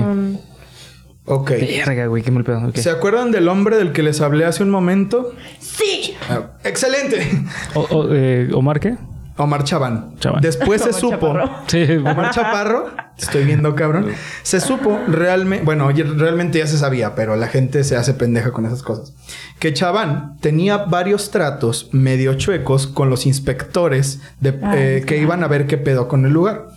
Ok. 1.27 1.51
Verga, 1.85 2.05
güey, 2.07 2.21
qué 2.21 2.31
mal 2.31 2.43
pedo. 2.43 2.67
Ok. 2.67 2.75
¿Se 2.75 2.89
acuerdan 2.89 3.31
del 3.31 3.47
hombre 3.47 3.77
del 3.77 3.93
que 3.93 4.03
les 4.03 4.19
hablé 4.21 4.43
hace 4.45 4.61
un 4.61 4.69
momento? 4.69 5.31
¡Sí! 5.59 6.13
Ah, 6.29 6.51
¡Excelente! 6.63 7.27
O, 7.75 7.79
o, 7.81 8.07
eh, 8.13 8.49
¿Omar 8.53 8.79
qué? 8.81 8.95
Omar 9.37 9.63
Chaván. 9.63 10.15
Chaván. 10.19 10.41
Después 10.41 10.81
se 10.83 10.89
Omar 10.89 11.01
supo. 11.01 11.27
Chaparro. 11.33 11.49
Sí, 11.67 11.83
Omar 11.97 12.31
Chaparro, 12.31 12.91
te 13.17 13.25
estoy 13.25 13.45
viendo 13.45 13.75
cabrón, 13.75 14.07
se 14.43 14.59
supo 14.59 14.99
realmente, 15.07 15.65
bueno, 15.65 15.89
realmente 15.91 16.59
ya 16.59 16.67
se 16.67 16.77
sabía, 16.77 17.15
pero 17.15 17.35
la 17.35 17.47
gente 17.47 17.83
se 17.83 17.95
hace 17.95 18.13
pendeja 18.13 18.51
con 18.51 18.65
esas 18.65 18.83
cosas, 18.83 19.13
que 19.59 19.73
Chaván 19.73 20.37
tenía 20.41 20.77
varios 20.77 21.31
tratos 21.31 21.89
medio 21.91 22.35
chuecos 22.35 22.87
con 22.87 23.09
los 23.09 23.25
inspectores 23.25 24.21
de, 24.39 24.59
eh, 24.73 25.03
que 25.05 25.17
iban 25.17 25.43
a 25.43 25.47
ver 25.47 25.67
qué 25.67 25.77
pedo 25.77 26.07
con 26.07 26.25
el 26.25 26.33
lugar. 26.33 26.67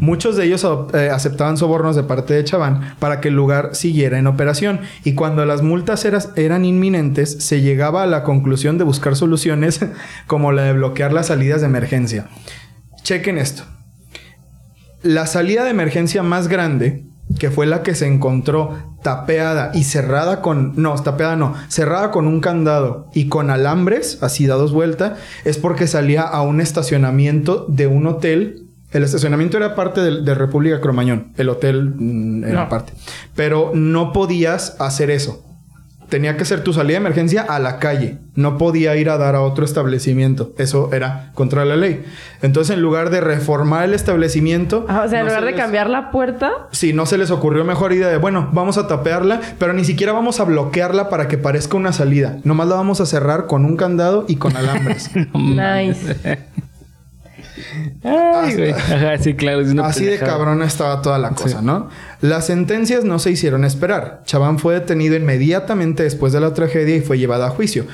Muchos 0.00 0.36
de 0.36 0.44
ellos 0.44 0.66
eh, 0.92 1.10
aceptaban 1.10 1.56
sobornos 1.56 1.96
de 1.96 2.02
parte 2.02 2.34
de 2.34 2.44
Chaván 2.44 2.94
para 2.98 3.20
que 3.20 3.28
el 3.28 3.34
lugar 3.34 3.74
siguiera 3.74 4.18
en 4.18 4.26
operación 4.26 4.80
y 5.04 5.14
cuando 5.14 5.44
las 5.44 5.62
multas 5.62 6.04
eran 6.04 6.64
inminentes 6.64 7.44
se 7.44 7.60
llegaba 7.60 8.02
a 8.02 8.06
la 8.06 8.22
conclusión 8.22 8.78
de 8.78 8.84
buscar 8.84 9.16
soluciones 9.16 9.80
como 10.26 10.52
la 10.52 10.62
de 10.62 10.72
bloquear 10.72 11.12
las 11.12 11.28
salidas 11.28 11.60
de 11.60 11.66
emergencia. 11.66 12.28
Chequen 13.02 13.38
esto. 13.38 13.64
La 15.02 15.26
salida 15.26 15.64
de 15.64 15.70
emergencia 15.70 16.22
más 16.22 16.48
grande, 16.48 17.04
que 17.38 17.50
fue 17.50 17.66
la 17.66 17.82
que 17.82 17.94
se 17.94 18.06
encontró 18.06 18.96
tapeada 19.02 19.70
y 19.74 19.84
cerrada 19.84 20.40
con... 20.40 20.72
No, 20.76 20.94
tapeada 20.94 21.36
no. 21.36 21.54
Cerrada 21.68 22.10
con 22.10 22.26
un 22.26 22.40
candado 22.40 23.08
y 23.14 23.28
con 23.28 23.50
alambres, 23.50 24.18
así 24.22 24.46
dados 24.46 24.72
vuelta, 24.72 25.16
es 25.44 25.58
porque 25.58 25.86
salía 25.86 26.22
a 26.22 26.40
un 26.42 26.60
estacionamiento 26.60 27.66
de 27.68 27.86
un 27.86 28.06
hotel. 28.06 28.63
El 28.94 29.02
estacionamiento 29.02 29.58
era 29.58 29.74
parte 29.74 30.00
del- 30.00 30.24
de, 30.24 30.34
República 30.34 30.80
Cromañón. 30.80 31.32
El 31.36 31.50
hotel 31.50 31.92
mm, 31.96 32.44
era 32.44 32.62
No. 32.62 32.68
parte. 32.70 32.94
Pero 33.36 33.72
no 33.74 34.12
podías 34.14 34.80
hacer 34.80 35.10
eso. 35.10 35.42
Tenía 36.08 36.36
que 36.36 36.44
ser 36.44 36.62
tu 36.62 36.72
salida 36.72 36.92
de 36.92 37.00
emergencia 37.00 37.42
a 37.42 37.58
la 37.58 37.78
calle. 37.78 38.18
No 38.36 38.56
podía 38.56 38.94
ir 38.94 39.08
a 39.10 39.16
dar 39.16 39.34
a 39.34 39.40
otro 39.40 39.64
establecimiento. 39.64 40.52
Eso 40.58 40.90
era 40.92 41.30
contra 41.34 41.64
la 41.64 41.74
ley. 41.76 42.04
Entonces, 42.42 42.76
en 42.76 42.82
lugar 42.82 43.10
de 43.10 43.20
reformar 43.20 43.84
el 43.84 43.94
establecimiento... 43.94 44.84
Ah, 44.88 45.02
o 45.06 45.08
sea, 45.08 45.20
en 45.20 45.26
lugar 45.26 45.40
se 45.40 45.46
de 45.46 45.52
les- 45.52 45.60
cambiar 45.60 45.90
la 45.90 46.10
puerta, 46.12 46.52
Sí, 46.70 46.92
no 46.92 47.06
se 47.06 47.18
les 47.18 47.30
ocurrió 47.32 47.64
mejor 47.64 47.92
idea 47.94 48.08
de, 48.08 48.18
bueno, 48.18 48.48
vamos 48.52 48.78
a 48.78 48.86
tapearla, 48.86 49.40
pero 49.58 49.72
ni 49.72 49.84
siquiera 49.84 50.12
vamos 50.12 50.38
a 50.40 50.44
bloquearla 50.44 51.08
para 51.08 51.26
que 51.26 51.38
parezca 51.38 51.76
una 51.76 51.92
salida. 51.92 52.36
Nomás 52.44 52.68
la 52.68 52.76
vamos 52.76 53.00
a 53.00 53.06
cerrar 53.06 53.46
con 53.46 53.64
un 53.64 53.76
candado 53.76 54.24
y 54.28 54.36
con 54.36 54.54
alambres. 54.56 55.10
nice. 55.34 56.38
Ay, 58.02 58.54
güey. 58.56 58.70
Ajá, 58.72 59.18
sí, 59.18 59.34
claro. 59.34 59.60
es 59.60 59.68
una 59.70 59.86
Así 59.86 60.04
de 60.04 60.18
cabrona 60.18 60.64
estaba 60.66 61.00
toda 61.02 61.18
la 61.18 61.30
cosa, 61.30 61.60
Sí. 61.60 61.64
¿no? 61.64 61.88
Las 62.20 62.46
sentencias 62.46 63.04
no 63.04 63.18
se 63.18 63.30
hicieron 63.30 63.64
esperar. 63.64 64.22
Chaván 64.24 64.58
fue 64.58 64.74
detenido 64.74 65.14
inmediatamente 65.16 66.02
después 66.02 66.32
de 66.32 66.40
la 66.40 66.54
tragedia 66.54 66.96
y 66.96 67.00
fue 67.00 67.18
llevado 67.18 67.44
a 67.44 67.50
juicio. 67.50 67.86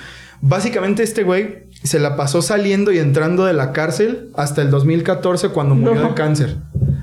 Básicamente 0.43 1.03
este 1.03 1.23
güey 1.23 1.69
se 1.83 1.99
la 1.99 2.17
pasó 2.17 2.41
saliendo 2.41 2.93
y 2.93 2.99
entrando 2.99 3.45
de 3.45 3.53
la 3.53 3.73
cárcel 3.73 4.31
hasta 4.37 4.63
el 4.63 4.71
2014 4.71 5.49
cuando 5.51 5.75
murió 5.75 6.01
No. 6.01 6.09
de 6.09 6.15
cáncer. 6.15 6.57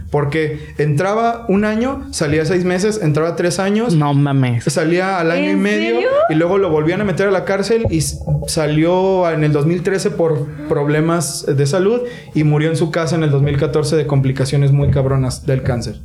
Porque 0.10 0.60
entraba 0.78 1.46
un 1.50 1.65
año, 1.65 2.08
salía 2.12 2.46
seis 2.46 2.63
meses, 2.63 3.00
entraba 3.04 3.36
tres 3.36 3.60
años, 3.60 3.93
No 3.93 4.13
mames. 4.13 4.63
salía 4.65 5.20
al 5.20 5.32
año 5.32 5.46
y 5.48 5.50
¿En 5.50 5.62
medio 5.62 5.96
serio? 5.96 6.10
y 6.30 6.36
luego 6.36 6.58
lo 6.58 6.70
volvían 6.70 7.02
a 7.02 7.04
meter 7.04 7.28
a 7.28 7.32
la 7.32 7.43
cárcel 7.43 7.86
y 7.89 8.00
salió 8.48 9.30
en 9.30 9.43
el 9.43 9.52
2013 9.52 10.12
por 10.12 10.46
problemas 10.70 11.46
de 11.46 11.65
salud 11.65 12.02
y 12.34 12.43
murió 12.43 12.70
en 12.70 12.76
su 12.78 12.91
casa 12.91 13.15
en 13.15 13.24
el 13.24 13.32
2014 13.32 13.96
de 13.96 14.08
complicaciones 14.08 14.72
muy 14.72 14.89
cabronas 14.91 15.46
del 15.46 15.63
cáncer. 15.63 16.00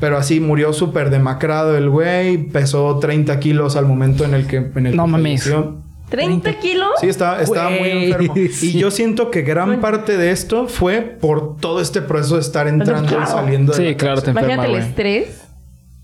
Pero 0.00 0.16
así 0.16 0.38
murió 0.40 0.72
súper 0.72 1.10
demacrado 1.10 1.76
el 1.76 1.90
güey, 1.90 2.38
pesó 2.48 2.98
30 3.00 3.38
kilos 3.40 3.74
al 3.76 3.86
momento 3.86 4.24
en 4.24 4.34
el 4.34 4.46
que... 4.46 4.56
En 4.76 4.86
el 4.86 4.96
No 4.96 5.04
que 5.06 5.10
mames. 5.10 5.42
falleció. 5.42 5.82
¿30 6.10 6.58
kilos? 6.58 6.88
Sí, 7.00 7.08
estaba, 7.08 7.40
estaba 7.42 7.70
muy 7.70 7.90
enfermo. 7.90 8.34
Y 8.36 8.48
sí. 8.48 8.78
yo 8.78 8.90
siento 8.90 9.30
que 9.30 9.42
gran 9.42 9.80
parte 9.80 10.16
de 10.16 10.30
esto 10.30 10.66
fue 10.68 11.00
por 11.02 11.56
todo 11.58 11.80
este 11.80 12.00
proceso 12.02 12.36
de 12.36 12.40
estar 12.42 12.66
entrando 12.68 13.20
y 13.22 13.26
saliendo. 13.26 13.72
de 13.72 13.78
Sí, 13.78 13.84
la 13.90 13.96
claro, 13.96 14.22
te 14.22 14.30
Imagínate 14.30 14.54
enferma, 14.54 14.64
el 14.64 14.70
güey. 14.82 14.88
estrés. 14.88 15.42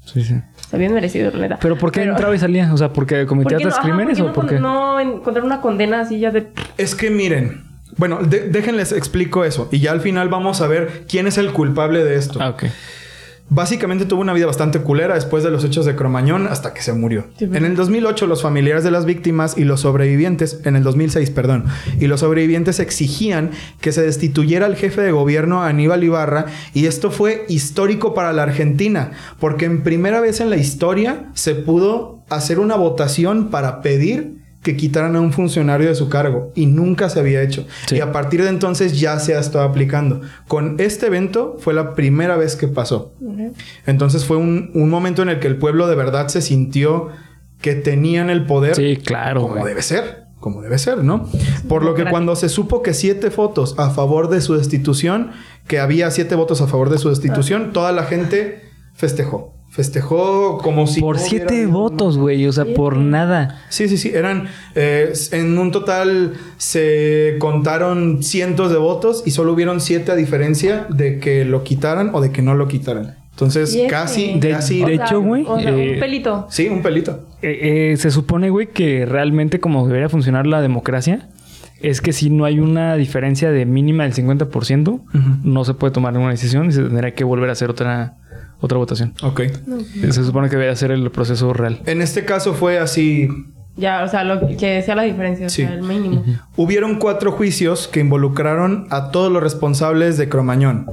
Sí, 0.05 0.23
sí. 0.25 0.35
Se 0.69 0.77
habían 0.77 0.93
merecido, 0.95 1.31
la 1.31 1.39
neta. 1.39 1.59
¿Pero 1.61 1.77
por 1.79 1.91
qué 1.93 2.03
entraba 2.03 2.35
y 2.35 2.39
salía? 2.39 2.73
O 2.73 2.77
sea, 2.77 2.93
¿porque 2.93 3.27
cometía 3.27 3.57
¿Por 3.57 3.59
qué 3.59 3.65
no, 3.65 3.69
otros 3.71 3.79
ajá, 3.79 3.83
crímenes 3.89 4.19
¿por 4.21 4.31
o 4.31 4.33
por 4.33 4.47
qué 4.47 4.59
no, 4.61 4.95
no 4.95 5.01
encontrar 5.01 5.45
una 5.45 5.61
condena 5.61 6.01
así 6.01 6.19
ya 6.21 6.31
de... 6.31 6.47
Es 6.77 6.95
que 6.95 7.11
miren, 7.11 7.63
bueno, 7.97 8.19
de- 8.23 8.49
déjenles 8.49 8.93
explico 8.93 9.45
eso 9.45 9.69
y 9.73 9.79
ya 9.79 9.93
al 9.93 10.01
final 10.01 10.29
vamos 10.29 10.61
a 10.61 10.67
ver 10.67 11.05
quién 11.09 11.27
es 11.27 11.39
el 11.39 11.53
culpable 11.53 12.03
de 12.05 12.17
esto. 12.17 12.39
Ah, 12.43 12.51
ok. 12.51 12.65
Básicamente 13.51 14.07
tuvo 14.07 14.23
una 14.23 14.33
vida 14.33 14.47
bastante 14.47 14.81
culera 14.81 15.15
después 15.15 15.45
de 15.45 15.51
los 15.51 15.65
hechos 15.65 15.85
de 15.85 15.95
Cromañón 15.95 16.47
hasta 16.47 16.73
que 16.73 16.81
se 16.81 16.95
murió. 16.95 17.27
Sí, 17.39 17.45
en 17.45 17.65
el 17.65 17.77
2008 17.77 18.27
los 18.27 18.43
familiares 18.43 18.85
de 18.85 18.91
las 18.91 19.05
víctimas 19.05 19.59
y 19.59 19.65
los 19.65 19.81
sobrevivientes, 19.81 20.61
en 20.65 20.77
el 20.77 20.83
2006, 20.83 21.31
perdón, 21.31 21.67
y 22.01 22.07
los 22.07 22.21
sobrevivientes 22.21 22.81
exigían 22.81 23.51
que 23.81 23.93
se 23.93 24.03
destituyera 24.03 24.65
al 24.65 24.77
jefe 24.77 25.03
de 25.03 25.13
gobierno 25.13 25.63
Aníbal 25.63 26.03
Ibarra 26.03 26.47
y 26.73 26.87
esto 26.87 27.11
fue 27.11 27.45
histórico 27.49 28.15
para 28.15 28.33
la 28.33 28.45
Argentina, 28.45 29.13
porque 29.39 29.67
en 29.67 29.83
primera 29.83 30.21
vez 30.21 30.41
en 30.41 30.49
la 30.49 30.57
historia 30.57 31.31
se 31.35 31.55
pudo 31.55 32.25
hacer 32.31 32.59
una 32.59 32.77
votación 32.77 33.51
para 33.51 33.83
pedir 33.83 34.34
que 34.65 34.77
quitaran 34.77 35.15
a 35.15 35.21
un 35.21 35.33
funcionario 35.33 35.89
de 35.89 35.95
su 35.95 36.09
cargo 36.09 36.51
y 36.57 36.67
nunca 36.67 37.09
se 37.09 37.21
había 37.21 37.41
hecho. 37.43 37.65
Sí. 37.87 37.97
Y 37.97 38.01
a 38.01 38.11
partir 38.11 38.43
de 38.43 38.49
entonces 38.49 38.99
ya 38.99 39.21
se 39.21 39.37
ha 39.37 39.39
estado 39.39 39.63
aplicando. 39.63 40.23
Con 40.49 40.77
este 40.81 41.07
evento 41.07 41.57
fue 41.61 41.75
la 41.75 41.95
primera 41.95 42.37
vez 42.37 42.57
que 42.57 42.67
pasó. 42.67 43.13
Entonces 43.87 44.25
fue 44.25 44.39
un, 44.39 44.71
un 44.75 44.91
momento 44.91 45.23
en 45.23 45.29
el 45.29 45.39
que 45.39 45.47
el 45.47 45.57
pueblo 45.59 45.87
de 45.87 45.95
verdad 45.95 46.29
se 46.29 46.41
sintió 46.43 47.09
que 47.61 47.75
tenían 47.75 48.31
el 48.31 48.47
poder 48.47 48.75
Sí, 48.75 48.97
claro. 48.97 49.43
como 49.43 49.55
güey. 49.55 49.67
debe 49.67 49.83
ser. 49.83 50.25
Como 50.41 50.61
debe 50.61 50.77
ser, 50.79 50.99
¿no? 51.05 51.27
Por 51.69 51.85
lo 51.85 51.95
que 51.95 52.05
cuando 52.05 52.37
se 52.37 52.51
supo 52.51 52.83
que 52.83 52.93
siete 52.93 53.31
votos 53.31 53.75
a 53.79 53.89
favor 53.91 54.29
de 54.29 54.43
su 54.43 54.55
destitución, 54.57 55.31
que 55.67 55.79
había 55.79 56.11
siete 56.11 56.35
votos 56.35 56.61
a 56.61 56.67
favor 56.67 56.91
de 56.91 56.99
su 56.99 57.09
destitución, 57.09 57.73
toda 57.73 57.93
la 57.93 58.03
gente 58.05 58.61
festejó. 58.95 59.54
Festejó 59.75 60.59
como 60.59 60.87
si... 60.87 61.01
Por 61.01 61.17
no 61.17 61.23
siete 61.23 61.67
votos, 61.67 62.17
güey. 62.17 62.47
O 62.47 62.53
sea, 62.53 62.65
por 62.65 62.97
nada. 62.97 63.61
Sí, 63.71 63.89
sí, 63.89 63.97
sí. 63.99 64.13
Eran. 64.15 64.47
eh, 64.77 65.13
en 65.33 65.59
un 65.59 65.73
total 65.73 66.35
se 66.59 67.35
contaron 67.41 68.23
cientos 68.23 68.71
de 68.71 68.79
votos 68.79 69.25
y 69.27 69.33
solo 69.33 69.53
hubieron 69.53 69.81
siete 69.81 70.13
a 70.13 70.15
diferencia 70.15 70.87
de 70.91 71.19
que 71.19 71.45
lo 71.45 71.65
quitaran 71.65 72.11
o 72.13 72.21
de 72.21 72.31
que 72.31 72.41
no 72.41 72.55
lo 72.55 72.69
quitaran. 72.69 73.17
Entonces, 73.33 73.77
casi, 73.91 74.39
De- 74.39 74.51
casi. 74.51 74.85
de 74.85 74.95
hecho, 74.95 75.21
güey, 75.21 75.45
O 75.49 75.59
sea, 75.59 75.71
eh, 75.77 75.95
un 75.95 75.99
pelito. 75.99 76.47
Sí, 76.51 76.69
un 76.69 76.81
pelito. 76.81 77.27
Eh, 77.43 77.93
eh, 77.93 77.97
se 77.97 78.13
supone, 78.13 78.51
güey, 78.51 78.69
que 78.69 79.07
realmente 79.07 79.59
como 79.59 79.89
debería 79.89 80.09
funcionar 80.09 80.47
la 80.47 80.61
democracia 80.61 81.31
es 81.81 82.01
que 82.01 82.13
si 82.13 82.31
no 82.31 82.45
hay 82.45 82.61
una 82.61 82.95
diferencia 82.95 83.51
de 83.51 83.67
mínima 83.67 84.05
del 84.05 84.15
50%, 84.15 85.01
no 85.43 85.65
se 85.65 85.75
puede 85.75 85.93
tomar 85.93 86.13
ninguna 86.13 86.31
decisión 86.31 86.69
y 86.69 86.73
se 86.73 86.83
tendrá 86.83 87.11
que 87.11 87.25
volver 87.25 87.49
a 87.49 87.53
hacer 87.53 87.69
otra, 87.71 88.15
otra 88.65 88.79
votación. 88.79 89.15
Ok. 89.23 89.43
Se 90.11 90.25
supone 90.25 90.49
que 90.49 90.57
debería 90.57 90.77
ser 90.77 90.91
el 90.91 91.11
proceso 91.11 91.53
real. 91.53 91.81
En 91.87 92.01
este 92.03 92.25
caso 92.25 92.55
fue 92.55 92.79
así. 92.79 93.29
Ya, 93.77 94.05
o 94.05 94.09
sea, 94.09 94.23
lo 94.23 94.47
que 94.57 94.69
decía 94.71 94.95
la 94.95 95.03
diferencia, 95.03 95.49
Sí. 95.49 95.65
o 95.65 95.67
sea, 95.67 95.75
el 95.75 95.83
mínimo. 95.83 96.23
Hubieron 96.57 96.95
cuatro 97.01 97.33
juicios 97.33 97.89
que 97.89 97.99
involucraron 97.99 98.87
a 98.91 99.11
todos 99.11 99.33
los 99.33 99.43
responsables 99.43 100.17
de 100.17 100.29
Cromañón. 100.29 100.87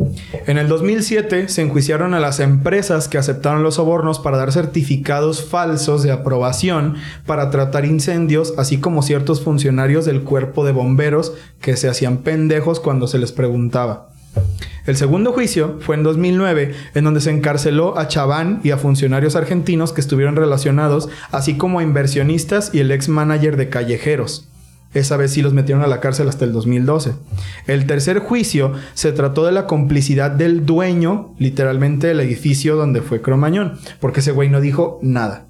En 0.47 0.57
el 0.57 0.67
2007 0.67 1.47
se 1.47 1.61
enjuiciaron 1.61 2.15
a 2.15 2.19
las 2.19 2.39
empresas 2.39 3.07
que 3.07 3.19
aceptaron 3.19 3.61
los 3.61 3.75
sobornos 3.75 4.17
para 4.17 4.37
dar 4.37 4.51
certificados 4.51 5.45
falsos 5.45 6.01
de 6.01 6.11
aprobación 6.11 6.95
para 7.27 7.51
tratar 7.51 7.85
incendios, 7.85 8.55
así 8.57 8.79
como 8.79 9.03
ciertos 9.03 9.41
funcionarios 9.43 10.05
del 10.05 10.21
cuerpo 10.23 10.65
de 10.65 10.71
bomberos 10.71 11.33
que 11.61 11.77
se 11.77 11.87
hacían 11.87 12.17
pendejos 12.17 12.79
cuando 12.79 13.05
se 13.05 13.19
les 13.19 13.31
preguntaba. 13.31 14.09
El 14.85 14.95
segundo 14.97 15.31
juicio 15.31 15.77
fue 15.81 15.95
en 15.95 16.03
2009, 16.03 16.73
en 16.95 17.03
donde 17.03 17.21
se 17.21 17.29
encarceló 17.31 17.97
a 17.97 18.07
Chaván 18.07 18.61
y 18.63 18.71
a 18.71 18.77
funcionarios 18.77 19.35
argentinos 19.35 19.93
que 19.93 20.01
estuvieron 20.01 20.35
relacionados, 20.35 21.09
así 21.31 21.55
como 21.55 21.79
a 21.79 21.83
inversionistas 21.83 22.71
y 22.73 22.79
el 22.79 22.91
ex 22.91 23.07
manager 23.09 23.57
de 23.57 23.69
Callejeros. 23.69 24.47
Esa 24.93 25.15
vez 25.15 25.31
sí 25.31 25.41
los 25.41 25.53
metieron 25.53 25.83
a 25.83 25.87
la 25.87 26.01
cárcel 26.01 26.27
hasta 26.27 26.43
el 26.43 26.51
2012. 26.51 27.13
El 27.67 27.85
tercer 27.85 28.19
juicio 28.19 28.73
se 28.93 29.13
trató 29.13 29.45
de 29.45 29.53
la 29.53 29.65
complicidad 29.65 30.31
del 30.31 30.65
dueño, 30.65 31.33
literalmente, 31.37 32.07
del 32.07 32.19
edificio 32.19 32.75
donde 32.75 33.01
fue 33.01 33.21
Cromañón, 33.21 33.79
porque 34.01 34.19
ese 34.19 34.31
güey 34.31 34.49
no 34.49 34.59
dijo 34.59 34.99
nada. 35.01 35.45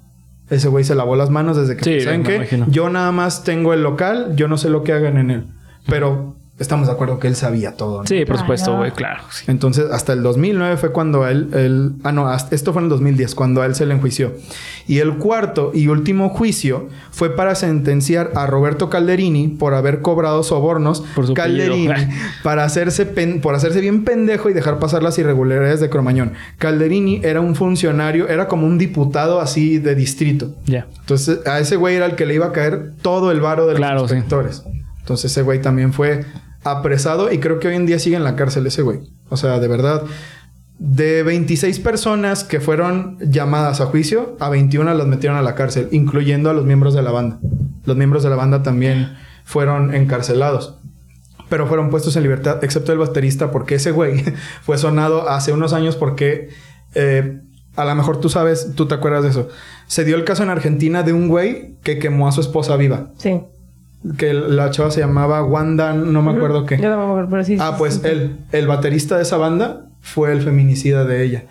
Ese 0.48 0.68
güey 0.68 0.84
se 0.84 0.94
lavó 0.94 1.16
las 1.16 1.30
manos 1.30 1.56
desde 1.56 1.76
que... 1.76 1.84
Sí, 1.84 2.00
¿Saben 2.02 2.22
me 2.22 2.28
qué? 2.28 2.36
imagino. 2.36 2.66
Yo 2.68 2.90
nada 2.90 3.10
más 3.10 3.42
tengo 3.42 3.72
el 3.72 3.82
local, 3.82 4.34
yo 4.36 4.46
no 4.46 4.58
sé 4.58 4.68
lo 4.68 4.84
que 4.84 4.92
hagan 4.92 5.16
en 5.16 5.30
él. 5.30 5.46
Pero 5.86 6.36
estamos 6.62 6.86
de 6.86 6.94
acuerdo 6.94 7.18
que 7.18 7.26
él 7.28 7.36
sabía 7.36 7.76
todo. 7.76 8.00
¿no? 8.02 8.06
Sí, 8.06 8.24
por 8.24 8.38
supuesto, 8.38 8.76
güey, 8.76 8.90
claro. 8.92 9.22
sí. 9.30 9.44
Entonces, 9.48 9.86
hasta 9.92 10.12
el 10.14 10.22
2009 10.22 10.76
fue 10.78 10.92
cuando 10.92 11.26
él, 11.28 11.48
él- 11.52 11.92
ah, 12.04 12.12
no, 12.12 12.28
hasta- 12.28 12.54
esto 12.54 12.72
fue 12.72 12.80
en 12.80 12.84
el 12.86 12.90
2010, 12.90 13.34
cuando 13.34 13.60
a 13.62 13.66
él 13.66 13.74
se 13.74 13.84
le 13.84 13.94
enjuició. 13.94 14.32
Y 14.88 14.98
el 14.98 15.16
cuarto 15.18 15.70
y 15.74 15.88
último 15.88 16.28
juicio 16.30 16.88
fue 17.10 17.34
para 17.36 17.54
sentenciar 17.54 18.32
a 18.34 18.46
Roberto 18.46 18.88
Calderini 18.88 19.48
por 19.48 19.74
haber 19.74 20.00
cobrado 20.00 20.42
sobornos. 20.42 21.02
Por 21.14 21.26
su 21.26 21.34
Calderini, 21.34 21.88
para 22.42 22.64
hacerse, 22.64 23.04
pen- 23.06 23.40
por 23.40 23.54
hacerse 23.54 23.80
bien 23.80 24.04
pendejo 24.04 24.48
y 24.50 24.52
dejar 24.54 24.78
pasar 24.78 25.02
las 25.02 25.18
irregularidades 25.18 25.80
de 25.80 25.90
Cromañón. 25.90 26.32
Calderini 26.58 27.20
era 27.24 27.40
un 27.40 27.54
funcionario, 27.54 28.28
era 28.28 28.48
como 28.48 28.66
un 28.66 28.78
diputado 28.78 29.40
así 29.40 29.78
de 29.78 29.94
distrito. 29.94 30.54
Ya. 30.66 30.86
Entonces, 31.00 31.40
a 31.46 31.58
ese 31.60 31.76
güey 31.76 31.96
era 31.96 32.06
el 32.06 32.14
que 32.14 32.26
le 32.26 32.34
iba 32.34 32.46
a 32.46 32.52
caer 32.52 32.92
todo 33.02 33.30
el 33.30 33.40
varo 33.40 33.66
de 33.66 33.72
los 33.72 33.78
Claro, 33.80 34.08
sí. 34.08 34.14
Entonces, 35.00 35.30
ese 35.32 35.42
güey 35.42 35.60
también 35.60 35.92
fue 35.92 36.24
apresado 36.64 37.32
y 37.32 37.38
creo 37.38 37.58
que 37.58 37.68
hoy 37.68 37.76
en 37.76 37.86
día 37.86 37.98
sigue 37.98 38.16
en 38.16 38.24
la 38.24 38.36
cárcel 38.36 38.66
ese 38.66 38.82
güey. 38.82 39.00
O 39.28 39.36
sea, 39.36 39.58
de 39.58 39.68
verdad, 39.68 40.02
de 40.78 41.22
26 41.22 41.78
personas 41.80 42.44
que 42.44 42.60
fueron 42.60 43.18
llamadas 43.20 43.80
a 43.80 43.86
juicio, 43.86 44.36
a 44.40 44.48
21 44.48 44.94
las 44.94 45.06
metieron 45.06 45.38
a 45.38 45.42
la 45.42 45.54
cárcel, 45.54 45.88
incluyendo 45.92 46.50
a 46.50 46.54
los 46.54 46.64
miembros 46.64 46.94
de 46.94 47.02
la 47.02 47.10
banda. 47.10 47.38
Los 47.84 47.96
miembros 47.96 48.22
de 48.22 48.30
la 48.30 48.36
banda 48.36 48.62
también 48.62 49.16
fueron 49.44 49.94
encarcelados. 49.94 50.76
Pero 51.48 51.66
fueron 51.66 51.90
puestos 51.90 52.16
en 52.16 52.22
libertad, 52.22 52.62
excepto 52.64 52.92
el 52.92 52.98
baterista, 52.98 53.50
porque 53.50 53.74
ese 53.74 53.90
güey 53.90 54.24
fue 54.62 54.78
sonado 54.78 55.28
hace 55.28 55.52
unos 55.52 55.72
años 55.72 55.96
porque... 55.96 56.48
eh, 56.94 57.40
a 57.74 57.84
lo 57.84 57.94
mejor 57.94 58.20
tú 58.20 58.28
sabes, 58.28 58.74
tú 58.74 58.86
te 58.86 58.94
acuerdas 58.94 59.22
de 59.22 59.30
eso. 59.30 59.48
Se 59.86 60.04
dio 60.04 60.16
el 60.16 60.24
caso 60.24 60.42
en 60.42 60.50
Argentina 60.50 61.02
de 61.02 61.12
un 61.14 61.28
güey 61.28 61.76
que 61.82 61.98
quemó 61.98 62.28
a 62.28 62.32
su 62.32 62.42
esposa 62.42 62.76
viva. 62.76 63.12
Sí. 63.16 63.40
Que 64.18 64.34
la 64.34 64.70
chava 64.70 64.90
se 64.90 65.00
llamaba 65.00 65.44
Wanda, 65.44 65.92
no 65.92 66.22
me 66.22 66.32
acuerdo 66.32 66.66
qué. 66.66 66.78
Yo 66.78 66.90
no 66.90 66.98
me 66.98 67.04
acuerdo, 67.04 67.30
pero 67.30 67.44
sí. 67.44 67.56
Ah, 67.60 67.70
sí, 67.70 67.74
pues 67.78 67.94
sí. 67.94 68.00
él, 68.04 68.38
el 68.50 68.66
baterista 68.66 69.16
de 69.16 69.22
esa 69.22 69.36
banda, 69.36 69.86
fue 70.00 70.32
el 70.32 70.42
feminicida 70.42 71.04
de 71.04 71.24
ella. 71.24 71.44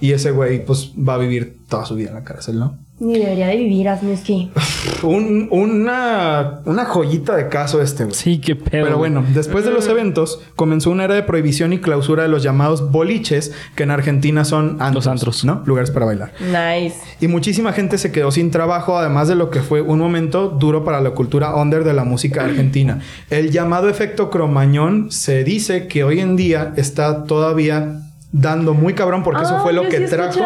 Y 0.00 0.12
ese 0.12 0.30
güey, 0.30 0.64
pues, 0.64 0.92
va 0.96 1.14
a 1.14 1.18
vivir 1.18 1.58
toda 1.68 1.84
su 1.84 1.94
vida 1.94 2.10
en 2.10 2.14
la 2.14 2.24
cárcel, 2.24 2.58
¿no? 2.58 2.78
Ni 3.00 3.18
debería 3.18 3.48
de 3.48 3.56
vivir, 3.56 3.88
Asmiski. 3.88 4.50
Un- 5.02 5.48
una, 5.50 6.60
una 6.64 6.84
joyita 6.84 7.34
de 7.36 7.48
caso 7.48 7.82
este, 7.82 8.04
güey. 8.04 8.14
Sí, 8.14 8.38
qué 8.40 8.54
pedo. 8.54 8.84
Pero 8.84 8.98
bueno, 8.98 9.24
después 9.34 9.64
de 9.64 9.72
los 9.72 9.88
eventos, 9.88 10.40
comenzó 10.54 10.90
una 10.90 11.04
era 11.04 11.14
de 11.14 11.22
prohibición 11.24 11.72
y 11.72 11.78
clausura 11.78 12.22
de 12.22 12.28
los 12.28 12.42
llamados 12.44 12.92
boliches, 12.92 13.52
que 13.74 13.82
en 13.82 13.90
Argentina 13.90 14.44
son 14.44 14.76
antros, 14.80 14.94
Los 14.94 15.06
antros. 15.08 15.44
¿no? 15.44 15.62
Lugares 15.66 15.90
para 15.90 16.06
bailar. 16.06 16.32
Nice. 16.40 16.96
Y 17.20 17.26
muchísima 17.28 17.72
gente 17.72 17.98
se 17.98 18.12
quedó 18.12 18.30
sin 18.30 18.50
trabajo, 18.52 18.96
además 18.98 19.26
de 19.28 19.34
lo 19.34 19.50
que 19.50 19.60
fue 19.60 19.80
un 19.80 19.98
momento 19.98 20.48
duro 20.48 20.84
para 20.84 21.00
la 21.00 21.10
cultura 21.10 21.56
under 21.56 21.82
de 21.82 21.94
la 21.94 22.04
música 22.04 22.44
argentina. 22.44 23.00
El 23.30 23.50
llamado 23.50 23.88
efecto 23.88 24.30
cromañón 24.30 25.10
se 25.10 25.42
dice 25.42 25.88
que 25.88 26.04
hoy 26.04 26.20
en 26.20 26.36
día 26.36 26.72
está 26.76 27.24
todavía 27.24 28.01
dando 28.32 28.72
muy 28.74 28.94
cabrón 28.94 29.22
porque 29.22 29.42
eso 29.42 29.56
Ah, 29.58 29.60
fue 29.62 29.72
lo 29.74 29.82
yo 29.84 29.88
que 29.90 29.98
sí 30.08 30.14
trajo 30.16 30.40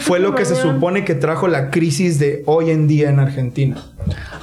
fue 0.00 0.18
lo 0.20 0.34
que 0.34 0.44
se 0.44 0.54
supone 0.54 1.04
que 1.04 1.14
trajo 1.14 1.48
la 1.48 1.70
crisis 1.70 2.18
de 2.18 2.42
hoy 2.46 2.70
en 2.70 2.86
día 2.88 3.08
en 3.08 3.18
Argentina. 3.20 3.76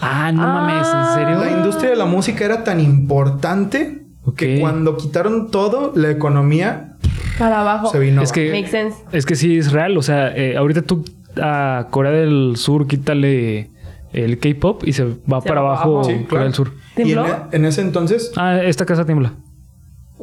Ah, 0.02 0.32
no 0.32 0.42
Ah. 0.44 0.54
mames, 0.68 0.88
¿en 0.88 1.14
serio? 1.16 1.40
La 1.44 1.52
industria 1.58 1.92
de 1.92 1.96
la 1.96 2.06
música 2.06 2.44
era 2.46 2.64
tan 2.64 2.80
importante 2.80 4.04
que 4.36 4.60
cuando 4.60 4.98
quitaron 4.98 5.50
todo, 5.52 5.92
la 5.96 6.10
economía 6.12 6.94
Para 7.38 7.62
abajo. 7.62 7.90
se 7.92 8.00
vino. 8.00 8.22
Es 8.22 8.32
que, 8.32 8.52
Makes 8.52 8.70
sense. 8.72 8.98
es 9.12 9.26
que 9.26 9.36
sí 9.36 9.58
es 9.58 9.72
real. 9.72 9.98
O 9.98 10.02
sea, 10.02 10.36
eh, 10.36 10.58
ahorita 10.58 10.82
tú 10.82 11.06
a 11.42 11.88
Corea 11.92 12.12
del 12.12 12.56
Sur 12.58 12.88
quítale 12.88 13.70
el 14.14 14.40
K-pop 14.40 14.84
y 14.86 14.94
se 14.94 15.04
va 15.06 15.42
Se 15.42 15.48
para 15.48 15.62
va 15.62 15.70
abajo 15.74 15.90
abajo. 16.00 16.04
Sí, 16.06 16.14
Corea 16.14 16.28
claro. 16.28 16.44
del 16.46 16.54
Sur. 16.54 16.72
Y 16.98 17.02
en, 17.02 17.08
¿Tembló? 17.08 17.26
en 17.52 17.66
ese 17.66 17.82
entonces, 17.82 18.32
Ah, 18.36 18.60
esta 18.64 18.86
casa 18.86 19.06
tiembla. 19.06 19.34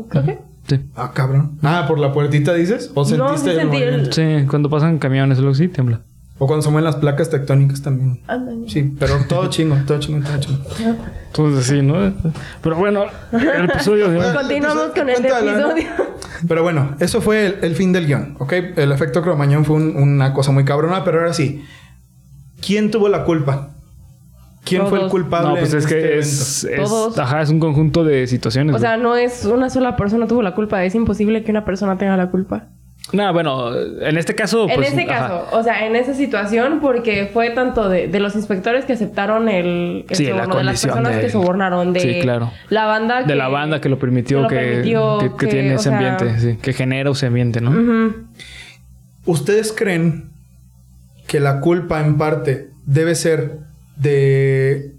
Creo 0.09 0.24
que. 0.24 0.38
Sí. 0.68 0.81
ah, 0.96 1.12
cabrón. 1.14 1.59
Ah, 1.62 1.85
por 1.87 1.98
la 1.98 2.12
puertita 2.12 2.52
dices, 2.55 2.90
o 2.94 3.00
No, 3.00 3.05
sentiste 3.07 3.38
sí 3.38 3.50
el 3.50 3.57
sentí 3.62 3.76
el- 3.76 3.85
movimiento? 3.92 4.12
Sí, 4.12 4.46
cuando 4.48 4.68
pasan 4.70 4.98
camiones 4.98 5.38
algo 5.38 5.50
así, 5.52 5.68
tiembla. 5.68 6.00
O 6.38 6.46
cuando 6.46 6.62
se 6.62 6.68
mueven 6.70 6.85
las 6.85 6.96
placas 6.96 7.31
tectónicas 7.31 7.81
también. 7.81 8.20
Ándale. 8.26 8.68
Sí, 8.68 8.94
pero 8.98 9.16
todo 9.26 9.46
chingo, 9.48 9.76
todo 9.87 9.98
chingo, 10.00 10.26
todo 10.26 10.38
chingo. 10.38 10.59
Entonces 11.29 11.66
sí, 11.66 11.81
¿no? 11.83 12.12
Pero 12.62 12.76
bueno, 12.76 13.05
el 13.33 13.70
episodio 13.70 14.11
de 14.11 14.18
hoy. 14.18 14.35
Continuamos 14.35 14.90
con 14.94 15.09
el 15.09 15.14
Cuéntalo, 15.16 15.52
¿no? 15.52 15.70
episodio. 15.70 15.88
Pero 16.46 16.62
bueno, 16.62 16.94
eso 17.00 17.22
fue 17.22 17.46
el, 17.46 17.59
el 17.62 17.74
fin 17.74 17.92
del 17.92 18.07
guion, 18.07 18.37
¿ok? 18.38 18.52
El 18.76 18.92
efecto 18.92 19.22
cromañón 19.22 19.64
fue 19.64 19.76
un- 19.76 19.96
una 19.96 20.35
cosa 20.35 20.52
muy 20.52 20.64
cabrona, 20.66 21.05
pero 21.05 21.20
ahora 21.20 21.33
sí. 21.33 21.64
¿Quién 22.61 22.90
tuvo 22.90 23.09
la 23.09 23.24
culpa? 23.24 23.70
¿Quién 24.66 24.87
fue 24.88 25.00
el 25.02 25.09
culpable? 25.09 25.48
No, 25.48 25.55
pues 25.57 25.72
en 25.72 25.79
es 25.79 25.87
que 25.87 25.98
este 25.98 26.18
es, 26.18 26.64
es- 26.64 26.76
Todos. 26.88 27.18
Ajá, 27.18 27.40
es 27.40 27.50
un 27.50 27.61
conjunto 27.61 28.05
de 28.05 28.26
situaciones. 28.26 28.74
O 28.74 28.79
sea, 28.79 28.96
no 28.96 29.16
es 29.16 29.44
una 29.46 29.70
sola 29.70 29.96
persona 29.96 30.26
tuvo 30.26 30.42
la 30.42 30.55
culpa. 30.55 30.85
Es 30.85 30.94
imposible 30.94 31.44
que 31.44 31.50
una 31.52 31.64
persona 31.64 31.96
tenga 31.96 32.16
la 32.16 32.31
culpa. 32.31 32.68
no, 33.12 33.33
bueno, 33.33 33.72
en 33.76 34.18
este 34.18 34.35
caso. 34.35 34.68
en 34.68 34.74
pues, 34.74 34.92
ese 34.92 35.02
ajá. 35.02 35.29
caso, 35.29 35.46
o 35.57 35.62
sea, 35.62 35.87
en 35.87 35.94
esa 35.94 36.12
situación, 36.14 36.81
porque 36.81 37.31
fue 37.33 37.50
tanto 37.50 37.88
de, 37.88 38.09
de 38.09 38.18
los 38.18 38.35
inspectores 38.35 38.85
que 38.85 38.94
aceptaron 38.94 39.48
el, 39.48 40.05
el 40.09 40.16
Sí, 40.16 40.24
la 40.24 40.31
soborno, 40.42 40.57
de 40.57 40.64
las 40.64 40.83
personas 40.85 41.14
de- 41.14 41.20
que 41.20 41.31
sobornaron, 41.31 41.92
de 41.92 42.00
Sí, 42.00 42.18
claro. 42.20 42.50
la 42.68 42.87
banda 42.87 43.20
que, 43.22 43.29
De 43.29 43.37
la 43.37 43.46
banda 43.46 43.81
que 43.81 43.88
lo 43.88 44.00
permitió, 44.00 44.38
que 44.48 44.55
lo 44.57 44.61
permitió, 44.61 45.18
que- 45.18 45.31
que 45.31 45.37
que, 45.37 45.46
tiene 45.46 45.74
ese 45.74 45.85
sea- 45.90 45.96
ambiente, 45.96 46.40
sí, 46.40 46.59
que 46.61 46.72
genera 46.72 47.11
ese 47.11 47.26
ambiente, 47.26 47.61
¿no? 47.61 47.70
¿Ustedes 49.24 49.72
creen 49.72 50.31
que 51.29 51.38
la 51.40 51.61
culpa 51.61 52.00
en 52.00 52.16
parte 52.18 52.70
debe 52.87 53.14
ser 53.14 53.59
de, 53.96 54.94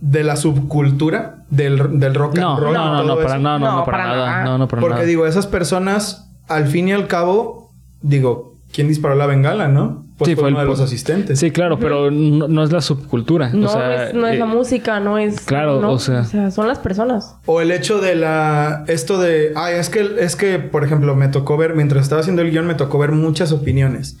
de 0.00 0.24
la 0.24 0.36
subcultura 0.36 1.44
del, 1.50 1.98
del 1.98 2.14
rock 2.14 2.36
No, 2.38 2.52
and 2.54 2.60
roll? 2.62 2.74
no, 2.74 2.94
no, 2.94 3.02
no, 3.04 3.16
para, 3.16 3.38
no, 3.38 3.58
no, 3.58 3.66
No, 3.66 3.76
no, 3.78 3.84
para, 3.84 3.98
para 3.98 4.08
nada. 4.14 4.26
nada. 4.30 4.44
No, 4.44 4.58
no, 4.58 4.68
para 4.68 4.80
Porque 4.80 4.94
nada. 4.96 5.06
digo, 5.06 5.26
esas 5.26 5.46
personas, 5.46 6.30
al 6.48 6.66
fin 6.66 6.88
y 6.88 6.92
al 6.92 7.06
cabo, 7.06 7.72
digo, 8.02 8.54
¿quién 8.72 8.88
disparó 8.88 9.14
la 9.14 9.26
bengala, 9.26 9.68
no? 9.68 10.04
Pues 10.18 10.30
Sí, 10.30 10.34
fue, 10.34 10.42
fue 10.42 10.48
el 10.48 10.54
uno 10.56 10.64
de 10.64 10.68
los 10.70 10.80
asistentes. 10.80 11.38
Sí, 11.38 11.52
claro, 11.52 11.78
pero 11.78 12.10
no, 12.10 12.48
no 12.48 12.64
es 12.64 12.72
la 12.72 12.80
subcultura. 12.80 13.50
No, 13.50 13.68
o 13.68 13.72
sea, 13.72 14.08
es, 14.08 14.14
no 14.14 14.26
es 14.26 14.34
eh, 14.34 14.38
la 14.38 14.46
música, 14.46 14.98
no 14.98 15.16
es... 15.16 15.40
claro, 15.42 15.80
no, 15.80 15.92
o 15.92 15.98
sea- 16.00 16.24
son 16.50 16.66
las 16.66 16.80
personas. 16.80 17.36
O 17.46 17.60
el 17.60 17.70
hecho 17.70 18.00
de 18.00 18.16
la... 18.16 18.82
Esto 18.88 19.20
de... 19.20 19.52
Ay, 19.54 19.76
es 19.76 19.90
que, 19.90 20.16
es 20.18 20.34
que, 20.34 20.58
por 20.58 20.82
ejemplo, 20.82 21.14
me 21.14 21.28
tocó 21.28 21.56
ver... 21.56 21.76
Mientras 21.76 22.02
estaba 22.02 22.20
haciendo 22.20 22.42
el 22.42 22.50
guion, 22.50 22.66
me 22.66 22.74
tocó 22.74 22.98
ver 22.98 23.12
muchas 23.12 23.52
opiniones. 23.52 24.18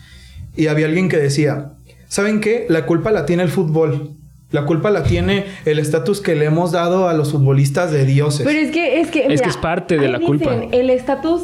Y 0.56 0.68
había 0.68 0.86
alguien 0.86 1.08
que 1.08 1.16
decía... 1.16 1.72
¿Saben 2.08 2.40
qué? 2.40 2.66
La 2.68 2.86
culpa 2.86 3.10
la 3.10 3.26
tiene 3.26 3.42
el 3.42 3.50
fútbol. 3.50 4.14
La 4.50 4.64
culpa 4.64 4.90
la 4.90 5.02
tiene 5.02 5.44
el 5.66 5.78
estatus 5.78 6.22
que 6.22 6.34
le 6.34 6.46
hemos 6.46 6.72
dado 6.72 7.08
a 7.08 7.12
los 7.12 7.32
futbolistas 7.32 7.92
de 7.92 8.06
dioses. 8.06 8.46
Pero 8.46 8.58
es 8.58 8.70
que, 8.70 9.00
es 9.00 9.08
que... 9.10 9.26
Es 9.26 9.42
que 9.42 9.48
es 9.50 9.56
parte 9.58 9.98
de 9.98 10.08
la 10.08 10.18
culpa. 10.18 10.54
El 10.72 10.88
estatus 10.88 11.42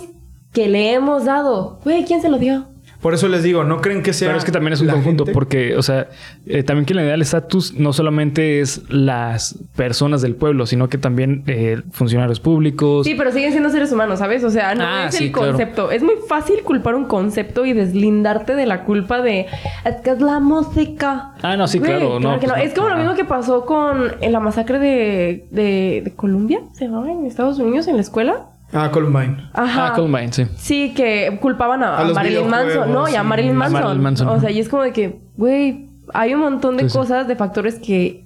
que 0.52 0.68
le 0.68 0.92
hemos 0.92 1.26
dado. 1.26 1.80
Güey, 1.84 2.04
¿quién 2.04 2.22
se 2.22 2.30
lo 2.30 2.38
dio? 2.38 2.66
Por 3.04 3.12
eso 3.12 3.28
les 3.28 3.42
digo, 3.42 3.64
¿no 3.64 3.82
creen 3.82 4.02
que 4.02 4.14
sea... 4.14 4.28
Pero 4.28 4.38
es 4.38 4.46
que 4.46 4.50
también 4.50 4.72
es 4.72 4.80
un 4.80 4.88
conjunto, 4.88 5.24
gente? 5.26 5.34
porque, 5.34 5.76
o 5.76 5.82
sea, 5.82 6.08
eh, 6.46 6.62
también 6.62 6.86
quien 6.86 6.96
le 6.96 7.04
da 7.04 7.12
el 7.12 7.20
estatus 7.20 7.74
no 7.74 7.92
solamente 7.92 8.60
es 8.60 8.80
las 8.88 9.58
personas 9.76 10.22
del 10.22 10.34
pueblo, 10.36 10.64
sino 10.64 10.88
que 10.88 10.96
también 10.96 11.42
eh, 11.46 11.82
funcionarios 11.92 12.40
públicos. 12.40 13.04
Sí, 13.06 13.14
pero 13.14 13.30
siguen 13.30 13.50
siendo 13.50 13.68
seres 13.68 13.92
humanos, 13.92 14.20
¿sabes? 14.20 14.42
O 14.42 14.48
sea, 14.48 14.74
no 14.74 14.84
Ah, 14.86 15.08
es 15.10 15.16
sí, 15.16 15.24
el 15.26 15.32
claro. 15.32 15.48
concepto. 15.50 15.90
Es 15.90 16.02
muy 16.02 16.14
fácil 16.26 16.62
culpar 16.64 16.94
un 16.94 17.04
concepto 17.04 17.66
y 17.66 17.74
deslindarte 17.74 18.54
de 18.54 18.64
la 18.64 18.84
culpa 18.84 19.20
de... 19.20 19.48
Es 19.84 19.96
que 20.02 20.08
es 20.08 20.22
la 20.22 20.40
música. 20.40 21.34
Ah, 21.42 21.58
no, 21.58 21.68
sí, 21.68 21.80
Güey, 21.80 21.90
claro, 21.90 22.18
no, 22.20 22.40
que 22.40 22.46
pues 22.46 22.56
no. 22.56 22.62
Es 22.64 22.72
como 22.72 22.88
lo 22.88 22.96
mismo 22.96 23.14
que 23.14 23.26
pasó 23.26 23.66
con 23.66 24.12
en 24.22 24.32
la 24.32 24.40
masacre 24.40 24.78
de, 24.78 25.46
de, 25.50 26.00
de 26.06 26.12
Colombia, 26.16 26.60
¿se 26.72 26.86
llamaba? 26.86 27.12
En 27.12 27.26
Estados 27.26 27.58
Unidos, 27.58 27.86
en 27.86 27.96
la 27.96 28.00
escuela. 28.00 28.46
Ah, 28.74 28.90
Columbine. 28.90 29.36
Ajá. 29.52 29.86
Ah, 29.88 29.92
Columbine, 29.94 30.32
sí. 30.32 30.46
Sí, 30.56 30.92
que 30.94 31.38
culpaban 31.40 31.82
a, 31.82 31.96
A 31.96 32.00
a 32.00 32.04
los 32.04 32.14
Marilyn 32.14 32.48
Manson, 32.48 32.92
¿no? 32.92 33.08
Y 33.08 33.14
a 33.14 33.22
Marilyn 33.22 33.52
a 33.52 33.58
Manson. 33.58 33.80
Marilyn 33.82 34.02
Manson, 34.02 34.28
O 34.28 34.40
sea, 34.40 34.50
y 34.50 34.58
es 34.58 34.68
como 34.68 34.82
de 34.82 34.92
que, 34.92 35.20
güey, 35.36 35.88
hay 36.12 36.34
un 36.34 36.40
montón 36.40 36.76
de 36.76 36.82
Sí, 36.84 36.90
sí. 36.90 36.98
cosas, 36.98 37.28
de 37.28 37.36
factores 37.36 37.76
que 37.76 38.24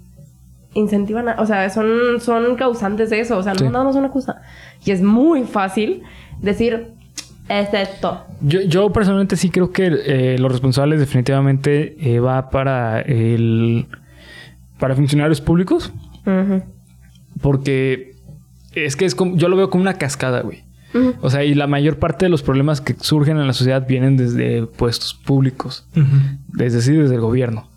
incentivan 0.74 1.28
a, 1.28 1.36
o 1.40 1.46
sea, 1.46 1.68
son, 1.70 1.86
son 2.20 2.56
causantes 2.56 3.10
de 3.10 3.20
eso. 3.20 3.36
O 3.38 3.42
sea, 3.42 3.52
no 3.52 3.58
Sí. 3.60 3.64
nada 3.68 3.84
más 3.84 3.94
una 3.96 4.10
cosa. 4.10 4.40
Y 4.84 4.90
es 4.90 5.02
muy 5.02 5.44
fácil 5.44 6.02
decir, 6.40 6.88
es 7.48 7.72
esto. 7.72 8.24
Yo, 8.40 8.60
yo 8.62 8.90
personalmente 8.92 9.36
sí 9.36 9.50
creo 9.50 9.70
que 9.72 9.86
eh, 10.06 10.36
los 10.38 10.50
responsables 10.52 11.00
definitivamente 11.00 11.96
eh, 12.00 12.20
va 12.20 12.50
para 12.50 13.00
el 13.00 13.86
para 14.78 14.94
funcionarios 14.94 15.40
públicos, 15.40 15.92
Ujú. 16.24 16.62
porque 17.40 18.12
es 18.84 18.96
que 18.96 19.04
es 19.04 19.14
como, 19.14 19.36
yo 19.36 19.48
lo 19.48 19.56
veo 19.56 19.70
como 19.70 19.82
una 19.82 19.94
cascada, 19.94 20.42
güey. 20.42 20.64
O 21.20 21.28
sea, 21.28 21.44
y 21.44 21.54
la 21.54 21.66
mayor 21.66 21.98
parte 21.98 22.24
de 22.24 22.30
los 22.30 22.42
problemas 22.42 22.80
que 22.80 22.94
surgen 22.98 23.38
en 23.38 23.46
la 23.46 23.52
sociedad 23.52 23.86
vienen 23.86 24.16
desde 24.16 24.66
puestos 24.66 25.14
públicos, 25.14 25.86
desde 26.48 26.80
sí, 26.80 26.92
desde 26.92 27.16
el 27.16 27.20
gobierno. 27.20 27.68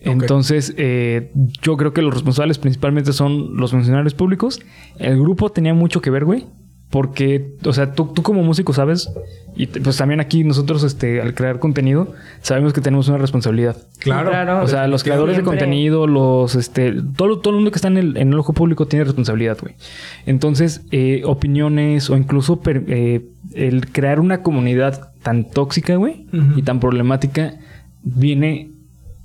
Entonces, 0.00 0.74
eh, 0.76 1.32
yo 1.62 1.76
creo 1.76 1.92
que 1.92 2.02
los 2.02 2.14
responsables 2.14 2.58
principalmente 2.58 3.12
son 3.12 3.56
los 3.56 3.70
funcionarios 3.70 4.14
públicos. 4.14 4.60
El 4.98 5.20
grupo 5.20 5.50
tenía 5.50 5.74
mucho 5.74 6.00
que 6.00 6.10
ver, 6.10 6.24
güey. 6.24 6.46
Porque, 6.90 7.54
o 7.64 7.72
sea, 7.72 7.92
tú, 7.92 8.06
tú 8.12 8.22
como 8.24 8.42
músico 8.42 8.72
sabes, 8.72 9.08
y 9.54 9.68
te- 9.68 9.80
pues 9.80 9.96
también 9.96 10.18
aquí 10.18 10.42
nosotros, 10.42 10.82
este, 10.82 11.20
al 11.20 11.34
crear 11.34 11.60
contenido, 11.60 12.12
sabemos 12.42 12.72
que 12.72 12.80
tenemos 12.80 13.06
una 13.08 13.18
responsabilidad. 13.18 13.76
Claro. 14.00 14.30
Claro. 14.30 14.62
O 14.64 14.66
sea, 14.66 14.88
los 14.88 15.04
creadores 15.04 15.36
de 15.36 15.42
contenido, 15.44 16.08
los, 16.08 16.56
este, 16.56 16.92
todo, 17.16 17.38
todo 17.38 17.50
el 17.52 17.56
mundo 17.56 17.70
que 17.70 17.76
está 17.76 17.86
en 17.88 17.96
el, 17.98 18.16
en 18.16 18.32
el 18.32 18.38
ojo 18.40 18.54
público 18.54 18.86
tiene 18.86 19.04
responsabilidad, 19.04 19.56
güey. 19.60 19.76
Entonces, 20.26 20.82
eh, 20.90 21.22
opiniones 21.24 22.10
o 22.10 22.16
incluso 22.16 22.60
per- 22.60 22.84
eh, 22.88 23.24
el 23.54 23.90
crear 23.92 24.18
una 24.18 24.42
comunidad 24.42 25.12
tan 25.22 25.44
tóxica, 25.48 25.94
güey, 25.94 26.26
y 26.56 26.62
tan 26.62 26.80
problemática, 26.80 27.54
viene 28.02 28.70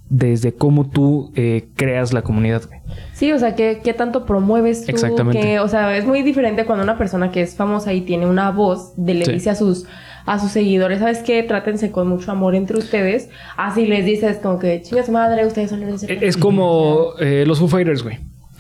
desde 0.10 0.54
cómo 0.54 0.88
tú 0.90 1.32
eh, 1.36 1.66
creas 1.76 2.14
la 2.14 2.22
comunidad, 2.22 2.64
güey. 2.68 2.75
Sí, 3.14 3.32
o 3.32 3.40
sea, 3.40 3.56
¿qué, 3.56 3.82
qué 3.84 3.94
tanto 3.94 4.26
promueves 4.26 4.86
tú? 4.86 4.92
Exactamente. 4.92 5.40
Que, 5.42 5.60
o 5.60 5.68
sea, 5.68 5.98
es 5.98 6.06
muy 6.06 6.22
diferente 6.22 6.66
cuando 6.66 6.84
una 6.84 6.98
persona 6.98 7.32
que 7.32 7.42
es 7.42 7.56
famosa 7.56 7.94
y 7.94 8.02
tiene 8.02 8.26
una 8.28 8.52
voz 8.52 8.94
de 8.98 9.14
le 9.16 9.26
Sí. 9.26 9.32
dice 9.34 9.50
a 9.50 9.56
sus 9.56 9.86
a 10.28 10.40
sus 10.40 10.50
seguidores, 10.52 11.00
¿sabes 11.00 11.20
qué? 11.20 11.44
Trátense 11.44 11.92
con 11.92 12.08
mucho 12.08 12.32
amor 12.32 12.56
entre 12.56 12.78
ustedes. 12.78 13.30
Así 13.58 13.86
les 13.86 14.06
dices 14.06 14.38
como 14.38 14.58
que, 14.58 14.82
chinga 14.82 15.04
su 15.04 15.12
madre, 15.12 15.46
ustedes 15.46 15.70
son 15.70 15.82
los 15.82 16.02
Es 16.04 16.36
como 16.36 17.10
eh, 17.20 17.44
los 17.46 17.60
Foo 17.60 17.68
Fighters, 17.68 18.02
güey. 18.02 18.18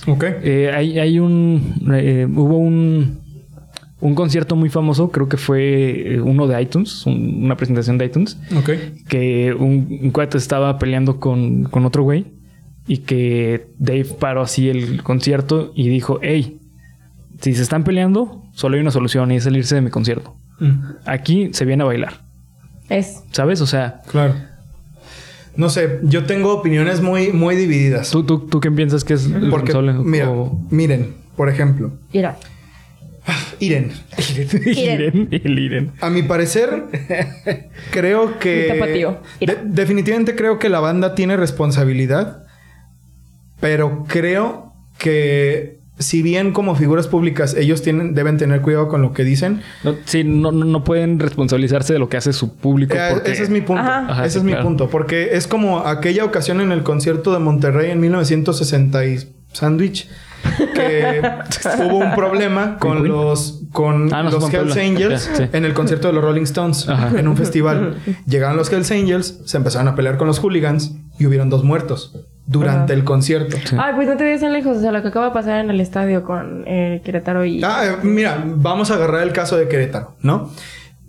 Ok. 0.07 0.23
Eh, 0.43 0.71
hay, 0.71 0.99
hay 0.99 1.17
un. 1.19 1.73
eh, 1.93 2.28
hubo 2.30 2.57
un. 2.57 3.19
Un 4.01 4.13
concierto 4.13 4.55
muy 4.55 4.69
famoso, 4.69 5.09
creo 5.09 5.28
que 5.30 5.38
fue 5.38 6.19
uno 6.23 6.45
de 6.47 6.61
iTunes, 6.61 7.05
un- 7.07 7.45
una 7.45 7.57
presentación 7.57 7.97
de 7.97 8.05
iTunes, 8.05 8.38
Ok. 8.55 8.69
que 9.07 9.51
un, 9.57 9.88
un 10.03 10.11
cuate 10.11 10.38
estaba 10.38 10.78
peleando 10.78 11.19
con, 11.19 11.63
con 11.63 11.86
otro 11.86 12.03
güey 12.03 12.26
y 12.88 12.99
que 12.99 13.67
Dave 13.79 14.05
paró 14.19 14.41
así 14.41 14.69
el 14.69 15.01
concierto 15.03 15.71
y 15.75 15.89
dijo, 15.89 16.19
hey, 16.21 16.59
si 17.41 17.53
se 17.55 17.63
están 17.63 17.83
peleando, 17.83 18.43
solo 18.53 18.75
hay 18.75 18.81
una 18.81 18.91
solución 18.91 19.31
y 19.31 19.38
es 19.38 19.43
salirse 19.43 19.75
de 19.75 19.81
mi 19.81 19.89
concierto. 19.89 20.36
Mm, 20.59 20.79
Aquí 21.05 21.49
se 21.53 21.65
viene 21.65 21.83
a 21.83 21.88
bailar, 21.88 22.21
Es. 22.89 23.23
¿sabes? 23.31 23.61
O 23.61 23.67
sea, 23.67 24.01
Claro. 24.09 24.36
No 25.57 25.69
sé, 25.69 25.99
yo 26.03 26.25
tengo 26.25 26.53
opiniones 26.53 27.01
muy, 27.01 27.31
muy 27.31 27.55
divididas. 27.55 28.11
¿tú, 28.11 28.23
tú, 28.25 28.39
tú 28.39 28.59
qué 28.59 28.69
piensas 28.71 29.05
que 29.05 29.13
es 29.13 29.25
el 29.25 29.49
Porque, 29.49 29.71
responsable? 29.71 29.93
mira, 29.93 30.29
O- 30.29 30.59
miren, 30.69 31.15
por 31.38 31.47
ejemplo, 31.49 31.93
Mira. 32.13 32.38
Iren. 33.59 33.91
Iren, 34.75 35.29
el 35.31 35.57
Iren. 35.59 35.91
A 36.01 36.09
mi 36.11 36.21
parecer, 36.23 36.83
creo 37.91 38.38
que. 38.38 38.67
tapatío. 38.69 39.17
Mira. 39.39 39.55
de- 39.55 39.61
definitivamente 39.65 40.36
creo 40.36 40.59
que 40.59 40.69
la 40.69 40.79
banda 40.79 41.15
tiene 41.15 41.36
responsabilidad. 41.38 42.45
Pero 43.60 44.06
creo 44.08 44.74
que 44.97 45.80
si 45.97 46.22
bien 46.22 46.51
como 46.51 46.76
figuras 46.76 47.08
públicas 47.08 47.56
ellos 47.56 47.82
tienen, 47.82 48.14
deben 48.16 48.38
tener 48.38 48.62
cuidado 48.62 48.88
con 48.89 49.01
lo 49.01 49.14
que 49.14 49.24
dicen. 49.24 49.62
No, 49.84 49.95
sí, 50.06 50.24
no, 50.26 50.51
no 50.51 50.84
pueden 50.84 51.20
responsabilizarse 51.20 51.93
de 51.93 51.99
lo 51.99 52.10
que 52.10 52.18
hace 52.18 52.34
su 52.34 52.56
público. 52.56 52.95
Eh, 52.95 53.10
porque- 53.14 53.32
ese 53.32 53.43
es 53.43 53.49
mi 53.49 53.62
punto. 53.62 53.82
Ajá. 53.82 54.06
Ajá, 54.10 54.26
ese 54.26 54.34
sí, 54.34 54.38
es 54.39 54.43
mi 54.43 54.62
punto. 54.62 54.89
Porque 54.89 55.36
es 55.38 55.47
como 55.47 55.80
aquella 55.80 56.26
ocasión 56.26 56.60
en 56.60 56.72
el 56.74 56.84
concierto 56.84 57.32
de 57.32 57.39
Monterrey 57.39 57.91
en 57.91 57.99
1960 58.01 59.06
y 59.06 59.20
sándwich. 59.53 60.10
Que 60.76 61.22
hubo 61.89 61.97
un 61.97 62.14
problema 62.14 62.78
con 62.78 63.08
los 63.08 63.62
con 63.72 64.14
Ah, 64.14 64.22
no, 64.22 64.32
los 64.32 64.43
Hells 64.53 64.74
Puebla. 64.74 64.82
Angels 64.84 65.32
sí. 65.34 65.43
en 65.51 65.66
el 65.66 65.74
concierto 65.74 66.08
de 66.10 66.14
los 66.14 66.24
Rolling 66.24 66.43
Stones 66.43 66.88
Ajá. 66.88 67.18
en 67.18 67.28
un 67.28 67.36
festival. 67.38 67.95
Llegaron 68.28 68.56
los 68.58 68.72
Hells 68.72 68.91
Angels, 68.91 69.39
se 69.45 69.58
empezaron 69.58 69.88
a 69.88 69.95
pelear 69.95 70.18
con 70.18 70.28
los 70.28 70.39
hooligans 70.39 70.93
y 71.18 71.26
hubieron 71.26 71.49
dos 71.49 71.64
muertos 71.64 72.14
durante 72.48 72.93
Ajá. 72.93 73.00
el 73.00 73.04
concierto. 73.04 73.58
Sí. 73.66 73.76
Ay, 73.80 73.93
pues 73.96 74.08
no 74.08 74.18
te 74.18 74.24
vayas 74.24 74.41
tan 74.41 74.54
lejos. 74.54 74.78
O 74.78 74.82
sea, 74.82 74.91
lo 74.91 75.02
que 75.02 75.08
acaba 75.08 75.26
de 75.28 75.32
pasar 75.32 75.64
en 75.64 75.70
el 75.72 75.82
estadio 75.82 76.24
con 76.24 76.64
eh, 76.68 77.02
Querétaro 77.04 77.43
y... 77.46 77.64
Ah, 77.64 77.86
eh, 77.86 77.96
mira, 78.04 78.43
vamos 78.46 78.91
a 78.91 78.96
agarrar 78.96 79.24
el 79.24 79.32
caso 79.34 79.58
de 79.58 79.68
Querétaro, 79.68 80.16
¿no? 80.22 80.52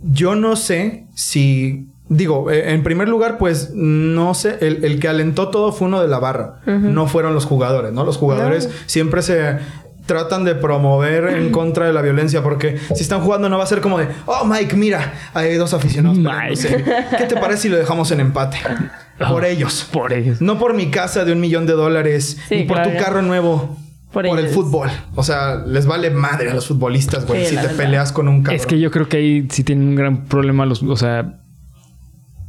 Yo 0.01 0.35
no 0.35 0.55
sé 0.55 1.05
si. 1.15 1.87
Digo, 2.09 2.49
eh, 2.51 2.71
en 2.73 2.83
primer 2.83 3.09
lugar, 3.09 3.37
pues 3.37 3.71
no 3.73 4.33
sé, 4.33 4.57
el, 4.61 4.85
el 4.85 4.99
que 4.99 5.09
alentó 5.09 5.49
todo 5.49 5.73
fue 5.73 5.87
uno 5.89 6.01
de 6.01 6.07
la 6.07 6.19
barra, 6.19 6.61
no 6.65 7.05
fueron 7.07 7.33
los 7.33 7.45
jugadores, 7.45 7.91
¿no? 7.91 8.05
Los 8.05 8.15
jugadores 8.17 8.67
No. 8.67 8.73
siempre 8.85 9.21
se 9.21 9.57
tratan 10.07 10.43
de 10.43 10.55
promover 10.55 11.25
en 11.37 11.51
contra 11.51 11.85
de 11.85 11.93
la 11.93 12.01
violencia 12.01 12.41
porque 12.41 12.77
si 12.95 13.03
están 13.03 13.21
jugando 13.21 13.47
no 13.49 13.57
va 13.59 13.63
a 13.65 13.67
ser 13.67 13.79
como 13.81 13.99
de, 13.99 14.07
oh 14.25 14.43
Mike, 14.45 14.75
mira, 14.75 15.13
hay 15.35 15.53
dos 15.55 15.75
aficionados. 15.75 16.17
Mike. 16.17 16.83
¿Qué 17.17 17.25
te 17.25 17.35
parece 17.37 17.63
si 17.63 17.69
lo 17.69 17.77
dejamos 17.77 18.09
en 18.11 18.21
empate? 18.21 18.57
Por 19.29 19.43
Ah, 19.43 19.47
ellos. 19.47 19.87
Por 19.91 20.13
ellos. 20.13 20.41
No 20.41 20.57
por 20.57 20.73
mi 20.73 20.89
casa 20.89 21.25
de 21.25 21.31
un 21.33 21.39
millón 21.39 21.65
de 21.67 21.73
dólares, 21.73 22.37
Sí, 22.49 22.55
ni 22.55 22.63
por 22.63 22.77
claro, 22.77 22.91
tu 22.91 22.97
carro 23.03 23.21
nuevo, 23.21 23.77
por, 24.11 24.25
Por 24.27 24.39
el 24.39 24.47
fútbol. 24.49 24.89
O 25.15 25.23
sea, 25.23 25.55
les 25.65 25.85
vale 25.85 26.09
madre 26.11 26.49
a 26.51 26.53
los 26.53 26.67
futbolistas, 26.67 27.25
güey, 27.25 27.43
Sí, 27.43 27.49
si 27.51 27.55
te 27.55 27.61
verdad. 27.63 27.77
peleas 27.77 28.11
con 28.11 28.27
un 28.27 28.43
cabrón. 28.43 28.55
Es 28.55 28.65
que 28.65 28.79
yo 28.79 28.89
creo 28.91 29.07
que 29.09 29.17
ahí 29.17 29.47
sí 29.51 29.63
tienen 29.63 29.89
un 29.89 29.95
gran 29.95 30.25
problema 30.25 30.65
los, 30.65 30.81
o 30.83 30.95
sea, 30.95 31.39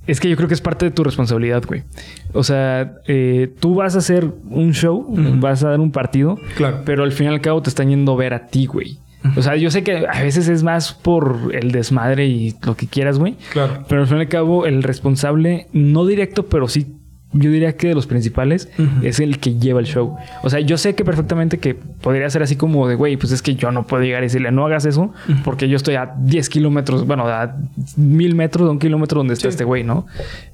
es 0.09 0.18
que 0.20 0.28
yo 0.28 0.36
creo 0.36 0.48
que 0.48 0.54
es 0.54 0.61
parte 0.61 0.84
de 0.86 0.90
tu 0.90 1.04
responsabilidad, 1.04 1.62
güey. 1.66 1.84
O 2.32 2.42
sea, 2.42 2.94
eh, 3.06 3.52
tú 3.61 3.76
vas 3.76 3.94
a 3.94 3.98
hacer 3.98 4.28
un 4.50 4.72
show, 4.72 5.06
vas 5.38 5.62
a 5.62 5.70
dar 5.70 5.80
un 5.80 5.92
partido, 5.92 6.36
Claro. 6.56 6.82
pero 6.84 7.04
al 7.04 7.12
fin 7.12 7.26
y 7.26 7.28
al 7.30 7.40
cabo 7.40 7.62
te 7.62 7.68
están 7.70 7.88
yendo 7.90 8.12
a 8.12 8.16
ver 8.16 8.34
a 8.34 8.46
ti, 8.46 8.66
güey. 8.66 8.98
O 9.36 9.42
sea, 9.42 9.56
yo 9.56 9.70
sé 9.70 9.82
que 9.82 10.06
a 10.06 10.22
veces 10.22 10.48
es 10.48 10.62
más 10.62 10.92
por 10.92 11.50
el 11.52 11.72
desmadre 11.72 12.26
y 12.26 12.54
lo 12.64 12.76
que 12.76 12.86
quieras, 12.86 13.18
güey. 13.18 13.36
Claro. 13.52 13.84
Pero 13.88 14.00
al 14.02 14.06
fin 14.06 14.16
y 14.18 14.20
al 14.20 14.28
cabo, 14.28 14.64
el 14.64 14.82
responsable, 14.82 15.66
no 15.72 16.06
directo, 16.06 16.46
pero 16.46 16.68
sí 16.68 16.86
yo 17.32 17.50
diría 17.50 17.76
que 17.76 17.88
de 17.88 17.94
los 17.94 18.06
principales 18.06 18.70
es 19.02 19.20
el 19.20 19.38
que 19.38 19.54
lleva 19.58 19.80
el 19.80 19.86
show. 19.86 20.16
O 20.42 20.48
sea, 20.50 20.60
yo 20.60 20.78
sé 20.78 20.94
que 20.94 21.04
perfectamente 21.04 21.58
que 21.58 21.74
podría 21.74 22.28
ser 22.30 22.42
así 22.42 22.56
como 22.56 22.88
de, 22.88 22.94
güey, 22.94 23.16
pues 23.18 23.32
es 23.32 23.42
que 23.42 23.54
yo 23.54 23.70
no 23.70 23.86
puedo 23.86 24.02
llegar 24.02 24.22
y 24.22 24.26
decirle, 24.26 24.50
no 24.50 24.64
hagas 24.64 24.86
eso, 24.86 25.12
porque 25.44 25.68
yo 25.68 25.76
estoy 25.76 25.96
a 25.96 26.14
10 26.18 26.48
kilómetros, 26.48 27.06
bueno, 27.06 27.26
a 27.28 27.54
mil 27.96 28.34
metros 28.34 28.66
de 28.66 28.70
un 28.72 28.78
kilómetro 28.78 29.18
donde 29.18 29.34
está 29.34 29.44
Sí. 29.44 29.48
este 29.50 29.64
güey, 29.64 29.84
¿no? 29.84 30.06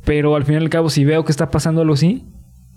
Pero 0.04 0.34
al 0.34 0.44
fin 0.44 0.54
y 0.54 0.58
al 0.58 0.68
cabo, 0.68 0.90
si 0.90 1.04
veo 1.04 1.24
que 1.24 1.30
está 1.32 1.50
pasando 1.50 1.80
algo 1.82 1.94
así, 1.94 2.24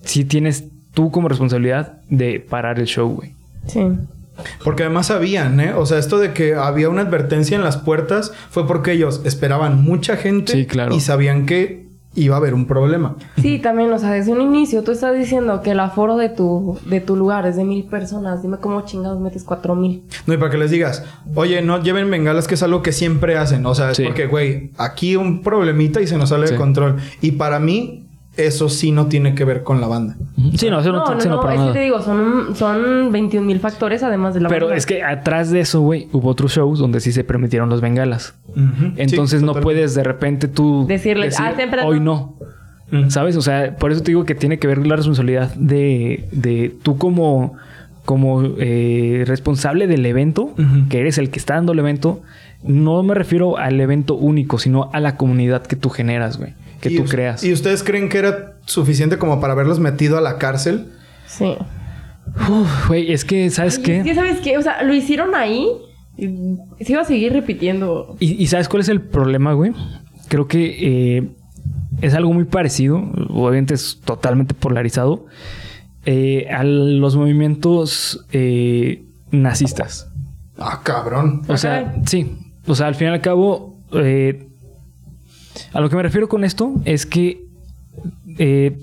sí 0.01 0.25
tienes 0.25 0.65
tú 0.93 1.09
como 1.11 1.27
responsabilidad 1.27 1.93
de 2.09 2.39
parar 2.39 2.79
el 2.79 2.85
show, 2.85 3.09
güey. 3.09 3.33
Sí. 3.65 3.81
Porque 4.63 4.83
además 4.83 5.07
sabían, 5.07 5.59
¿eh? 5.59 5.73
O 5.73 5.87
sea, 5.87 5.97
esto 5.97 6.19
de 6.19 6.33
que 6.33 6.53
había 6.53 6.89
una 6.89 7.01
advertencia 7.01 7.55
en 7.57 7.63
las 7.63 7.77
puertas 7.77 8.31
fue 8.51 8.67
porque 8.67 8.91
ellos 8.91 9.21
esperaban 9.25 9.81
mucha 9.81 10.15
gente 10.17 10.51
Sí, 10.53 10.65
claro. 10.67 10.93
y 10.95 10.99
sabían 10.99 11.47
que 11.47 11.86
iba 12.17 12.35
a 12.35 12.39
haber 12.39 12.53
un 12.53 12.65
problema. 12.65 13.15
Sí, 13.41 13.59
también, 13.59 13.93
o 13.93 13.99
sea, 13.99 14.11
desde 14.11 14.31
un 14.33 14.41
inicio 14.41 14.83
tú 14.83 14.91
estás 14.91 15.17
diciendo 15.17 15.61
que 15.61 15.71
el 15.71 15.79
aforo 15.79 16.17
de 16.17 16.29
tu, 16.29 16.77
de 16.89 16.99
tu 16.99 17.15
lugar 17.15 17.45
es 17.45 17.55
de 17.55 17.63
mil 17.63 17.85
personas. 17.85 18.41
Dime 18.41 18.57
cómo 18.57 18.81
chingados 18.81 19.19
metes 19.19 19.43
cuatro 19.43 19.75
mil. 19.75 20.03
No, 20.25 20.33
y 20.33 20.37
para 20.37 20.51
que 20.51 20.57
les 20.57 20.71
digas, 20.71 21.03
oye, 21.35 21.61
no 21.61 21.81
lleven 21.81 22.09
bengalas, 22.09 22.47
que 22.47 22.55
es 22.55 22.63
algo 22.63 22.81
que 22.81 22.91
siempre 22.91 23.37
hacen. 23.37 23.65
O 23.65 23.75
sea, 23.75 23.91
es 23.91 23.97
Sí. 23.97 24.03
porque, 24.03 24.25
güey, 24.27 24.71
aquí 24.77 25.15
un 25.15 25.41
problemita 25.43 26.01
y 26.01 26.07
se 26.07 26.17
nos 26.17 26.29
sale 26.29 26.47
Sí. 26.47 26.53
de 26.53 26.59
control. 26.59 26.97
Y 27.21 27.31
para 27.33 27.59
mí, 27.59 28.06
eso 28.37 28.69
sí 28.69 28.91
no 28.91 29.07
tiene 29.07 29.35
que 29.35 29.43
ver 29.45 29.63
con 29.63 29.81
la 29.81 29.87
banda. 29.87 30.15
Sí, 30.55 30.69
no, 30.69 30.79
eso 30.79 30.91
no, 30.91 30.99
No, 31.05 31.15
no, 31.15 31.21
sí, 31.21 31.27
no, 31.27 31.41
no, 31.41 31.51
es 31.51 31.59
que 31.59 31.73
te 31.73 31.79
digo, 31.79 32.01
son, 32.01 32.55
son 32.55 33.11
21 33.11 33.45
mil 33.45 33.59
factores 33.59 34.03
además 34.03 34.33
de 34.33 34.41
la 34.41 34.49
Pero 34.49 34.67
banda. 34.67 34.77
es 34.77 34.85
que 34.85 35.03
atrás 35.03 35.49
de 35.51 35.59
eso, 35.61 35.81
güey, 35.81 36.07
hubo 36.13 36.29
otros 36.29 36.51
shows 36.53 36.79
donde 36.79 36.99
sí 36.99 37.11
se 37.11 37.23
permitieron 37.23 37.69
los 37.69 37.81
bengalas. 37.81 38.35
Entonces 38.97 39.39
Sí, 39.41 39.45
no 39.45 39.53
puedes 39.55 39.95
de 39.95 40.03
repente 40.03 40.47
tú 40.47 40.85
Decirles, 40.87 41.31
decir, 41.31 41.45
"Ah, 41.47 41.53
temprano". 41.55 41.87
hoy 41.89 41.99
no. 41.99 42.35
¿Sabes? 43.09 43.35
O 43.35 43.41
sea, 43.41 43.75
por 43.75 43.91
eso 43.91 44.01
te 44.01 44.11
digo 44.11 44.23
que 44.23 44.33
tiene 44.33 44.59
que 44.59 44.67
ver 44.67 44.85
la 44.87 44.95
responsabilidad 44.95 45.53
de, 45.55 46.29
de 46.31 46.73
tú 46.83 46.97
como, 46.97 47.55
como 48.05 48.43
eh, 48.59 49.23
responsable 49.27 49.87
del 49.87 50.05
evento, 50.05 50.53
que 50.89 51.01
eres 51.01 51.17
el 51.17 51.29
que 51.29 51.37
está 51.39 51.55
dando 51.55 51.73
el 51.73 51.79
evento. 51.79 52.21
No 52.63 53.03
me 53.03 53.13
refiero 53.13 53.57
al 53.57 53.79
evento 53.81 54.15
único, 54.15 54.57
sino 54.57 54.89
a 54.93 54.99
la 55.01 55.17
comunidad 55.17 55.63
que 55.63 55.75
tú 55.75 55.89
generas, 55.89 56.37
güey. 56.37 56.53
Que 56.81 56.89
¿Y 56.89 56.97
tú 56.97 57.05
creas. 57.05 57.43
¿Y 57.43 57.53
ustedes 57.53 57.83
creen 57.83 58.09
que 58.09 58.19
era 58.19 58.57
suficiente 58.65 59.17
como 59.17 59.39
para 59.39 59.53
haberlos 59.53 59.79
metido 59.79 60.17
a 60.17 60.21
la 60.21 60.37
cárcel? 60.37 60.91
Sí. 61.25 61.55
Uf, 62.49 62.87
Güey, 62.87 63.11
es 63.11 63.25
que, 63.25 63.49
¿sabes 63.49 63.77
Ay, 63.77 63.83
qué? 63.83 63.97
Es 63.99 64.03
que, 64.03 64.15
¿sabes 64.15 64.39
qué? 64.39 64.57
O 64.57 64.61
sea, 64.61 64.83
lo 64.83 64.93
hicieron 64.93 65.33
ahí 65.35 65.67
y 66.17 66.27
se 66.83 66.91
iba 66.93 67.01
a 67.01 67.05
seguir 67.05 67.33
repitiendo. 67.33 68.15
¿Y, 68.19 68.41
y 68.41 68.47
sabes 68.47 68.69
cuál 68.69 68.81
es 68.81 68.89
el 68.89 69.01
problema, 69.01 69.53
güey? 69.53 69.71
Creo 70.27 70.47
que 70.47 71.17
eh, 71.17 71.29
es 72.01 72.13
algo 72.13 72.33
muy 72.33 72.45
parecido, 72.45 72.97
obviamente 73.29 73.73
es 73.73 74.01
totalmente 74.03 74.53
polarizado, 74.53 75.25
eh, 76.05 76.47
a 76.49 76.63
los 76.63 77.15
movimientos 77.15 78.25
eh, 78.31 79.05
nazistas. 79.31 80.11
Ah, 80.57 80.81
cabrón. 80.83 81.41
O 81.47 81.57
sea, 81.57 81.95
sí. 82.05 82.37
O 82.65 82.75
sea, 82.75 82.87
al 82.87 82.95
fin 82.95 83.07
y 83.07 83.11
al 83.11 83.21
cabo, 83.21 83.81
eh, 83.93 84.46
a 85.73 85.81
lo 85.81 85.89
que 85.89 85.95
me 85.95 86.03
refiero 86.03 86.29
con 86.29 86.43
esto 86.43 86.73
es 86.85 87.05
que, 87.05 87.45
eh, 88.37 88.79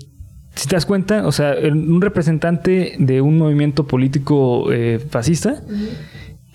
si 0.55 0.67
te 0.67 0.75
das 0.75 0.85
cuenta, 0.85 1.27
o 1.27 1.31
sea, 1.31 1.55
un 1.71 2.01
representante 2.01 2.95
de 2.97 3.21
un 3.21 3.37
movimiento 3.37 3.87
político 3.87 4.71
eh, 4.71 4.99
fascista 5.09 5.61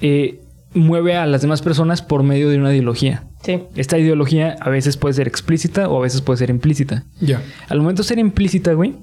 eh, 0.01 0.41
mueve 0.75 1.17
a 1.17 1.27
las 1.27 1.43
demás 1.43 1.63
personas 1.63 2.03
por 2.03 2.23
medio 2.23 2.49
de 2.49 2.59
una 2.59 2.73
ideología. 2.73 3.25
Sí. 3.43 3.63
Esta 3.75 3.99
ideología 3.99 4.57
a 4.61 4.71
veces 4.71 4.97
puede 4.97 5.15
ser 5.15 5.27
explícita 5.27 5.89
o 5.89 5.99
a 5.99 6.03
veces 6.03 6.21
puede 6.21 6.39
ser 6.39 6.51
implícita. 6.51 7.05
Ya. 7.21 7.43
Al 7.69 7.79
momento 7.81 8.03
de 8.03 8.09
ser 8.09 8.19
implícita, 8.19 8.73
güey, 8.73 8.95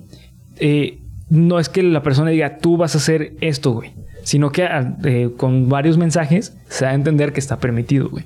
eh, 0.59 0.99
no 1.29 1.59
es 1.59 1.69
que 1.69 1.83
la 1.83 2.03
persona 2.03 2.29
diga 2.29 2.57
tú 2.59 2.77
vas 2.77 2.95
a 2.95 2.99
hacer 2.99 3.33
esto, 3.41 3.73
güey, 3.73 3.93
sino 4.23 4.51
que 4.51 4.63
ah, 4.63 4.97
eh, 5.03 5.31
con 5.35 5.69
varios 5.69 5.97
mensajes 5.97 6.55
se 6.69 6.85
da 6.85 6.91
a 6.91 6.93
entender 6.93 7.33
que 7.33 7.39
está 7.39 7.59
permitido, 7.59 8.09
güey. 8.09 8.25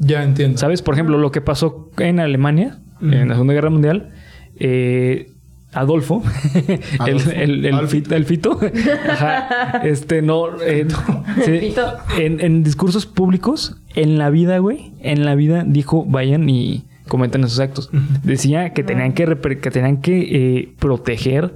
Ya 0.00 0.24
entiendo. 0.24 0.58
¿Sabes? 0.58 0.82
Por 0.82 0.94
ejemplo, 0.94 1.18
lo 1.18 1.30
que 1.30 1.40
pasó 1.40 1.90
en 1.98 2.18
Alemania, 2.20 2.80
en 3.00 3.28
la 3.28 3.34
Segunda 3.34 3.54
Guerra 3.54 3.70
Mundial, 3.70 4.10
eh, 4.58 5.30
Adolfo, 5.72 6.22
el, 6.66 6.80
Adolfo. 6.98 7.30
el, 7.30 7.64
el, 8.12 8.24
fito, 8.24 8.58
ajá, 9.08 9.82
este 9.84 10.20
no, 10.20 10.60
eh, 10.62 10.84
no, 10.88 11.24
sí, 11.44 11.58
Fito. 11.60 11.96
en, 12.18 12.40
en 12.40 12.64
discursos 12.64 13.06
públicos, 13.06 13.80
en 13.94 14.18
la 14.18 14.30
vida, 14.30 14.58
güey, 14.58 14.92
en 15.00 15.24
la 15.24 15.36
vida 15.36 15.64
dijo, 15.64 16.04
vayan 16.06 16.48
y 16.48 16.86
cometen 17.10 17.44
esos 17.44 17.60
actos. 17.60 17.90
Decía 18.22 18.72
que 18.72 18.82
tenían 18.82 19.12
que, 19.12 19.26
que, 19.60 19.70
tenían 19.70 20.00
que 20.00 20.18
eh, 20.60 20.74
proteger 20.78 21.54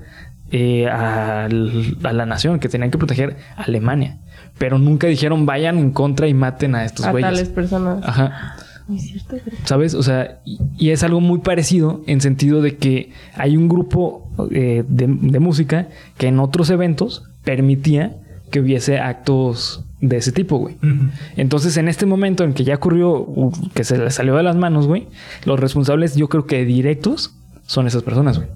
eh, 0.57 0.86
a 0.88 1.48
la 1.48 2.26
nación, 2.26 2.61
que 2.61 2.68
tenían 2.68 2.92
que 2.92 2.98
proteger 2.98 3.36
a 3.57 3.64
Alemania. 3.64 4.18
Pero 4.57 4.78
nunca 4.78 5.09
dijeron 5.09 5.46
vayan 5.46 5.78
en 5.78 5.90
contra 5.90 6.28
y 6.28 6.34
maten 6.34 6.76
a 6.76 6.84
estos 6.84 7.05
a 7.07 7.11
güeyes. 7.11 7.28
tales 7.28 7.48
personas. 7.48 8.05
Ajá. 8.07 8.55
Muy 8.86 9.00
cierto, 9.00 9.36
güey. 9.44 9.57
¿Sabes? 9.64 9.94
O 9.94 10.02
sea, 10.05 10.38
y, 10.44 10.61
y 10.78 10.90
es 10.90 11.02
algo 11.02 11.20
muy 11.20 11.40
parecido 11.40 12.02
en 12.07 12.20
sentido 12.20 12.62
de 12.62 12.76
que 12.76 13.11
hay 13.34 13.57
un 13.57 13.68
grupo 13.68 14.30
eh, 14.52 14.84
de, 14.86 15.07
de 15.09 15.40
música 15.40 15.88
que 16.18 16.28
en 16.28 16.38
otros 16.38 16.70
eventos 16.70 17.24
permitía 17.42 18.16
que 18.52 18.61
hubiese 18.61 19.00
actos 19.00 19.84
de 20.00 20.18
ese 20.18 20.30
tipo, 20.30 20.59
güey. 20.59 20.76
Entonces, 21.36 21.76
en 21.78 21.88
este 21.88 22.07
momento 22.07 22.44
en 22.44 22.52
que 22.52 22.62
ya 22.62 22.76
ocurrió, 22.76 23.26
que 23.74 23.82
se 23.82 23.98
le 23.98 24.11
salió 24.12 24.36
de 24.36 24.44
las 24.44 24.55
manos, 24.55 24.86
güey, 24.86 25.09
los 25.46 25.59
responsables, 25.59 26.14
yo 26.14 26.28
creo 26.28 26.46
que 26.46 26.64
directos 26.64 27.34
son 27.66 27.88
esas 27.88 28.05
personas, 28.05 28.36
güey. 28.36 28.48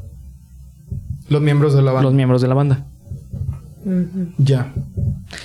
Los 1.29 1.43
miembros 1.43 1.75
de 1.75 1.83
la 1.83 1.93
banda. 1.93 2.05
Los 2.05 2.15
miembros 2.15 2.43
de 2.43 2.49
la 2.49 2.55
banda. 2.55 2.87
Ya. 4.39 4.73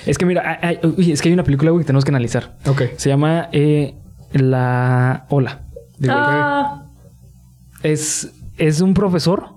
Es 0.06 0.18
que 0.18 0.26
mira, 0.26 0.58
hay- 0.60 0.78
hay- 0.82 0.92
uy, 0.98 1.12
es 1.12 1.22
que 1.22 1.28
hay 1.28 1.32
una 1.34 1.44
película, 1.44 1.70
güey, 1.70 1.82
que 1.82 1.86
tenemos 1.86 2.04
que 2.04 2.10
analizar. 2.10 2.56
Ok. 2.66 2.82
Se 2.96 3.08
llama 3.08 3.48
eh, 3.52 3.94
La 4.32 5.26
Ola. 5.30 5.62
Digo, 5.98 6.14
Ah, 6.16 6.84
es, 7.82 8.32
es 8.58 8.80
un 8.80 8.92
profesor. 8.94 9.50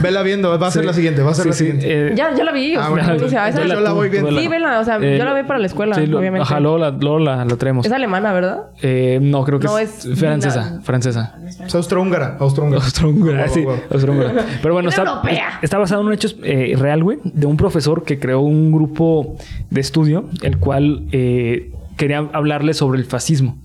Vela 0.00 0.22
viendo, 0.22 0.58
va 0.58 0.66
a 0.68 0.70
ser 0.70 0.82
Sí. 0.82 0.86
la 0.86 0.92
siguiente, 0.92 1.22
va 1.22 1.30
a 1.30 1.34
ser 1.34 1.42
Sí, 1.44 1.48
la 1.48 1.54
sí, 1.54 1.58
siguiente. 1.64 2.08
eh, 2.08 2.14
ya, 2.14 2.34
ya 2.34 2.44
la 2.44 2.52
vi. 2.52 2.76
O 2.76 2.80
Ah, 2.80 2.82
sea, 2.82 2.90
bueno, 2.90 3.24
o 3.26 3.28
sea, 3.28 3.48
esa- 3.48 3.64
yo 3.66 3.80
la 3.80 3.92
voy 3.92 4.08
viendo. 4.08 4.30
Sí, 4.38 4.48
vela. 4.48 4.80
O 4.80 4.84
sea, 4.84 4.96
Eh, 5.00 5.18
yo 5.18 5.24
la 5.24 5.34
vi 5.34 5.42
para 5.44 5.58
la 5.58 5.66
escuela, 5.66 5.94
sí, 5.94 6.06
lo- 6.06 6.18
obviamente. 6.18 6.42
Ajá, 6.42 6.60
luego 6.60 6.78
la, 6.78 6.90
luego 6.90 7.18
la, 7.18 7.44
la 7.44 7.56
traemos. 7.56 7.84
Es 7.86 7.92
alemana, 7.92 8.32
¿verdad? 8.32 8.58
Eh, 8.82 9.18
no, 9.22 9.44
creo 9.44 9.58
que 9.58 9.66
No, 9.66 9.78
es, 9.78 10.04
es- 10.04 10.18
francesa. 10.18 10.70
no. 10.76 10.82
Francesa. 10.82 11.36
Es 11.64 11.74
austrohúngara, 11.74 12.36
austrohúngara. 12.38 12.84
Austrohúngara, 12.84 13.48
sí, 13.48 13.64
austrohúngara. 13.90 14.44
Pero 14.62 14.74
bueno, 14.74 14.88
Es 14.88 14.98
está, 14.98 15.22
está 15.62 15.78
basado 15.78 16.00
en 16.02 16.06
un 16.08 16.12
hecho 16.12 16.28
eh, 16.42 16.74
real, 16.78 17.02
güey, 17.02 17.18
de 17.24 17.46
un 17.46 17.56
profesor 17.56 18.04
que 18.04 18.18
creó 18.18 18.40
un 18.40 18.72
grupo 18.72 19.36
de 19.70 19.80
estudio, 19.80 20.24
el 20.42 20.58
cual 20.58 21.04
eh, 21.12 21.72
quería 21.96 22.26
hablarle 22.32 22.74
sobre 22.74 22.98
el 22.98 23.04
fascismo. 23.04 23.58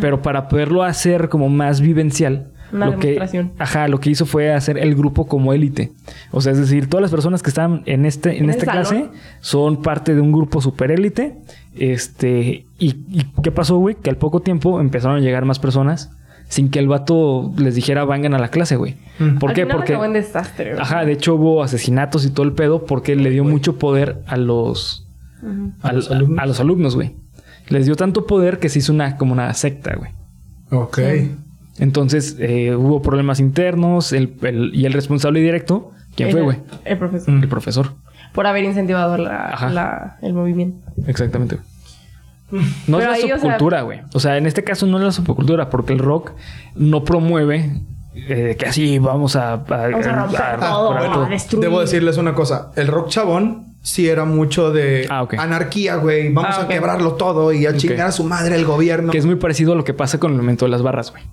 Pero 0.00 0.22
para 0.22 0.48
poderlo 0.48 0.82
hacer 0.82 1.28
como 1.28 1.48
más 1.50 1.80
vivencial, 1.80 2.48
Una 2.74 2.86
lo 2.86 2.98
que, 2.98 3.50
ajá, 3.58 3.88
lo 3.88 4.00
que 4.00 4.10
hizo 4.10 4.26
fue 4.26 4.52
hacer 4.52 4.76
el 4.78 4.94
grupo 4.94 5.26
como 5.26 5.52
élite. 5.52 5.92
O 6.32 6.40
sea, 6.40 6.52
es 6.52 6.58
decir, 6.58 6.88
todas 6.88 7.02
las 7.02 7.10
personas 7.10 7.42
que 7.42 7.48
están 7.50 7.82
en 7.86 8.04
este, 8.04 8.36
en 8.36 8.44
En 8.44 8.50
esta 8.50 8.70
clase 8.70 9.08
son 9.40 9.80
parte 9.82 10.14
de 10.14 10.20
un 10.20 10.32
grupo 10.32 10.60
super 10.60 10.90
élite. 10.90 11.36
Este, 11.76 12.66
y, 12.78 12.96
y 13.10 13.26
¿qué 13.42 13.50
pasó, 13.52 13.78
güey? 13.78 13.94
Que 13.94 14.10
al 14.10 14.16
poco 14.16 14.40
tiempo 14.40 14.80
empezaron 14.80 15.16
a 15.16 15.20
llegar 15.20 15.44
más 15.44 15.58
personas 15.58 16.10
sin 16.48 16.68
que 16.70 16.78
el 16.78 16.88
vato 16.88 17.52
les 17.56 17.74
dijera 17.74 18.04
vengan 18.04 18.34
a 18.34 18.38
la 18.38 18.48
clase, 18.48 18.76
güey. 18.76 18.96
Mm. 19.18 19.38
¿Por 19.38 19.50
Al 19.50 19.56
qué? 19.56 19.62
final 19.62 19.76
Porque 19.78 19.92
acabó 19.94 20.04
en 20.04 20.12
desastre. 20.12 20.70
güey. 20.72 20.82
Ajá, 20.82 21.04
de 21.04 21.12
hecho 21.12 21.34
hubo 21.36 21.62
asesinatos 21.62 22.26
y 22.26 22.30
todo 22.30 22.44
el 22.46 22.52
pedo 22.52 22.84
porque 22.86 23.16
le 23.16 23.30
dio 23.30 23.44
mucho 23.44 23.78
poder 23.78 24.22
a 24.26 24.36
los 24.36 25.06
a, 25.82 25.88
¿A 25.88 25.92
los 25.92 26.10
alumnos? 26.10 26.38
a 26.42 26.46
los 26.46 26.60
alumnos, 26.60 26.94
güey. 26.96 27.14
Les 27.68 27.86
dio 27.86 27.96
tanto 27.96 28.26
poder 28.26 28.58
que 28.58 28.68
se 28.68 28.80
hizo 28.80 28.92
una 28.92 29.16
como 29.16 29.32
una 29.32 29.52
secta, 29.54 29.96
güey. 29.96 30.10
Ok. 30.70 30.98
Entonces 31.78 32.36
eh, 32.38 32.74
hubo 32.76 33.02
problemas 33.02 33.40
internos 33.40 34.12
el- 34.12 34.34
el- 34.42 34.70
y 34.74 34.86
el 34.86 34.92
responsable 34.92 35.40
directo, 35.40 35.90
¿quién 36.14 36.30
fue, 36.30 36.40
El- 36.40 36.44
güey? 36.44 36.58
El 36.84 36.98
profesor. 36.98 37.34
El 37.34 37.48
profesor. 37.48 37.92
Por 38.32 38.46
haber 38.46 38.64
incentivado 38.64 39.16
la, 39.16 40.18
el 40.22 40.34
movimiento. 40.34 40.84
Exactamente. 41.06 41.58
No 42.86 42.98
Pero 42.98 43.12
es 43.14 43.24
la 43.28 43.38
subcultura, 43.38 43.82
güey. 43.82 44.00
O, 44.12 44.20
sea, 44.20 44.36
en 44.36 44.46
este 44.46 44.62
caso 44.62 44.86
no 44.86 44.98
es 44.98 45.04
la 45.04 45.12
subcultura 45.12 45.70
porque 45.70 45.92
el 45.92 45.98
rock 45.98 46.32
no 46.76 47.02
promueve 47.04 47.80
eh, 48.14 48.54
que 48.58 48.66
así 48.66 48.98
vamos 49.00 49.34
a... 49.34 49.56
Vamos 49.56 50.06
a 50.06 50.56
todo, 50.60 50.92
a- 50.92 50.98
bueno, 50.98 51.24
a 51.24 51.28
destruir. 51.28 51.64
Debo 51.64 51.80
decirles 51.80 52.16
una 52.16 52.34
cosa. 52.34 52.70
El 52.76 52.86
rock 52.86 53.08
chabón 53.08 53.74
sí 53.82 54.08
era 54.08 54.24
mucho 54.24 54.72
de 54.72 55.06
Ah, 55.10 55.26
anarquía, 55.38 55.96
güey. 55.96 56.32
Vamos 56.32 56.54
Ah, 56.56 56.62
a 56.62 56.68
quebrarlo 56.68 57.14
todo 57.14 57.52
y 57.52 57.66
a 57.66 57.76
chingar 57.76 58.06
a 58.08 58.12
su 58.12 58.22
madre 58.24 58.54
el 58.54 58.64
gobierno. 58.64 59.10
Que 59.10 59.18
es 59.18 59.26
muy 59.26 59.36
parecido 59.36 59.72
a 59.72 59.76
lo 59.76 59.82
que 59.84 59.94
pasa 59.94 60.18
con 60.20 60.30
el 60.32 60.36
elemento 60.38 60.64
de 60.64 60.70
las 60.70 60.82
barras, 60.82 61.10
güey. 61.10 61.24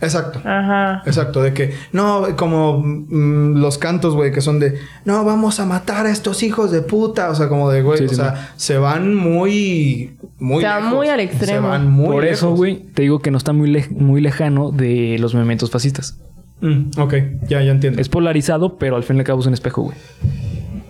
Exacto. 0.00 0.40
Ajá. 0.44 1.02
Exacto, 1.06 1.42
de 1.42 1.54
que 1.54 1.72
no, 1.92 2.36
como 2.36 2.80
mm, 2.82 3.56
los 3.56 3.78
cantos, 3.78 4.14
güey, 4.14 4.30
que 4.30 4.42
son 4.42 4.58
de 4.60 4.78
no, 5.06 5.24
vamos 5.24 5.58
a 5.58 5.64
matar 5.64 6.04
a 6.06 6.10
estos 6.10 6.42
hijos 6.42 6.70
de 6.70 6.82
puta. 6.82 7.30
O 7.30 7.34
sea, 7.34 7.48
como 7.48 7.70
de 7.70 7.80
güey, 7.82 7.98
Sí, 7.98 8.04
o 8.04 8.08
sí, 8.08 8.14
sea, 8.16 8.50
se 8.56 8.76
van 8.76 9.14
muy, 9.14 10.16
muy. 10.38 10.60
Se 10.62 10.68
van 10.68 10.82
lejos. 10.84 10.96
muy 10.98 11.08
al 11.08 11.20
extremo. 11.20 11.62
Se 11.62 11.68
van 11.68 11.90
muy 11.90 12.08
Por 12.12 12.24
eso, 12.26 12.50
güey, 12.54 12.76
te 12.94 13.02
digo 13.02 13.20
que 13.20 13.30
no 13.30 13.38
está 13.38 13.52
muy, 13.54 13.70
lej- 13.70 13.90
muy 13.90 14.20
lejano 14.20 14.70
de 14.70 15.16
los 15.18 15.34
movimientos 15.34 15.70
fascistas. 15.70 16.18
Mm, 16.60 16.90
ok, 16.98 17.14
ya, 17.48 17.62
ya 17.62 17.70
entiendo. 17.70 18.00
Es 18.00 18.08
polarizado, 18.10 18.76
pero 18.76 18.96
al 18.96 19.02
fin 19.02 19.16
y 19.16 19.20
al 19.20 19.24
cabo 19.24 19.40
es 19.40 19.46
un 19.46 19.54
espejo, 19.54 19.82
güey. 19.82 19.96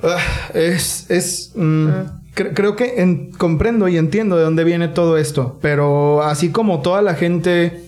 Ah, 0.03 0.19
es. 0.55 1.11
es 1.11 1.53
mm, 1.57 1.89
cre- 2.35 2.53
creo 2.55 2.77
que 2.77 3.01
en- 3.01 3.31
comprendo 3.33 3.89
y 3.89 3.97
entiendo 3.99 4.37
de 4.37 4.43
dónde 4.45 4.65
viene 4.65 4.89
todo 4.89 5.17
esto. 5.17 5.59
Pero 5.63 6.23
así 6.23 6.51
como 6.51 6.81
toda 6.83 7.03
la 7.03 7.15
gente 7.15 7.86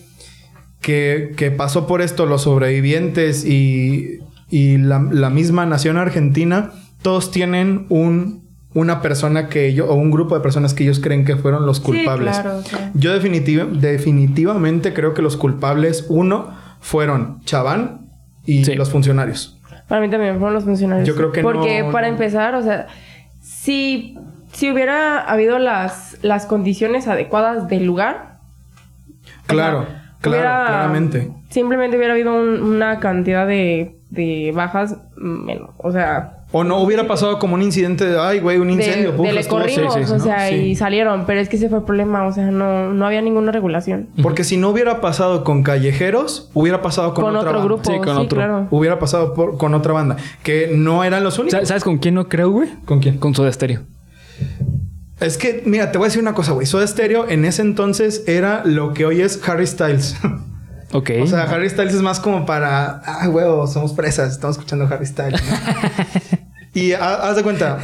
que, 0.81 1.33
que 1.35 1.51
pasó 1.51 1.87
por 1.87 2.01
esto, 2.01 2.25
los 2.25 2.43
sobrevivientes 2.43 3.45
y, 3.45 4.19
y 4.49 4.77
la, 4.77 4.99
la 5.11 5.29
misma 5.29 5.65
nación 5.65 5.97
argentina, 5.97 6.71
todos 7.01 7.31
tienen 7.31 7.85
un, 7.89 8.43
una 8.73 9.01
persona 9.01 9.49
que 9.49 9.67
ellos, 9.67 9.87
o 9.89 9.95
un 9.95 10.11
grupo 10.11 10.35
de 10.35 10.41
personas 10.41 10.73
que 10.73 10.83
ellos 10.83 10.99
creen 10.99 11.25
que 11.25 11.35
fueron 11.35 11.65
los 11.65 11.79
culpables. 11.79 12.35
Sí, 12.35 12.41
claro, 12.41 12.61
claro. 12.67 12.85
Yo 12.93 13.13
definitiv- 13.19 13.71
definitivamente 13.79 14.93
creo 14.93 15.13
que 15.13 15.21
los 15.21 15.37
culpables, 15.37 16.05
uno, 16.09 16.55
fueron 16.81 17.41
Chaván 17.45 18.09
y 18.45 18.63
Sí. 18.65 18.75
los 18.75 18.89
funcionarios. 18.89 19.57
Para 19.87 20.01
mí 20.01 20.09
también 20.09 20.37
fueron 20.37 20.53
los 20.53 20.63
funcionarios. 20.65 21.07
Yo 21.07 21.15
creo 21.15 21.31
que 21.31 21.41
Porque 21.41 21.81
no- 21.83 21.91
para 21.91 22.07
no. 22.07 22.13
empezar, 22.13 22.55
o 22.55 22.61
sea, 22.63 22.87
si, 23.41 24.15
si 24.53 24.71
hubiera 24.71 25.19
habido 25.19 25.59
las, 25.59 26.17
las 26.21 26.45
condiciones 26.45 27.07
adecuadas 27.07 27.67
del 27.67 27.85
lugar. 27.85 28.37
o 29.43 29.47
Claro, 29.47 29.85
sea, 29.87 29.98
claro, 30.21 30.37
hubiera- 30.39 30.65
claramente. 30.67 31.31
Simplemente 31.49 31.97
hubiera 31.97 32.13
habido 32.13 32.33
un- 32.33 32.61
una 32.61 32.99
cantidad 32.99 33.47
de, 33.47 33.97
de 34.09 34.51
bajas 34.55 34.97
menos. 35.15 35.71
O 35.77 35.91
sea, 35.91 36.35
O 36.51 36.63
no 36.63 36.77
hubiera 36.79 37.03
pasado 37.07 37.37
como 37.37 37.53
un 37.53 37.61
incidente 37.61 38.05
de, 38.05 38.19
ay, 38.19 38.39
güey, 38.39 38.57
un 38.57 38.67
de, 38.69 38.73
incendio. 38.73 39.15
puf, 39.15 39.27
de 39.27 39.33
le 39.33 39.45
corrimos, 39.45 39.93
sí, 39.93 40.03
sí, 40.03 40.11
o 40.11 40.17
¿no? 40.17 40.23
sea, 40.23 40.47
Sí. 40.49 40.55
y 40.55 40.75
salieron. 40.75 41.25
Pero 41.27 41.39
es 41.41 41.47
que 41.47 41.57
ese 41.57 41.69
fue 41.69 41.77
el 41.77 41.83
problema. 41.83 42.25
O 42.25 42.31
sea, 42.31 42.49
no, 42.49 42.91
no 42.91 43.05
había 43.05 43.21
ninguna 43.21 43.51
regulación. 43.51 44.09
Porque 44.23 44.43
si 44.43 44.57
no 44.57 44.69
hubiera 44.69 44.99
pasado 44.99 45.43
con 45.43 45.61
callejeros, 45.61 46.49
hubiera 46.55 46.81
pasado 46.81 47.13
con, 47.13 47.25
Con, 47.25 47.35
otra 47.35 47.49
otro 47.51 47.59
banda. 47.59 47.65
grupo. 47.67 47.83
Sí, 47.85 47.91
Sí, 47.93 47.99
con 47.99 48.17
otro. 48.17 48.35
claro. 48.37 48.67
Hubiera 48.71 48.97
pasado 48.97 49.35
por- 49.35 49.59
con 49.59 49.75
otra 49.75 49.93
banda. 49.93 50.17
Que 50.41 50.71
no 50.75 51.03
eran 51.03 51.23
los 51.23 51.37
únicos. 51.37 51.59
Sa- 51.59 51.65
¿Sabes 51.67 51.83
con 51.83 51.99
quién 51.99 52.15
no 52.15 52.27
creo, 52.27 52.49
güey? 52.49 52.69
¿Con 52.85 52.99
quién? 52.99 53.19
Con 53.19 53.35
Soda 53.35 53.51
Stereo. 53.51 53.81
Es 55.19 55.37
que, 55.37 55.63
mira, 55.65 55.91
te 55.91 55.97
voy 55.97 56.05
a 56.05 56.09
decir 56.09 56.21
una 56.21 56.33
cosa, 56.33 56.53
güey. 56.53 56.65
Soda 56.65 56.87
Stereo 56.87 57.27
en 57.29 57.43
ese 57.45 57.61
entonces 57.61 58.23
era 58.27 58.63
lo 58.65 58.93
que 58.93 59.05
hoy 59.05 59.21
es 59.21 59.39
Harry 59.47 59.67
Styles. 59.67 60.15
Ok. 60.91 61.11
o 61.21 61.27
sea, 61.27 61.43
Harry 61.43 61.69
Styles 61.69 61.93
es 61.93 62.01
más 62.01 62.19
como 62.19 62.47
para, 62.47 63.03
ah, 63.05 63.29
huevo, 63.29 63.67
somos 63.67 63.95
fresas, 63.95 64.31
estamos 64.31 64.55
escuchando 64.57 64.87
Harry 64.91 65.05
Styles. 65.05 65.39
¿no? 65.39 65.55
y 66.73 66.93
ha- 66.93 67.29
haz 67.29 67.35
de 67.35 67.43
cuenta, 67.43 67.77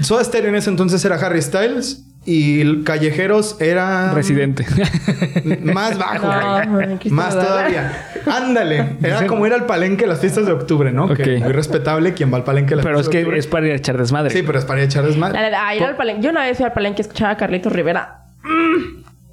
Soda 0.00 0.22
Stereo 0.22 0.50
en 0.50 0.54
ese 0.54 0.70
entonces 0.70 1.04
era 1.04 1.16
Harry 1.16 1.42
Styles 1.42 2.04
y 2.30 2.82
Callejeros 2.84 3.56
era 3.58 4.12
Residente. 4.12 4.66
más 5.62 5.96
bajo, 5.98 6.26
No, 6.66 6.98
Más 7.10 7.34
todavía. 7.34 8.06
Ándale. 8.26 8.96
Era 9.02 9.26
como 9.26 9.46
ir 9.46 9.54
al 9.54 9.64
palenque 9.64 10.04
a 10.04 10.08
las 10.08 10.20
fiestas 10.20 10.44
de 10.44 10.52
octubre, 10.52 10.92
¿no? 10.92 11.08
Que 11.14 11.36
Ok. 11.36 11.42
muy 11.44 11.52
respetable 11.52 12.12
quien 12.12 12.30
va 12.30 12.36
al 12.36 12.44
palenque 12.44 12.74
a 12.74 12.76
las 12.76 12.84
pero 12.84 13.00
es 13.00 13.06
fiestas 13.06 13.12
que 13.12 13.18
de 13.18 13.24
octubre. 13.24 13.38
es 13.38 13.46
para 13.46 13.66
ir 13.66 13.72
a 13.72 13.76
echar 13.76 13.96
desmadre. 13.96 14.30
Sí, 14.30 14.42
pero 14.44 14.58
es 14.58 14.64
para 14.66 14.80
ir 14.80 14.82
a 14.82 14.86
echar 14.86 15.04
desmadre. 15.06 15.38
A 15.38 15.74
ir 15.74 15.82
al 15.82 15.96
palenque. 15.96 16.22
Yo 16.22 16.30
una 16.30 16.42
vez 16.44 16.56
fui 16.58 16.66
al 16.66 16.72
palenque 16.74 17.00
a 17.00 17.04
escuchar 17.04 17.30
a 17.30 17.36
Carlitos 17.38 17.72
Rivera. 17.72 18.24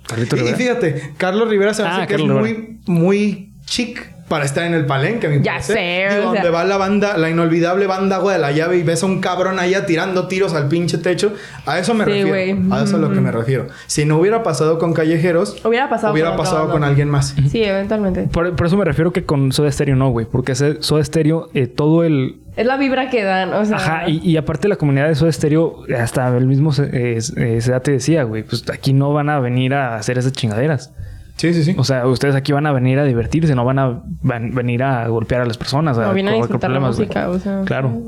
Carlito 0.08 0.36
Y, 0.36 0.40
y 0.40 0.42
Rivera. 0.44 0.58
fíjate, 0.58 1.14
Carlos 1.18 1.50
Rivera 1.50 1.74
se 1.74 1.82
me 1.84 1.90
Ah, 1.90 1.98
hace 1.98 2.08
que 2.08 2.14
Carlos 2.16 2.38
es 2.38 2.44
Rivera. 2.48 2.70
muy, 2.86 3.00
muy 3.02 3.54
chic 3.66 4.08
para 4.28 4.44
estar 4.46 4.64
en 4.66 4.74
el 4.74 4.86
palenque, 4.88 5.28
a 5.28 5.30
mi 5.30 5.42
Ya 5.44 5.62
sé, 5.62 5.74
Digo, 6.10 6.30
o 6.30 6.34
sea- 6.34 6.42
donde 6.42 6.50
va 6.50 6.64
la 6.64 6.78
banda, 6.78 7.16
la 7.18 7.30
inolvidable 7.30 7.86
banda 7.86 8.16
Agua 8.16 8.34
de 8.34 8.40
la 8.40 8.52
Llave 8.52 8.78
y 8.78 8.84
ves 8.84 9.04
a 9.04 9.06
un 9.06 9.22
cabrón 9.22 9.60
allá 9.60 9.86
tirando 9.86 10.28
tiros 10.28 10.54
al 10.56 10.68
pinche 10.68 10.98
techo. 10.98 11.34
A 11.68 11.78
eso 11.78 11.94
me 11.94 12.06
Sí, 12.06 12.10
refiero. 12.24 12.30
güey. 12.30 12.52
A 12.72 12.78
eso 12.78 12.86
es 12.86 12.94
a 12.96 12.98
lo 12.98 13.12
que 13.12 13.22
me 13.22 13.32
refiero. 13.32 13.68
Si 13.86 14.04
no 14.06 14.18
hubiera 14.18 14.42
pasado 14.42 14.80
con 14.80 14.94
Callejeros, 14.94 15.64
Hubiera 15.64 15.90
pasado 15.90 16.12
hubiera 16.14 16.30
con 16.30 16.38
pasado 16.40 16.76
alguien 16.84 17.10
más. 17.10 17.36
Sí, 17.52 17.64
eventualmente. 17.64 18.24
Por, 18.24 18.56
por 18.56 18.66
eso 18.68 18.78
me 18.78 18.86
refiero 18.86 19.14
que 19.14 19.26
con 19.26 19.52
Soda 19.52 19.72
Stereo 19.72 19.96
no, 19.96 20.10
güey. 20.10 20.26
Porque 20.26 20.56
Soda 20.56 21.04
Stereo, 21.04 21.50
eh, 21.54 21.68
todo 21.68 22.04
el... 22.04 22.38
Es 22.56 22.66
la 22.66 22.78
vibra 22.78 23.10
que 23.10 23.22
dan, 23.24 23.54
o 23.54 23.64
sea. 23.66 23.78
Ajá, 23.78 24.10
y, 24.10 24.20
y 24.28 24.38
aparte 24.38 24.68
la 24.70 24.78
comunidad 24.78 25.08
de 25.10 25.16
Soda 25.16 25.32
Stereo, 25.32 25.84
hasta 26.00 26.36
el 26.36 26.48
mismo 26.48 26.72
eh, 26.80 27.20
eh, 27.38 27.80
te 27.84 27.92
decía, 27.92 28.24
güey, 28.24 28.44
pues 28.44 28.64
aquí 28.72 28.94
no 28.94 29.14
van 29.14 29.30
a 29.30 29.40
venir 29.40 29.74
a 29.74 29.98
hacer 29.98 30.18
esas 30.18 30.32
chingaderas. 30.32 30.94
Sí, 31.38 31.54
sí, 31.54 31.64
sí. 31.64 31.76
O 31.78 31.84
sea, 31.84 32.08
ustedes 32.08 32.34
aquí 32.36 32.52
van 32.54 32.66
a 32.66 32.72
venir 32.72 32.98
a 33.00 33.04
divertirse, 33.04 33.56
no 33.56 33.66
van 33.66 33.78
a 33.80 34.02
van- 34.22 34.56
venir 34.56 34.84
a 34.84 35.08
golpear 35.10 35.42
a 35.42 35.46
las 35.46 35.58
personas, 35.58 35.98
a 35.98 36.06
no 36.08 36.14
vienen 36.14 36.34
a 36.34 36.38
disfrutar 36.38 36.70
la 36.70 36.76
problemas, 36.80 36.96
güey. 36.96 37.08
música, 37.08 37.30
o 37.30 37.40
sea. 37.40 37.62
Claro. 37.66 38.02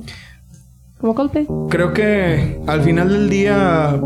Como 1.00 1.14
Coldplay. 1.14 1.46
Creo 1.70 1.94
que 1.94 2.60
al 2.68 2.82
final 2.82 3.10
del 3.10 3.30
día, 3.30 4.00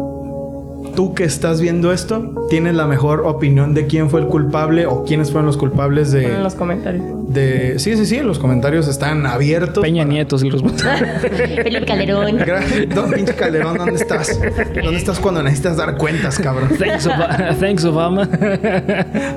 tú 0.95 1.13
que 1.13 1.23
estás 1.23 1.61
viendo 1.61 1.91
esto, 1.93 2.33
tienes 2.49 2.75
la 2.75 2.87
mor 2.87 3.21
opinión 3.25 3.73
de 3.73 3.87
quién 3.87 4.09
fue 4.09 4.21
el 4.21 4.27
culpable 4.27 4.85
o 4.85 5.03
quiénes 5.03 5.31
fueron 5.31 5.45
los 5.45 5.57
culpables 5.57 6.09
Ponen 6.11 6.25
en 6.29 6.37
de... 6.37 6.43
los 6.43 6.55
comentarios. 6.55 7.03
de... 7.33 7.79
Sí, 7.79 7.95
sí, 7.97 8.05
sí, 8.05 8.19
los 8.21 8.39
comentarios 8.39 8.87
están 8.87 9.25
abiertos. 9.25 9.81
Peña 9.83 10.03
para- 10.03 10.13
Nieto, 10.13 10.37
sí 10.37 10.49
los 10.49 10.61
Felipe 10.63 11.85
Calderón. 11.85 12.37
Gra- 12.39 12.87
Don 12.93 13.11
pinche 13.11 13.33
Calderón, 13.35 13.77
¿dónde 13.77 13.95
estás? 13.95 14.39
¿Dónde 14.83 14.97
estás 14.97 15.19
cuando 15.19 15.41
necesitas 15.43 15.77
dar 15.77 15.97
cuentas, 15.97 16.37
cabrón? 16.39 16.69
Thanks, 16.77 17.05
Obama. 17.07 17.55
Thanks, 17.59 17.85
Obama. 17.85 18.29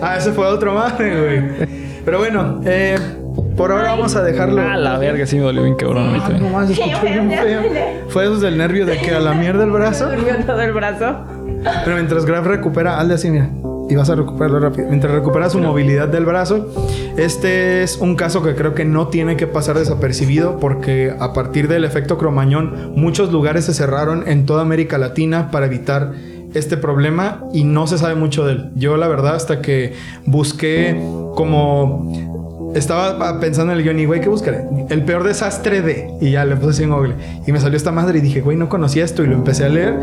Ah, 0.03 0.17
ese 0.19 0.33
fue 0.33 0.47
otro 0.47 0.75
madre, 0.75 1.21
güey. 1.21 1.69
Pero 2.05 2.19
bueno, 2.19 2.61
eh, 2.67 2.99
por 3.57 3.73
ahora 3.73 3.93
vamos 3.93 4.15
a 4.15 4.23
dejarlo. 4.23 4.61
a 4.61 4.77
la 4.77 4.99
verga, 4.99 5.25
sí 5.27 5.37
me 5.37 5.43
dolió 5.43 5.63
bien 5.63 5.75
cabrón 5.77 6.09
ahorita. 6.09 6.27
Ah, 6.27 6.39
no 6.39 6.49
más, 6.51 6.67
se 6.69 6.75
escuchó 6.75 7.01
bien 7.03 7.31
feo. 7.31 7.63
Fue 8.09 8.25
esos 8.25 8.41
del 8.43 8.59
nervio 8.59 8.85
de 8.85 8.99
que 8.99 9.13
a 9.15 9.21
la 9.21 9.33
mierda 9.33 9.65
el 9.65 9.71
brazo. 9.71 10.07
Durmió 10.11 10.37
todo 10.45 10.61
el 10.61 10.73
brazo. 10.73 11.17
Pero 11.85 11.97
mientras 11.97 12.25
Graf 12.25 12.47
recupera, 12.47 12.99
hazle 12.99 13.15
así, 13.15 13.31
mira. 13.31 13.51
Y 13.89 13.97
vas 13.97 14.09
a 14.09 14.15
recuperarlo 14.15 14.61
rápido. 14.61 14.89
Mientras 14.89 15.13
recupera 15.13 15.51
su 15.51 15.59
movilidad 15.59 16.09
del 16.09 16.25
brazo, 16.25 16.71
este 17.19 17.83
es 17.83 17.99
un 17.99 18.17
caso 18.17 18.43
que 18.43 18.55
creo 18.55 18.75
que 18.75 18.85
no 18.85 19.09
tiene 19.09 19.37
que 19.37 19.47
pasar 19.47 19.79
desapercibido 19.79 20.59
porque 20.59 21.15
a 21.19 21.35
partir 21.35 21.69
del 21.69 21.85
efecto 21.85 22.17
cromañón, 22.17 22.93
muchos 22.97 23.31
lugares 23.31 23.67
se 23.67 23.75
cerraron 23.75 24.25
en 24.27 24.47
toda 24.47 24.63
América 24.63 24.97
Latina 24.97 25.51
para 25.51 25.67
evitar 25.67 26.13
este 26.55 26.77
problema 26.77 27.45
y 27.53 27.65
no 27.65 27.87
se 27.87 27.99
sabe 27.99 28.15
mucho 28.15 28.47
de 28.47 28.53
él. 28.53 28.71
Yo 28.75 28.97
la 28.97 29.09
verdad 29.09 29.35
hasta 29.35 29.61
que 29.61 29.93
busqué 30.25 30.97
como 31.35 32.34
estaba 32.75 33.41
pensando 33.41 33.73
en 33.73 33.79
el 33.79 33.85
guion 33.85 33.99
y, 33.99 34.05
güey, 34.07 34.21
¿qué 34.21 34.29
buscaré? 34.29 34.65
El 34.89 35.05
peor 35.05 35.25
desastre 35.25 35.83
de... 35.83 36.11
Y 36.21 36.33
ya 36.33 36.45
le 36.45 36.57
puse 36.57 36.71
así 36.71 36.83
en 36.85 36.91
Google. 36.91 37.15
Y 37.47 37.53
me 37.53 37.61
salió 37.61 37.77
esta 37.77 37.93
madre 37.93 38.19
y 38.19 38.23
dije, 38.23 38.41
güey, 38.41 38.57
no 38.57 38.69
conocía 38.69 39.05
esto. 39.05 39.23
Y 39.23 39.27
lo 39.27 39.35
empecé 39.35 39.65
a 39.65 39.69
leer. 39.69 39.95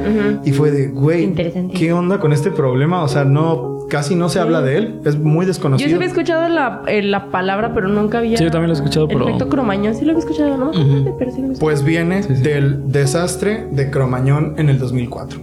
Y 0.43 0.51
fue 0.51 0.72
de, 0.72 0.88
güey. 0.88 1.34
¿qué 1.74 1.93
onda 1.93 2.19
con 2.19 2.34
este 2.34 2.51
problema? 2.51 3.03
O 3.03 3.07
sea, 3.07 3.26
no... 3.26 3.70
Casi 3.91 4.15
no 4.15 4.29
se 4.29 4.39
habla 4.39 4.61
de 4.61 4.77
él. 4.77 5.01
Es 5.03 5.17
muy 5.17 5.43
Yo 5.45 5.49
desconocido. 5.49 5.89
sí 5.89 5.93
había 5.95 6.07
escuchado 6.07 6.47
la, 6.47 6.81
eh, 6.87 7.03
la 7.03 7.29
palabra, 7.29 7.73
pero 7.73 7.89
nunca 7.89 8.19
había. 8.19 8.37
Sí, 8.37 8.45
yo 8.45 8.49
también 8.51 8.69
lo 8.69 8.73
he 8.73 8.77
escuchado, 8.77 9.07
El 9.09 9.17
pero- 9.17 9.27
efecto 9.27 9.49
cromañón 9.49 9.93
sí 9.95 10.05
lo 10.05 10.11
había 10.11 10.19
escuchado, 10.23 10.55
¿no? 10.57 10.71
Pero 10.71 10.79
sí 10.79 10.85
lo 10.85 11.13
había 11.13 11.29
escuchado. 11.31 11.59
Pues 11.59 11.83
viene 11.83 12.21
del 12.21 12.89
desastre 12.89 13.67
de 13.69 13.91
Cromañón 13.91 14.55
en 14.57 14.69
el 14.69 14.79
2004. 14.79 15.41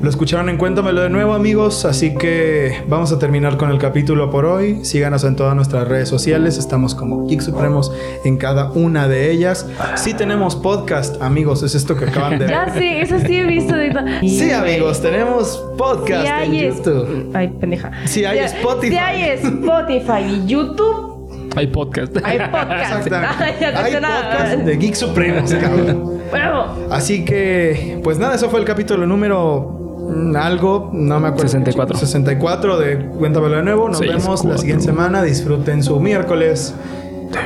Lo 0.00 0.08
escucharon 0.08 0.48
en 0.48 0.56
Cuéntamelo 0.56 1.02
de 1.02 1.10
nuevo, 1.10 1.34
amigos. 1.34 1.84
Así 1.84 2.14
que 2.14 2.72
vamos 2.88 3.12
a 3.12 3.18
terminar 3.18 3.58
con 3.58 3.70
el 3.70 3.76
capítulo 3.78 4.30
por 4.30 4.46
hoy. 4.46 4.82
Síganos 4.86 5.24
en 5.24 5.36
todas 5.36 5.54
nuestras 5.54 5.86
redes 5.86 6.08
sociales. 6.08 6.56
Estamos 6.56 6.94
como 6.94 7.26
Geek 7.26 7.42
Supremos 7.42 7.92
en 8.24 8.38
cada 8.38 8.70
una 8.72 9.08
de 9.08 9.30
ellas. 9.30 9.66
Sí 9.96 10.14
tenemos 10.14 10.56
podcast, 10.56 11.20
amigos. 11.20 11.62
Es 11.62 11.74
esto 11.74 11.94
que 11.96 12.06
acaban 12.06 12.38
de 12.38 12.38
ver. 12.46 12.50
Ya 12.50 12.72
sí, 12.72 12.86
eso 12.86 13.18
sí 13.18 13.36
he 13.36 13.44
visto. 13.44 13.74
ahorita. 13.74 14.04
Sí, 14.22 14.50
amigos, 14.52 15.02
tenemos 15.02 15.62
podcast 15.76 16.22
Sí 16.22 16.28
hay 16.32 16.58
en 16.58 16.64
es- 16.72 16.76
YouTube. 16.78 17.30
Ay, 17.34 17.52
pendeja. 17.60 17.90
Sí 18.04 18.24
hay 18.24 18.38
Spotify. 18.38 18.92
Sí 18.92 18.98
hay 18.98 19.22
Spotify 19.30 20.22
y 20.28 20.46
YouTube. 20.46 21.18
Hay 21.56 21.66
podcast. 21.68 22.16
Hay 22.24 22.38
podcast. 22.38 23.06
Exactamente. 23.06 23.34
Hay 24.38 24.64
de 24.64 24.76
Geek 24.76 24.94
Supremos, 24.94 25.52
cabrón. 25.54 26.20
Bueno, 26.30 26.74
Así 26.90 27.24
que, 27.24 28.00
pues 28.04 28.18
nada, 28.18 28.34
eso 28.34 28.50
fue 28.50 28.60
el 28.60 28.66
capítulo 28.66 29.06
número 29.06 29.98
mm, 30.08 30.36
algo, 30.36 30.90
no 30.92 31.18
me 31.20 31.28
acuerdo. 31.28 31.48
64. 31.48 31.98
64 31.98 32.78
de 32.78 32.98
Cuéntamelo 33.18 33.56
de 33.56 33.62
nuevo. 33.62 33.88
Nos 33.88 34.00
vemos 34.00 34.40
64. 34.40 34.50
la 34.50 34.58
siguiente 34.58 34.84
semana. 34.84 35.22
Disfruten 35.22 35.82
su 35.82 35.98
miércoles. 35.98 36.74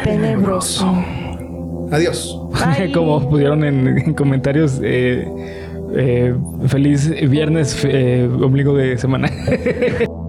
tenebroso. 0.04 0.92
Adiós. 1.90 2.38
Bye. 2.52 2.92
Como 2.94 3.28
pusieron 3.28 3.64
en, 3.64 3.98
en 3.98 4.14
comentarios, 4.14 4.80
eh, 4.82 5.61
eh, 5.94 6.34
feliz 6.66 7.10
viernes, 7.28 7.84
eh, 7.84 8.28
ombligo 8.40 8.74
de 8.74 8.98
semana. 8.98 9.30